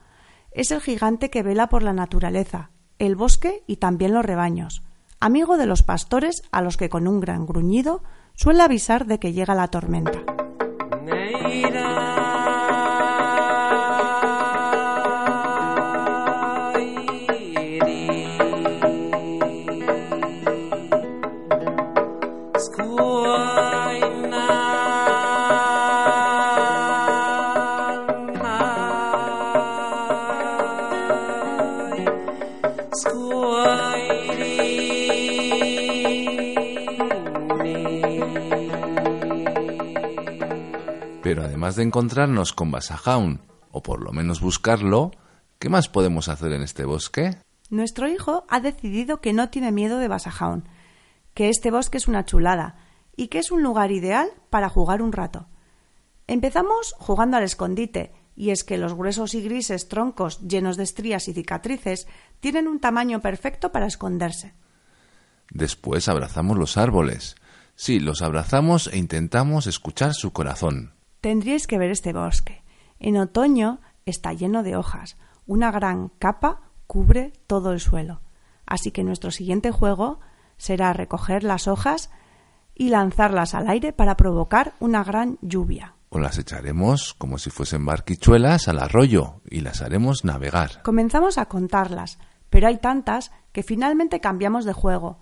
Es 0.53 0.71
el 0.71 0.81
gigante 0.81 1.31
que 1.31 1.43
vela 1.43 1.69
por 1.69 1.83
la 1.83 1.93
naturaleza, 1.93 2.71
el 2.99 3.17
bosque 3.17 3.63
y 3.67 3.77
también 3.77 4.13
los 4.13 4.25
rebaños. 4.25 4.83
Amigo 5.21 5.57
de 5.57 5.67
los 5.67 5.83
pastores 5.83 6.43
a 6.53 6.63
los 6.63 6.77
que 6.77 6.89
con 6.89 7.09
un 7.09 7.21
gran 7.21 7.47
gruñido 7.47 8.03
suele 8.35 8.63
avisar 8.63 9.07
de 9.07 9.19
que 9.19 9.33
llega 9.33 9.55
la 9.55 9.69
tormenta. 9.69 10.23
De 41.79 41.85
encontrarnos 41.85 42.53
con 42.53 42.71
Basajaun, 42.71 43.41
o 43.71 43.83
por 43.83 44.03
lo 44.03 44.13
menos 44.13 44.43
buscarlo, 44.43 45.13
¿qué 45.59 45.71
más 45.71 45.89
podemos 45.89 46.29
hacer 46.29 46.53
en 46.53 46.63
este 46.63 46.85
bosque? 46.85 47.39
Nuestro 47.71 48.09
hijo 48.09 48.45
ha 48.49 48.61
decidido 48.61 49.21
que 49.21 49.33
no 49.33 49.49
tiene 49.49 49.73
miedo 49.73 49.99
de 49.99 50.09
Basajaun, 50.09 50.69
que 51.33 51.49
este 51.49 51.71
bosque 51.71 51.97
es 51.97 52.09
una 52.09 52.25
chulada 52.25 52.77
y 53.17 53.29
que 53.29 53.39
es 53.39 53.51
un 53.51 53.63
lugar 53.63 53.93
ideal 53.93 54.29
para 54.51 54.69
jugar 54.69 55.01
un 55.01 55.13
rato. 55.13 55.49
Empezamos 56.27 56.95
jugando 56.99 57.39
al 57.39 57.45
escondite, 57.45 58.13
y 58.37 58.51
es 58.51 58.65
que 58.65 58.77
los 58.77 58.95
gruesos 58.95 59.35
y 59.35 59.43
grises 59.43 59.89
troncos 59.89 60.41
llenos 60.41 60.77
de 60.77 60.85
estrías 60.85 61.29
y 61.29 61.33
cicatrices 61.33 62.07
tienen 62.41 62.69
un 62.69 62.81
tamaño 62.81 63.21
perfecto 63.21 63.73
para 63.73 63.87
esconderse. 63.87 64.55
Después 65.51 66.09
abrazamos 66.09 66.59
los 66.59 66.77
árboles. 66.77 67.37
Sí, 67.75 68.01
los 68.01 68.23
abrazamos 68.23 68.89
e 68.89 68.99
intentamos 68.99 69.67
escuchar 69.67 70.15
su 70.15 70.33
corazón. 70.33 70.98
Tendríais 71.21 71.67
que 71.67 71.79
ver 71.79 71.91
este 71.91 72.13
bosque. 72.13 72.63
En 73.01 73.17
otoño 73.17 73.81
está 74.07 74.33
lleno 74.33 74.63
de 74.63 74.77
hojas. 74.77 75.17
Una 75.47 75.71
gran 75.71 76.09
capa 76.19 76.61
cubre 76.87 77.33
todo 77.47 77.73
el 77.73 77.81
suelo. 77.81 78.21
Así 78.67 78.91
que 78.91 79.05
nuestro 79.05 79.31
siguiente 79.31 79.71
juego 79.71 80.21
será 80.57 80.93
recoger 80.93 81.45
las 81.45 81.69
hojas 81.69 82.11
y 82.75 82.91
lanzarlas 82.91 83.55
al 83.55 83.69
aire 83.69 83.93
para 83.93 84.17
provocar 84.17 84.75
una 84.79 85.03
gran 85.03 85.39
lluvia. 85.43 85.95
O 86.11 86.19
las 86.19 86.39
echaremos 86.39 87.15
como 87.15 87.39
si 87.39 87.51
fuesen 87.51 87.85
barquichuelas 87.85 88.69
al 88.69 88.79
arroyo 88.79 89.41
y 89.49 89.61
las 89.61 89.83
haremos 89.83 90.25
navegar. 90.25 90.83
Comenzamos 90.83 91.37
a 91.39 91.47
contarlas, 91.47 92.19
pero 92.51 92.69
hay 92.69 92.79
tantas 92.79 93.33
que 93.53 93.63
finalmente 93.63 94.21
cambiamos 94.21 94.65
de 94.65 94.73
juego. 94.73 95.19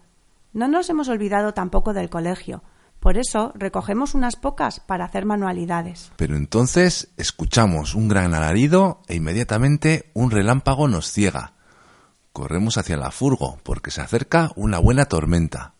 No 0.53 0.69
nos 0.69 0.89
hemos 0.91 1.09
olvidado 1.09 1.55
tampoco 1.55 1.93
del 1.93 2.11
colegio. 2.11 2.63
Por 3.07 3.19
eso 3.19 3.53
recogemos 3.55 4.17
unas 4.17 4.35
pocas 4.35 4.81
para 4.81 5.05
hacer 5.05 5.27
manualidades. 5.27 6.11
Pero 6.17 6.37
entonces 6.37 7.07
escuchamos 7.17 7.95
un 7.95 8.09
gran 8.09 8.35
alarido 8.35 9.01
e 9.07 9.15
inmediatamente 9.15 10.11
un 10.13 10.33
relámpago 10.33 10.89
nos 10.89 11.13
ciega. 11.13 11.53
Corremos 12.33 12.79
hacia 12.79 12.97
la 12.97 13.13
furgo 13.13 13.61
porque 13.63 13.93
se 13.93 14.01
acerca 14.01 14.51
una 14.57 14.81
buena 14.81 15.05
tormenta. 15.05 15.75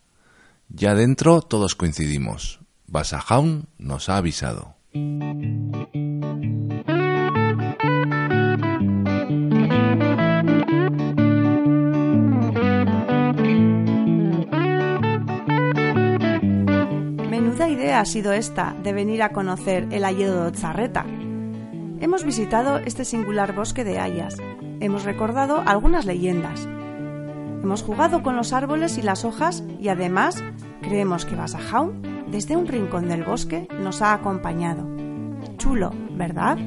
Ya 0.69 0.95
dentro 0.95 1.41
todos 1.41 1.75
coincidimos. 1.75 2.61
Basajaun 2.87 3.67
nos 3.77 4.07
ha 4.07 4.15
avisado. 4.15 4.75
Ha 17.97 18.05
sido 18.05 18.31
esta 18.31 18.75
de 18.83 18.93
venir 18.93 19.23
a 19.23 19.29
conocer 19.29 19.87
el 19.91 20.05
Alledo 20.05 20.41
de 20.41 20.47
Otzarreta. 20.49 21.05
Hemos 21.99 22.23
visitado 22.23 22.77
este 22.77 23.05
singular 23.05 23.55
bosque 23.55 23.83
de 23.83 23.99
hayas. 23.99 24.37
Hemos 24.79 25.03
recordado 25.03 25.63
algunas 25.65 26.05
leyendas. 26.05 26.67
Hemos 27.63 27.81
jugado 27.81 28.21
con 28.21 28.35
los 28.35 28.53
árboles 28.53 28.97
y 28.99 29.01
las 29.01 29.25
hojas 29.25 29.63
y 29.79 29.89
además 29.89 30.43
creemos 30.81 31.25
que 31.25 31.35
Basajaun, 31.35 32.01
desde 32.29 32.55
un 32.55 32.67
rincón 32.67 33.09
del 33.09 33.23
bosque, 33.23 33.67
nos 33.79 34.01
ha 34.01 34.13
acompañado. 34.13 34.87
Chulo, 35.57 35.91
¿verdad? 36.11 36.57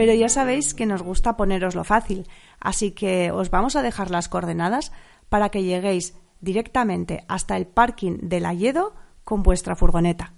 Pero 0.00 0.14
ya 0.14 0.30
sabéis 0.30 0.72
que 0.72 0.86
nos 0.86 1.02
gusta 1.02 1.36
poneroslo 1.36 1.84
fácil, 1.84 2.26
así 2.58 2.92
que 2.92 3.30
os 3.32 3.50
vamos 3.50 3.76
a 3.76 3.82
dejar 3.82 4.10
las 4.10 4.30
coordenadas 4.30 4.92
para 5.28 5.50
que 5.50 5.62
lleguéis 5.62 6.14
directamente 6.40 7.26
hasta 7.28 7.58
el 7.58 7.66
parking 7.66 8.16
del 8.22 8.46
Alledo 8.46 8.94
con 9.24 9.42
vuestra 9.42 9.76
furgoneta. 9.76 10.32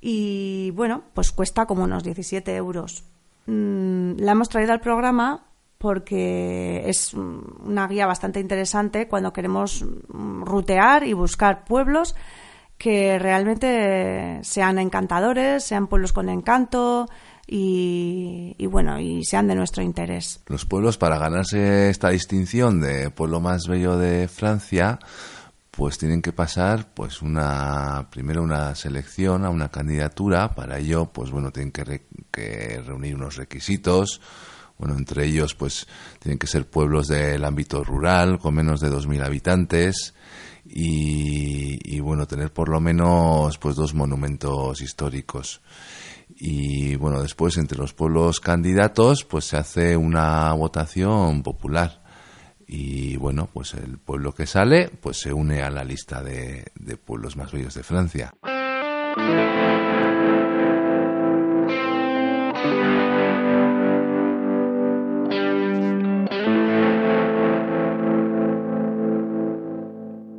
Y 0.00 0.70
bueno, 0.70 1.02
pues 1.12 1.32
cuesta 1.32 1.66
como 1.66 1.84
unos 1.84 2.04
17 2.04 2.54
euros. 2.56 3.04
Mm, 3.46 4.12
la 4.18 4.32
hemos 4.32 4.48
traído 4.48 4.72
al 4.72 4.80
programa 4.80 5.46
porque 5.76 6.82
es 6.86 7.14
una 7.14 7.88
guía 7.88 8.06
bastante 8.06 8.38
interesante 8.38 9.08
cuando 9.08 9.32
queremos 9.32 9.84
rutear 10.08 11.04
y 11.04 11.14
buscar 11.14 11.64
pueblos 11.64 12.14
que 12.76 13.18
realmente 13.18 14.40
sean 14.42 14.78
encantadores, 14.78 15.64
sean 15.64 15.86
pueblos 15.86 16.12
con 16.12 16.28
encanto 16.28 17.08
y, 17.52 18.54
y, 18.58 18.66
bueno, 18.66 19.00
y 19.00 19.24
sean 19.24 19.48
de 19.48 19.56
nuestro 19.56 19.82
interés. 19.82 20.40
Los 20.46 20.66
pueblos, 20.66 20.96
para 20.98 21.18
ganarse 21.18 21.90
esta 21.90 22.10
distinción 22.10 22.80
de 22.80 23.10
pueblo 23.10 23.40
más 23.40 23.66
bello 23.66 23.98
de 23.98 24.28
Francia, 24.28 25.00
pues 25.72 25.98
tienen 25.98 26.22
que 26.22 26.32
pasar 26.32 26.92
pues 26.94 27.22
una 27.22 28.08
primero 28.10 28.42
una 28.42 28.74
selección 28.76 29.44
a 29.44 29.50
una 29.50 29.68
candidatura 29.68 30.52
para 30.52 30.78
ello 30.78 31.06
pues 31.06 31.30
bueno 31.30 31.52
tienen 31.52 31.70
que, 31.70 31.84
re, 31.84 32.02
que 32.32 32.82
reunir 32.84 33.14
unos 33.14 33.36
requisitos 33.36 34.20
bueno, 34.80 34.96
entre 34.96 35.26
ellos, 35.26 35.54
pues 35.54 35.86
tienen 36.20 36.38
que 36.38 36.46
ser 36.46 36.66
pueblos 36.66 37.06
del 37.06 37.44
ámbito 37.44 37.84
rural, 37.84 38.38
con 38.38 38.54
menos 38.54 38.80
de 38.80 38.88
2.000 38.88 39.22
habitantes, 39.22 40.14
y, 40.64 41.78
y, 41.84 42.00
bueno, 42.00 42.26
tener 42.26 42.50
por 42.50 42.70
lo 42.70 42.80
menos 42.80 43.58
pues 43.58 43.76
dos 43.76 43.92
monumentos 43.92 44.80
históricos 44.80 45.60
y 46.40 46.96
bueno, 46.96 47.20
después 47.20 47.58
entre 47.58 47.76
los 47.76 47.92
pueblos 47.92 48.40
candidatos 48.40 49.24
pues 49.24 49.44
se 49.44 49.58
hace 49.58 49.96
una 49.96 50.52
votación 50.54 51.42
popular 51.42 52.02
y 52.66 53.16
bueno, 53.18 53.48
pues 53.52 53.74
el 53.74 53.98
pueblo 53.98 54.32
que 54.32 54.46
sale 54.46 54.88
pues 54.88 55.18
se 55.18 55.34
une 55.34 55.62
a 55.62 55.70
la 55.70 55.84
lista 55.84 56.22
de, 56.22 56.64
de 56.74 56.96
pueblos 56.96 57.36
más 57.36 57.52
bellos 57.52 57.74
de 57.74 57.82
Francia. 57.82 58.32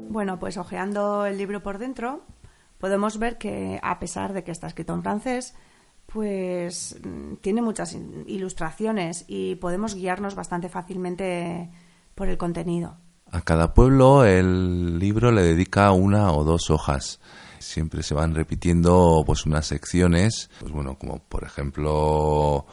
Bueno, 0.09 0.39
pues 0.39 0.57
hojeando 0.57 1.25
el 1.25 1.37
libro 1.37 1.61
por 1.61 1.77
dentro, 1.77 2.25
podemos 2.79 3.19
ver 3.19 3.37
que, 3.37 3.79
a 3.83 3.99
pesar 3.99 4.33
de 4.33 4.43
que 4.43 4.51
está 4.51 4.67
escrito 4.67 4.93
en 4.93 5.03
francés, 5.03 5.55
pues 6.13 6.97
tiene 7.41 7.61
muchas 7.61 7.95
ilustraciones 8.27 9.25
y 9.27 9.55
podemos 9.55 9.95
guiarnos 9.95 10.35
bastante 10.35 10.69
fácilmente 10.69 11.69
por 12.15 12.27
el 12.27 12.37
contenido. 12.37 12.97
A 13.31 13.41
cada 13.41 13.73
pueblo 13.73 14.25
el 14.25 14.99
libro 14.99 15.31
le 15.31 15.41
dedica 15.41 15.91
una 15.91 16.31
o 16.33 16.43
dos 16.43 16.69
hojas. 16.69 17.19
Siempre 17.59 18.03
se 18.03 18.13
van 18.13 18.35
repitiendo 18.35 19.23
pues 19.25 19.45
unas 19.45 19.67
secciones, 19.67 20.49
pues 20.59 20.71
bueno, 20.73 20.97
como 20.97 21.19
por 21.19 21.43
ejemplo 21.43 22.65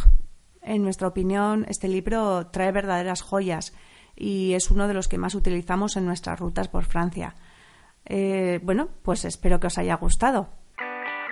En 0.62 0.82
nuestra 0.82 1.08
opinión, 1.08 1.66
este 1.68 1.88
libro 1.88 2.46
trae 2.48 2.72
verdaderas 2.72 3.22
joyas 3.22 3.72
y 4.16 4.52
es 4.54 4.70
uno 4.70 4.88
de 4.88 4.94
los 4.94 5.08
que 5.08 5.18
más 5.18 5.34
utilizamos 5.34 5.96
en 5.96 6.06
nuestras 6.06 6.40
rutas 6.40 6.68
por 6.68 6.84
Francia. 6.84 7.34
Eh, 8.06 8.60
bueno, 8.62 8.88
pues 9.02 9.24
espero 9.24 9.58
que 9.60 9.66
os 9.68 9.78
haya 9.78 9.94
gustado. 9.96 10.48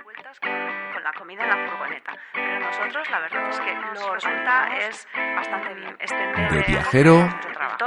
vueltas 0.03 0.39
con, 0.39 0.49
con 0.93 1.03
la 1.03 1.13
comida 1.17 1.43
en 1.43 1.49
la 1.49 1.69
furgoneta. 1.69 2.13
Pero 2.33 2.59
nosotros 2.59 3.09
la 3.11 3.19
verdad 3.19 3.49
es 3.49 3.59
que 3.59 3.73
lo 3.99 4.13
resulta 4.13 4.77
es 4.79 5.07
bastante 5.35 5.73
bien. 5.75 5.95
Extender 5.99 6.51
De 6.51 6.61
viajero 6.71 7.29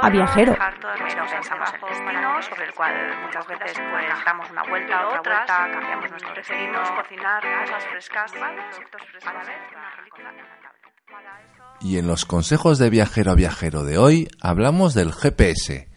a 0.01 0.09
viajero. 0.09 0.51
dejar 0.53 0.79
todas 0.79 0.99
nuestras 1.01 1.31
pensamos 1.33 1.73
el 1.73 1.81
destino, 1.81 2.41
sobre 2.41 2.65
el 2.65 2.73
cual 2.73 2.93
muchas 3.25 3.47
veces 3.47 3.73
pues 3.91 4.25
damos 4.25 4.49
una 4.51 4.63
vuelta, 4.63 5.07
otra 5.07 5.21
vuelta, 5.21 5.69
cambiamos 5.71 6.09
nuestros 6.11 6.35
destinos, 6.35 6.91
cocinar 6.91 7.43
cosas 7.61 7.85
frescas, 7.87 8.31
productos 8.31 9.01
frescos. 9.11 9.23
Para 9.23 9.39
ver 9.43 9.59
una 9.75 9.95
película 9.97 10.29
inolvidable. 10.33 10.77
Para 11.11 11.41
eso- 11.41 11.63
Y 11.81 11.97
en 11.97 12.07
los 12.07 12.25
consejos 12.25 12.77
de 12.79 12.89
viajero 12.89 13.31
a 13.31 13.35
viajero 13.35 13.83
de 13.83 13.97
hoy 13.97 14.27
hablamos 14.41 14.93
del 14.93 15.11
GPS. 15.13 15.87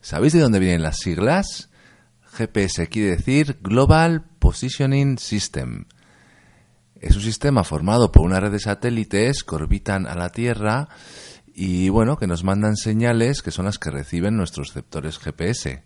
¿Sabéis 0.00 0.32
de 0.34 0.40
dónde 0.40 0.58
vienen 0.58 0.82
las 0.82 0.98
siglas? 0.98 1.70
GPS 2.34 2.88
quiere 2.88 3.16
decir 3.16 3.58
Global 3.62 4.24
Positioning 4.40 5.18
System. 5.18 5.84
Es 7.00 7.14
un 7.14 7.22
sistema 7.22 7.62
formado 7.62 8.10
por 8.10 8.22
una 8.22 8.40
red 8.40 8.50
de 8.50 8.58
satélites 8.58 9.44
que 9.44 9.54
orbitan 9.54 10.06
a 10.06 10.16
la 10.16 10.30
Tierra 10.30 10.88
y 11.54 11.88
bueno, 11.90 12.16
que 12.16 12.26
nos 12.26 12.42
mandan 12.42 12.76
señales 12.76 13.40
que 13.40 13.52
son 13.52 13.66
las 13.66 13.78
que 13.78 13.90
reciben 13.90 14.36
nuestros 14.36 14.68
receptores 14.68 15.18
GPS. 15.18 15.84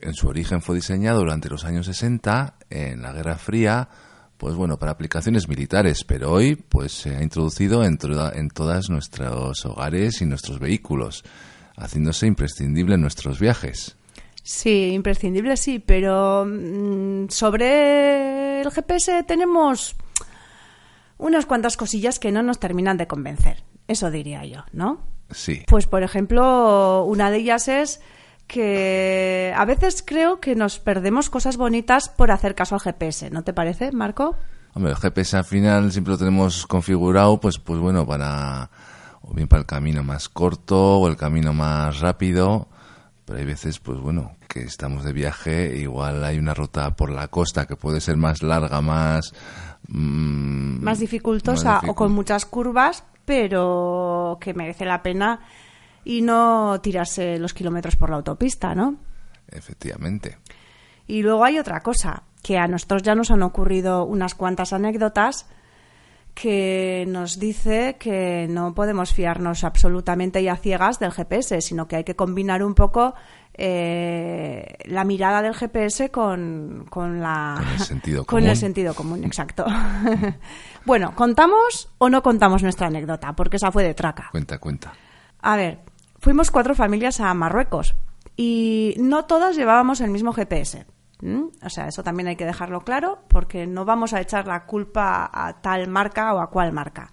En 0.00 0.14
su 0.14 0.28
origen 0.28 0.62
fue 0.62 0.76
diseñado 0.76 1.18
durante 1.20 1.50
los 1.50 1.64
años 1.64 1.86
60 1.86 2.58
en 2.70 3.02
la 3.02 3.12
Guerra 3.12 3.36
Fría, 3.36 3.88
pues 4.36 4.54
bueno, 4.54 4.78
para 4.78 4.92
aplicaciones 4.92 5.48
militares, 5.48 6.04
pero 6.04 6.30
hoy 6.30 6.54
pues 6.54 6.92
se 6.92 7.16
ha 7.16 7.22
introducido 7.22 7.82
en, 7.82 7.98
en 8.34 8.48
todos 8.50 8.88
nuestros 8.88 9.66
hogares 9.66 10.22
y 10.22 10.26
nuestros 10.26 10.60
vehículos, 10.60 11.24
haciéndose 11.76 12.28
imprescindible 12.28 12.94
en 12.94 13.00
nuestros 13.00 13.40
viajes. 13.40 13.96
Sí, 14.46 14.92
imprescindible 14.92 15.56
sí, 15.56 15.78
pero 15.78 16.44
mm, 16.46 17.28
sobre 17.30 18.60
el 18.60 18.70
GPS 18.70 19.22
tenemos 19.22 19.96
unas 21.16 21.46
cuantas 21.46 21.78
cosillas 21.78 22.18
que 22.18 22.30
no 22.30 22.42
nos 22.42 22.58
terminan 22.58 22.98
de 22.98 23.06
convencer. 23.06 23.64
Eso 23.88 24.10
diría 24.10 24.44
yo, 24.44 24.64
¿no? 24.72 25.00
Sí, 25.30 25.62
Pues, 25.66 25.86
por 25.86 26.02
ejemplo, 26.02 27.04
una 27.04 27.30
de 27.30 27.38
ellas 27.38 27.68
es 27.68 28.02
que 28.46 29.54
a 29.56 29.64
veces 29.64 30.04
creo 30.06 30.40
que 30.40 30.54
nos 30.54 30.78
perdemos 30.78 31.30
cosas 31.30 31.56
bonitas 31.56 32.10
por 32.10 32.30
hacer 32.30 32.54
caso 32.54 32.74
al 32.74 32.82
GPS, 32.82 33.30
¿no 33.30 33.44
te 33.44 33.54
parece, 33.54 33.92
Marco? 33.92 34.36
Hombre, 34.74 34.92
el 34.92 34.98
GPS 34.98 35.38
al 35.38 35.44
final 35.46 35.90
siempre 35.90 36.12
lo 36.12 36.18
tenemos 36.18 36.66
configurado, 36.66 37.40
pues, 37.40 37.58
pues 37.58 37.80
bueno, 37.80 38.06
para 38.06 38.68
o 39.22 39.32
bien 39.32 39.48
para 39.48 39.60
el 39.60 39.66
camino 39.66 40.02
más 40.04 40.28
corto 40.28 40.98
o 40.98 41.08
el 41.08 41.16
camino 41.16 41.54
más 41.54 42.00
rápido, 42.00 42.68
pero 43.24 43.38
hay 43.38 43.44
veces, 43.44 43.78
pues 43.78 43.98
bueno, 43.98 44.36
que 44.48 44.60
estamos 44.60 45.04
de 45.04 45.12
viaje, 45.12 45.76
igual 45.76 46.24
hay 46.24 46.38
una 46.38 46.54
ruta 46.54 46.94
por 46.94 47.10
la 47.10 47.28
costa 47.28 47.66
que 47.66 47.76
puede 47.76 48.00
ser 48.00 48.16
más 48.16 48.42
larga, 48.42 48.80
más 48.80 49.32
mm, 49.88 50.82
Más 50.82 50.98
dificultosa 50.98 51.80
más 51.80 51.88
o 51.88 51.94
con 51.94 52.12
muchas 52.12 52.44
curvas, 52.44 53.04
pero 53.24 54.38
que 54.40 54.54
merece 54.54 54.84
la 54.84 55.02
pena 55.02 55.40
y 56.04 56.20
no 56.22 56.80
tirarse 56.82 57.38
los 57.38 57.54
kilómetros 57.54 57.96
por 57.96 58.10
la 58.10 58.16
autopista, 58.16 58.74
¿no? 58.74 58.96
Efectivamente. 59.48 60.38
Y 61.06 61.22
luego 61.22 61.44
hay 61.44 61.58
otra 61.58 61.80
cosa, 61.80 62.24
que 62.42 62.58
a 62.58 62.66
nosotros 62.66 63.02
ya 63.02 63.14
nos 63.14 63.30
han 63.30 63.42
ocurrido 63.42 64.04
unas 64.04 64.34
cuantas 64.34 64.72
anécdotas 64.72 65.46
que 66.34 67.04
nos 67.08 67.38
dice 67.38 67.96
que 67.98 68.46
no 68.50 68.74
podemos 68.74 69.12
fiarnos 69.12 69.62
absolutamente 69.62 70.42
y 70.42 70.48
a 70.48 70.56
ciegas 70.56 70.98
del 70.98 71.12
GPS, 71.12 71.60
sino 71.60 71.86
que 71.86 71.96
hay 71.96 72.04
que 72.04 72.16
combinar 72.16 72.62
un 72.64 72.74
poco 72.74 73.14
eh, 73.54 74.78
la 74.86 75.04
mirada 75.04 75.40
del 75.42 75.54
GPS 75.54 76.10
con, 76.10 76.86
con 76.90 77.20
la 77.20 77.54
Con 77.56 77.72
el 77.72 77.80
sentido 77.80 78.24
con 78.26 78.38
común. 78.38 78.50
el 78.50 78.56
sentido 78.56 78.94
común, 78.94 79.24
exacto. 79.24 79.64
bueno, 80.84 81.14
¿contamos 81.14 81.88
o 81.98 82.10
no 82.10 82.22
contamos 82.22 82.64
nuestra 82.64 82.88
anécdota? 82.88 83.32
Porque 83.34 83.56
esa 83.56 83.70
fue 83.70 83.84
de 83.84 83.94
traca. 83.94 84.28
Cuenta, 84.32 84.58
cuenta. 84.58 84.92
A 85.40 85.56
ver, 85.56 85.78
fuimos 86.18 86.50
cuatro 86.50 86.74
familias 86.74 87.20
a 87.20 87.32
Marruecos 87.32 87.94
y 88.36 88.94
no 88.98 89.26
todas 89.26 89.54
llevábamos 89.54 90.00
el 90.00 90.10
mismo 90.10 90.32
GPS. 90.32 90.84
¿M? 91.22 91.50
O 91.62 91.70
sea, 91.70 91.88
eso 91.88 92.02
también 92.02 92.28
hay 92.28 92.36
que 92.36 92.46
dejarlo 92.46 92.80
claro 92.82 93.20
porque 93.28 93.66
no 93.66 93.84
vamos 93.84 94.12
a 94.12 94.20
echar 94.20 94.46
la 94.46 94.66
culpa 94.66 95.30
a 95.32 95.60
tal 95.60 95.88
marca 95.88 96.34
o 96.34 96.40
a 96.40 96.50
cual 96.50 96.72
marca. 96.72 97.10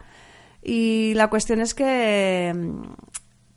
Y 0.61 1.13
la 1.15 1.29
cuestión 1.29 1.59
es 1.61 1.73
que, 1.73 2.53
mm, 2.55 2.93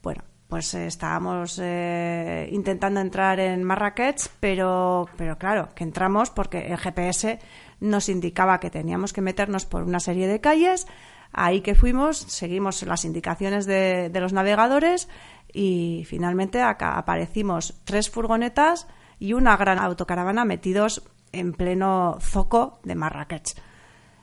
bueno, 0.02 0.22
pues 0.48 0.74
estábamos 0.74 1.58
eh, 1.62 2.48
intentando 2.52 3.00
entrar 3.00 3.40
en 3.40 3.64
Marrakech, 3.64 4.28
pero, 4.40 5.08
pero 5.16 5.36
claro, 5.36 5.68
que 5.74 5.84
entramos 5.84 6.30
porque 6.30 6.66
el 6.68 6.78
GPS 6.78 7.40
nos 7.80 8.08
indicaba 8.08 8.60
que 8.60 8.70
teníamos 8.70 9.12
que 9.12 9.20
meternos 9.20 9.66
por 9.66 9.82
una 9.82 10.00
serie 10.00 10.28
de 10.28 10.40
calles. 10.40 10.86
Ahí 11.32 11.60
que 11.60 11.74
fuimos, 11.74 12.18
seguimos 12.18 12.82
las 12.84 13.04
indicaciones 13.04 13.66
de, 13.66 14.08
de 14.10 14.20
los 14.20 14.32
navegadores 14.32 15.08
y 15.52 16.04
finalmente 16.06 16.62
acá 16.62 16.96
aparecimos 16.96 17.80
tres 17.84 18.08
furgonetas 18.08 18.86
y 19.18 19.32
una 19.32 19.56
gran 19.56 19.78
autocaravana 19.78 20.44
metidos 20.44 21.02
en 21.32 21.52
pleno 21.52 22.18
zoco 22.20 22.80
de 22.84 22.94
Marrakech. 22.94 23.54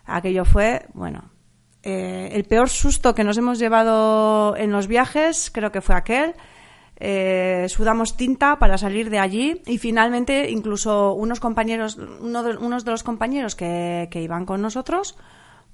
Aquello 0.06 0.46
fue, 0.46 0.88
bueno, 0.94 1.32
eh, 1.84 2.30
el 2.34 2.44
peor 2.46 2.70
susto 2.70 3.16
que 3.16 3.24
nos 3.24 3.38
hemos 3.38 3.60
llevado 3.60 4.56
en 4.56 4.72
los 4.72 4.88
viajes 4.88 5.52
creo 5.52 5.72
que 5.72 5.82
fue 5.82 5.96
aquel. 5.96 6.36
Eh, 7.04 7.66
sudamos 7.68 8.16
tinta 8.16 8.60
para 8.60 8.78
salir 8.78 9.10
de 9.10 9.18
allí 9.18 9.64
y 9.66 9.80
finalmente 9.80 10.52
incluso 10.52 11.14
unos 11.14 11.40
compañeros, 11.40 11.98
uno 11.98 12.44
de, 12.44 12.58
unos 12.58 12.86
de 12.86 12.92
los 12.92 13.02
compañeros 13.02 13.56
que, 13.56 14.08
que 14.12 14.22
iban 14.22 14.46
con 14.46 14.62
nosotros, 14.62 15.18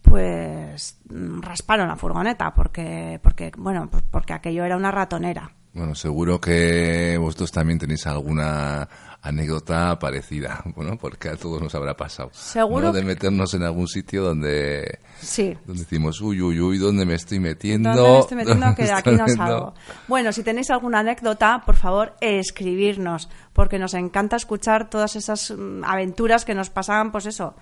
pues 0.01 1.01
mm, 1.09 1.41
rasparon 1.41 1.89
la 1.89 1.97
furgoneta 1.97 2.53
porque, 2.53 3.19
porque 3.21 3.51
bueno, 3.57 3.89
pues 3.91 4.03
porque 4.09 4.33
aquello 4.33 4.63
era 4.63 4.77
una 4.77 4.91
ratonera. 4.91 5.51
Bueno, 5.73 5.95
seguro 5.95 6.39
que 6.39 7.17
vosotros 7.19 7.51
también 7.51 7.77
tenéis 7.77 8.07
alguna 8.07 8.87
anécdota 9.27 9.97
parecida, 9.99 10.63
bueno, 10.75 10.97
porque 10.97 11.29
a 11.29 11.35
todos 11.35 11.61
nos 11.61 11.73
habrá 11.75 11.95
pasado. 11.95 12.29
Seguro 12.33 12.87
¿no? 12.87 12.93
De 12.93 13.03
meternos 13.03 13.53
en 13.53 13.63
algún 13.63 13.87
sitio 13.87 14.23
donde, 14.23 14.99
Sí. 15.19 15.57
donde 15.65 15.83
decimos, 15.83 16.19
uy, 16.21 16.41
uy, 16.41 16.59
uy, 16.59 16.77
¿dónde 16.77 17.05
me 17.05 17.15
estoy 17.15 17.39
metiendo? 17.39 17.89
¿Dónde 17.93 18.11
me 18.11 18.19
estoy 18.19 18.37
metiendo? 18.37 18.65
¿Dónde 18.65 18.81
Que 18.81 18.87
de 18.87 18.91
aquí 18.93 19.11
no 19.11 19.17
metiendo?". 19.17 19.43
salgo. 19.45 19.73
Bueno, 20.07 20.31
si 20.31 20.43
tenéis 20.43 20.69
alguna 20.69 20.99
anécdota, 20.99 21.63
por 21.65 21.75
favor, 21.75 22.15
escribirnos, 22.21 23.29
porque 23.53 23.79
nos 23.79 23.93
encanta 23.93 24.35
escuchar 24.35 24.89
todas 24.89 25.15
esas 25.15 25.51
mm, 25.51 25.83
aventuras 25.83 26.45
que 26.45 26.55
nos 26.55 26.69
pasaban, 26.69 27.11
pues 27.11 27.25
eso, 27.25 27.55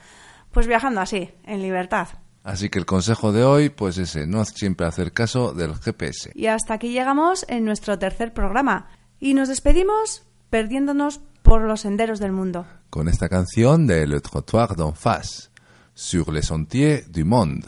pues 0.51 0.67
viajando 0.67 1.01
así, 1.01 1.31
en 1.45 1.61
libertad. 1.61 2.07
Así 2.43 2.69
que 2.69 2.77
el 2.77 2.85
consejo 2.85 3.31
de 3.31 3.43
hoy, 3.43 3.69
pues 3.69 3.97
ese, 3.97 4.27
no 4.27 4.45
siempre 4.45 4.85
hacer 4.85 5.11
caso 5.11 5.51
del 5.53 5.73
GPS. 5.75 6.31
Y 6.35 6.45
hasta 6.45 6.75
aquí 6.75 6.91
llegamos 6.91 7.43
en 7.49 7.65
nuestro 7.65 7.97
tercer 7.97 8.33
programa. 8.33 8.87
Y 9.19 9.33
nos 9.33 9.47
despedimos 9.49 10.23
perdiéndonos 10.51 11.21
por 11.45 11.61
los 11.61 11.81
senderos 11.81 12.19
del 12.19 12.31
mundo. 12.31 12.65
Con 12.89 13.07
esta 13.07 13.29
canción 13.29 13.85
de 13.87 14.05
Le 14.07 14.19
Trottoir 14.19 14.75
d'en 14.75 14.93
face, 14.93 15.51
sur 15.93 16.31
les 16.31 16.41
sentiers 16.41 17.05
du 17.07 17.23
monde. 17.23 17.63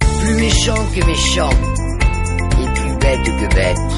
plus 0.00 0.34
méchant 0.34 0.74
que 0.94 1.06
méchant, 1.06 1.50
et 2.60 2.68
plus 2.74 2.96
bête 2.98 3.24
que 3.24 3.54
bête. 3.54 3.92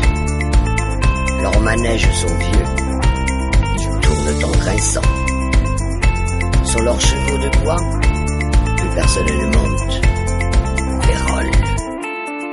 Leurs 1.42 1.60
manèges 1.62 2.08
sont 2.12 2.36
vieux, 2.46 2.66
ils 3.78 4.00
tournent 4.00 4.44
en 4.44 4.56
grinçant. 4.58 5.08
Sur 6.64 6.80
leurs 6.82 7.00
chevaux 7.00 7.38
de 7.38 7.64
bois, 7.64 7.76
plus 8.76 8.90
personne 8.94 9.26
ne 9.26 9.56
monte. 9.56 10.02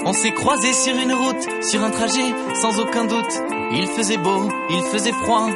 On 0.06 0.14
s'est 0.14 0.32
croisés 0.32 0.74
sur 0.74 0.96
une 0.96 1.14
route, 1.14 1.64
sur 1.64 1.84
un 1.84 1.92
trajet, 1.92 2.34
sans 2.56 2.80
aucun 2.80 3.06
doute. 3.06 3.44
Il 3.74 3.86
faisait 3.86 4.18
beau, 4.18 4.50
il 4.72 4.82
faisait 4.92 5.12
froid. 5.12 5.50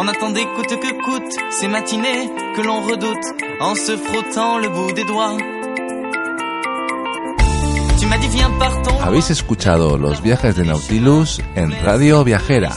On 0.00 0.06
attendait 0.06 0.46
coûte 0.54 0.78
que 0.78 0.92
coûte 1.02 1.34
ces 1.50 1.66
matinées 1.66 2.30
que 2.54 2.62
l'on 2.62 2.82
redoute 2.82 3.26
en 3.60 3.74
se 3.74 3.96
frottant 3.96 4.58
le 4.58 4.68
bout 4.68 4.92
des 4.92 5.02
doigts. 5.02 5.36
Tu 7.98 8.06
m'as 8.06 8.18
dit 8.18 8.28
viens 8.28 8.48
partons. 8.60 8.96
Habéis 9.02 9.28
escuchado 9.30 9.98
los 9.98 10.22
viajes 10.22 10.54
de 10.54 10.62
Nautilus 10.62 11.40
en 11.56 11.72
Radio 11.84 12.22
Viajera. 12.22 12.70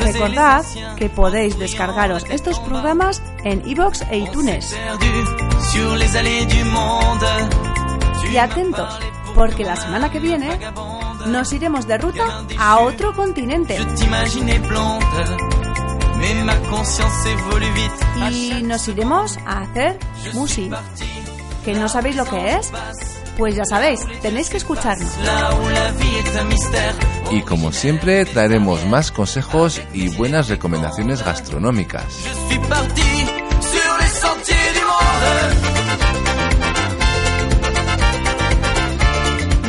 Recordad 0.00 0.64
que 0.96 1.10
podéis 1.10 1.58
descargaros 1.58 2.24
estos 2.30 2.58
programas 2.60 3.22
en 3.44 3.60
iVoox 3.68 4.00
e 4.10 4.16
iTunes. 4.16 4.74
Y 8.32 8.36
atentos, 8.38 8.98
porque 9.34 9.62
la 9.64 9.76
semana 9.76 10.10
que 10.10 10.20
viene 10.20 10.58
nos 11.26 11.52
iremos 11.52 11.86
de 11.86 11.98
ruta 11.98 12.44
a 12.58 12.78
otro 12.80 13.14
continente 13.14 13.78
y 18.30 18.62
nos 18.62 18.88
iremos 18.88 19.38
a 19.46 19.60
hacer 19.60 19.98
musi. 20.34 20.68
partie, 20.68 21.06
¿Que 21.64 21.74
no 21.74 21.88
sabéis 21.88 22.16
lo 22.16 22.24
que 22.24 22.54
es? 22.56 22.72
Pues 23.36 23.54
ya 23.54 23.64
sabéis, 23.64 24.00
tenéis 24.20 24.50
que 24.50 24.56
escucharnos. 24.58 25.10
Y 27.30 27.42
como 27.42 27.72
siempre, 27.72 28.24
traeremos 28.26 28.84
más 28.86 29.12
consejos 29.12 29.80
y 29.92 30.08
buenas 30.16 30.48
recomendaciones 30.48 31.24
gastronómicas. 31.24 32.04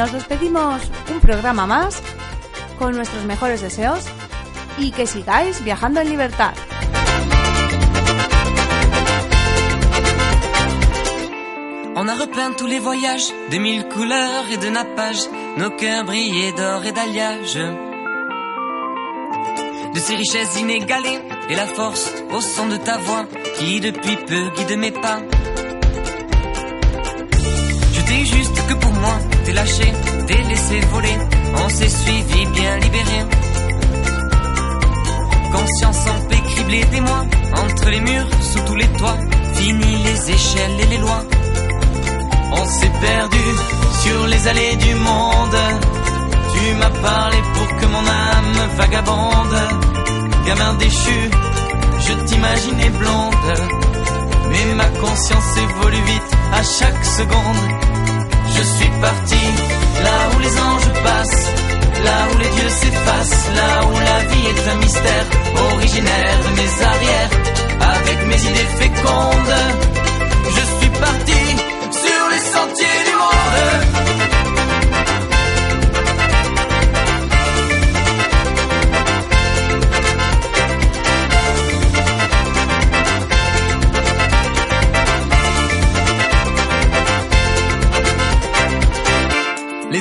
Nos 0.01 0.13
despedimos 0.13 0.81
un 1.13 1.19
programa 1.19 1.67
más 1.67 2.01
con 2.79 2.95
nuestros 2.95 3.23
mejores 3.25 3.61
deseos 3.61 4.03
y 4.79 4.89
que 4.89 5.05
sigáis 5.05 5.63
viajando 5.63 5.99
en 5.99 6.09
libertad. 6.09 6.53
On 11.95 12.09
a 12.09 12.15
repeint 12.15 12.53
tous 12.57 12.65
les 12.65 12.79
voyages 12.79 13.31
de 13.51 13.59
mille 13.59 13.87
couleurs 13.89 14.45
et 14.51 14.57
de 14.57 14.71
nappages, 14.71 15.29
nos 15.57 15.69
cœurs 15.69 16.05
brillaient 16.05 16.53
d'or 16.53 16.83
et 16.83 16.93
d'alliage. 16.93 17.59
De 19.93 19.99
ces 19.99 20.15
richesses 20.15 20.59
inégalées 20.59 21.21
et 21.47 21.55
la 21.55 21.67
force 21.67 22.11
au 22.31 22.41
son 22.41 22.69
de 22.69 22.77
ta 22.77 22.97
voix 22.97 23.27
qui 23.59 23.79
depuis 23.79 24.17
peu 24.17 24.49
guide 24.55 24.79
mes 24.79 24.91
pas. 24.91 25.19
Que 28.71 28.75
pour 28.79 28.93
moi, 28.93 29.17
t'es 29.43 29.53
lâché, 29.53 29.93
t'es 30.27 30.41
laissé 30.49 30.79
voler, 30.91 31.17
on 31.63 31.69
s'est 31.69 31.89
suivi 31.89 32.45
bien 32.47 32.77
libéré. 32.77 33.19
Conscience 35.51 36.05
en 36.07 36.27
paix 36.27 36.41
criblée 36.53 36.85
des 36.85 37.01
entre 37.01 37.89
les 37.89 37.99
murs, 37.99 38.29
sous 38.41 38.59
tous 38.67 38.75
les 38.75 38.87
toits, 38.99 39.17
fini 39.55 40.03
les 40.03 40.31
échelles 40.31 40.79
et 40.83 40.85
les 40.87 40.97
lois. 40.97 41.23
On 42.53 42.65
s'est 42.65 42.95
perdu 43.01 43.45
sur 44.03 44.27
les 44.27 44.47
allées 44.47 44.75
du 44.77 44.95
monde. 44.95 45.61
Tu 46.53 46.75
m'as 46.75 46.95
parlé 47.09 47.37
pour 47.53 47.67
que 47.77 47.85
mon 47.85 48.05
âme 48.07 48.69
vagabonde. 48.77 49.61
Gamin 50.45 50.73
déchu, 50.75 51.19
je 52.05 52.13
t'imaginais 52.25 52.89
blonde. 52.89 53.53
Mais 54.49 54.75
ma 54.75 54.89
conscience 55.05 55.57
évolue 55.57 56.03
vite 56.05 56.31
à 56.53 56.63
chaque 56.63 57.05
seconde. 57.05 58.00
Je 58.61 58.65
suis 58.67 58.91
parti 59.01 59.43
là 60.03 60.17
où 60.35 60.39
les 60.39 60.55
anges 60.59 60.93
passent, 61.03 61.49
là 62.05 62.17
où 62.31 62.37
les 62.37 62.49
dieux 62.49 62.69
s'effacent, 62.69 63.49
là 63.55 63.87
où 63.87 63.91
la 63.91 64.19
vie 64.29 64.45
est 64.53 64.69
un 64.69 64.75
mystère 64.75 65.25
originaire 65.73 66.37
de 66.45 66.51
mes 66.59 66.71
arrières, 66.91 67.31
avec 67.95 68.27
mes 68.27 68.41
idées 68.49 68.71
fécondes. 68.81 69.55
Je 70.45 70.63
suis 70.79 70.91
parti 71.07 71.41
sur 72.03 72.23
les 72.33 72.43
sentiers 72.53 73.03
du 73.07 73.15
monde. 73.15 73.90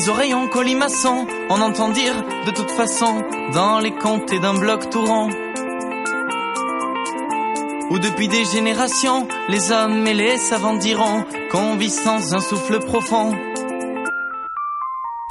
Les 0.01 0.09
oreilles 0.09 0.33
en 0.33 0.49
colimaçon, 0.49 1.27
on 1.51 1.61
entend 1.61 1.91
dire 1.91 2.15
de 2.47 2.51
toute 2.53 2.71
façon 2.71 3.23
dans 3.53 3.81
les 3.81 3.91
comtés 3.91 4.39
d'un 4.39 4.55
bloc 4.55 4.89
tout 4.89 5.05
rond. 5.05 5.29
Où 7.91 7.99
depuis 7.99 8.27
des 8.29 8.47
générations, 8.47 9.29
les 9.51 9.71
hommes 9.71 10.07
et 10.07 10.15
les 10.15 10.39
savants 10.39 10.79
diront 10.79 11.27
qu'on 11.53 11.77
vit 11.77 11.91
sans 11.91 12.35
un 12.35 12.41
souffle 12.41 12.79
profond. 12.79 13.33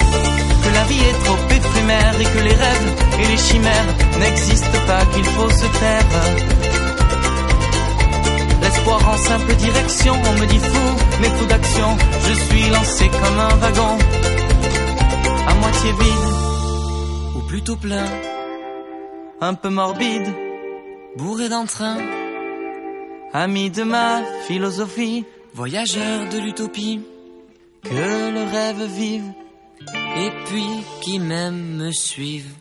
Que 0.01 0.69
la 0.71 0.83
vie 0.83 1.01
est 1.01 1.23
trop 1.25 1.37
éphémère 1.49 2.21
et 2.21 2.25
que 2.25 2.43
les 2.43 2.53
rêves 2.53 2.93
et 3.21 3.25
les 3.25 3.37
chimères 3.37 3.95
n'existent 4.19 4.85
pas, 4.85 5.03
qu'il 5.15 5.25
faut 5.25 5.49
se 5.49 5.65
taire. 5.79 6.05
L'espoir 8.61 8.99
en 9.09 9.17
simple 9.17 9.55
direction, 9.55 10.13
on 10.13 10.39
me 10.39 10.45
dit 10.45 10.59
fou, 10.59 10.95
mais 11.21 11.29
fou 11.29 11.45
d'action, 11.47 11.97
je 12.27 12.33
suis 12.33 12.69
lancé 12.69 13.09
comme 13.09 13.39
un 13.39 13.55
wagon, 13.55 13.97
à 15.49 15.53
moitié 15.55 15.91
vide, 15.91 16.29
ou 17.35 17.41
plutôt 17.47 17.75
plein, 17.75 18.09
un 19.41 19.53
peu 19.53 19.69
morbide, 19.69 20.29
bourré 21.17 21.49
d'entrain, 21.49 21.97
ami 23.33 23.69
de 23.69 23.83
ma 23.83 24.21
philosophie, 24.47 25.25
voyageur 25.53 26.29
de 26.29 26.37
l'utopie, 26.39 27.01
que 27.83 28.31
le 28.35 28.43
rêve 28.55 28.83
vive, 29.01 29.31
et 30.23 30.31
puis 30.45 30.71
qui 31.01 31.19
même 31.19 31.77
me 31.77 31.91
suive. 31.91 32.51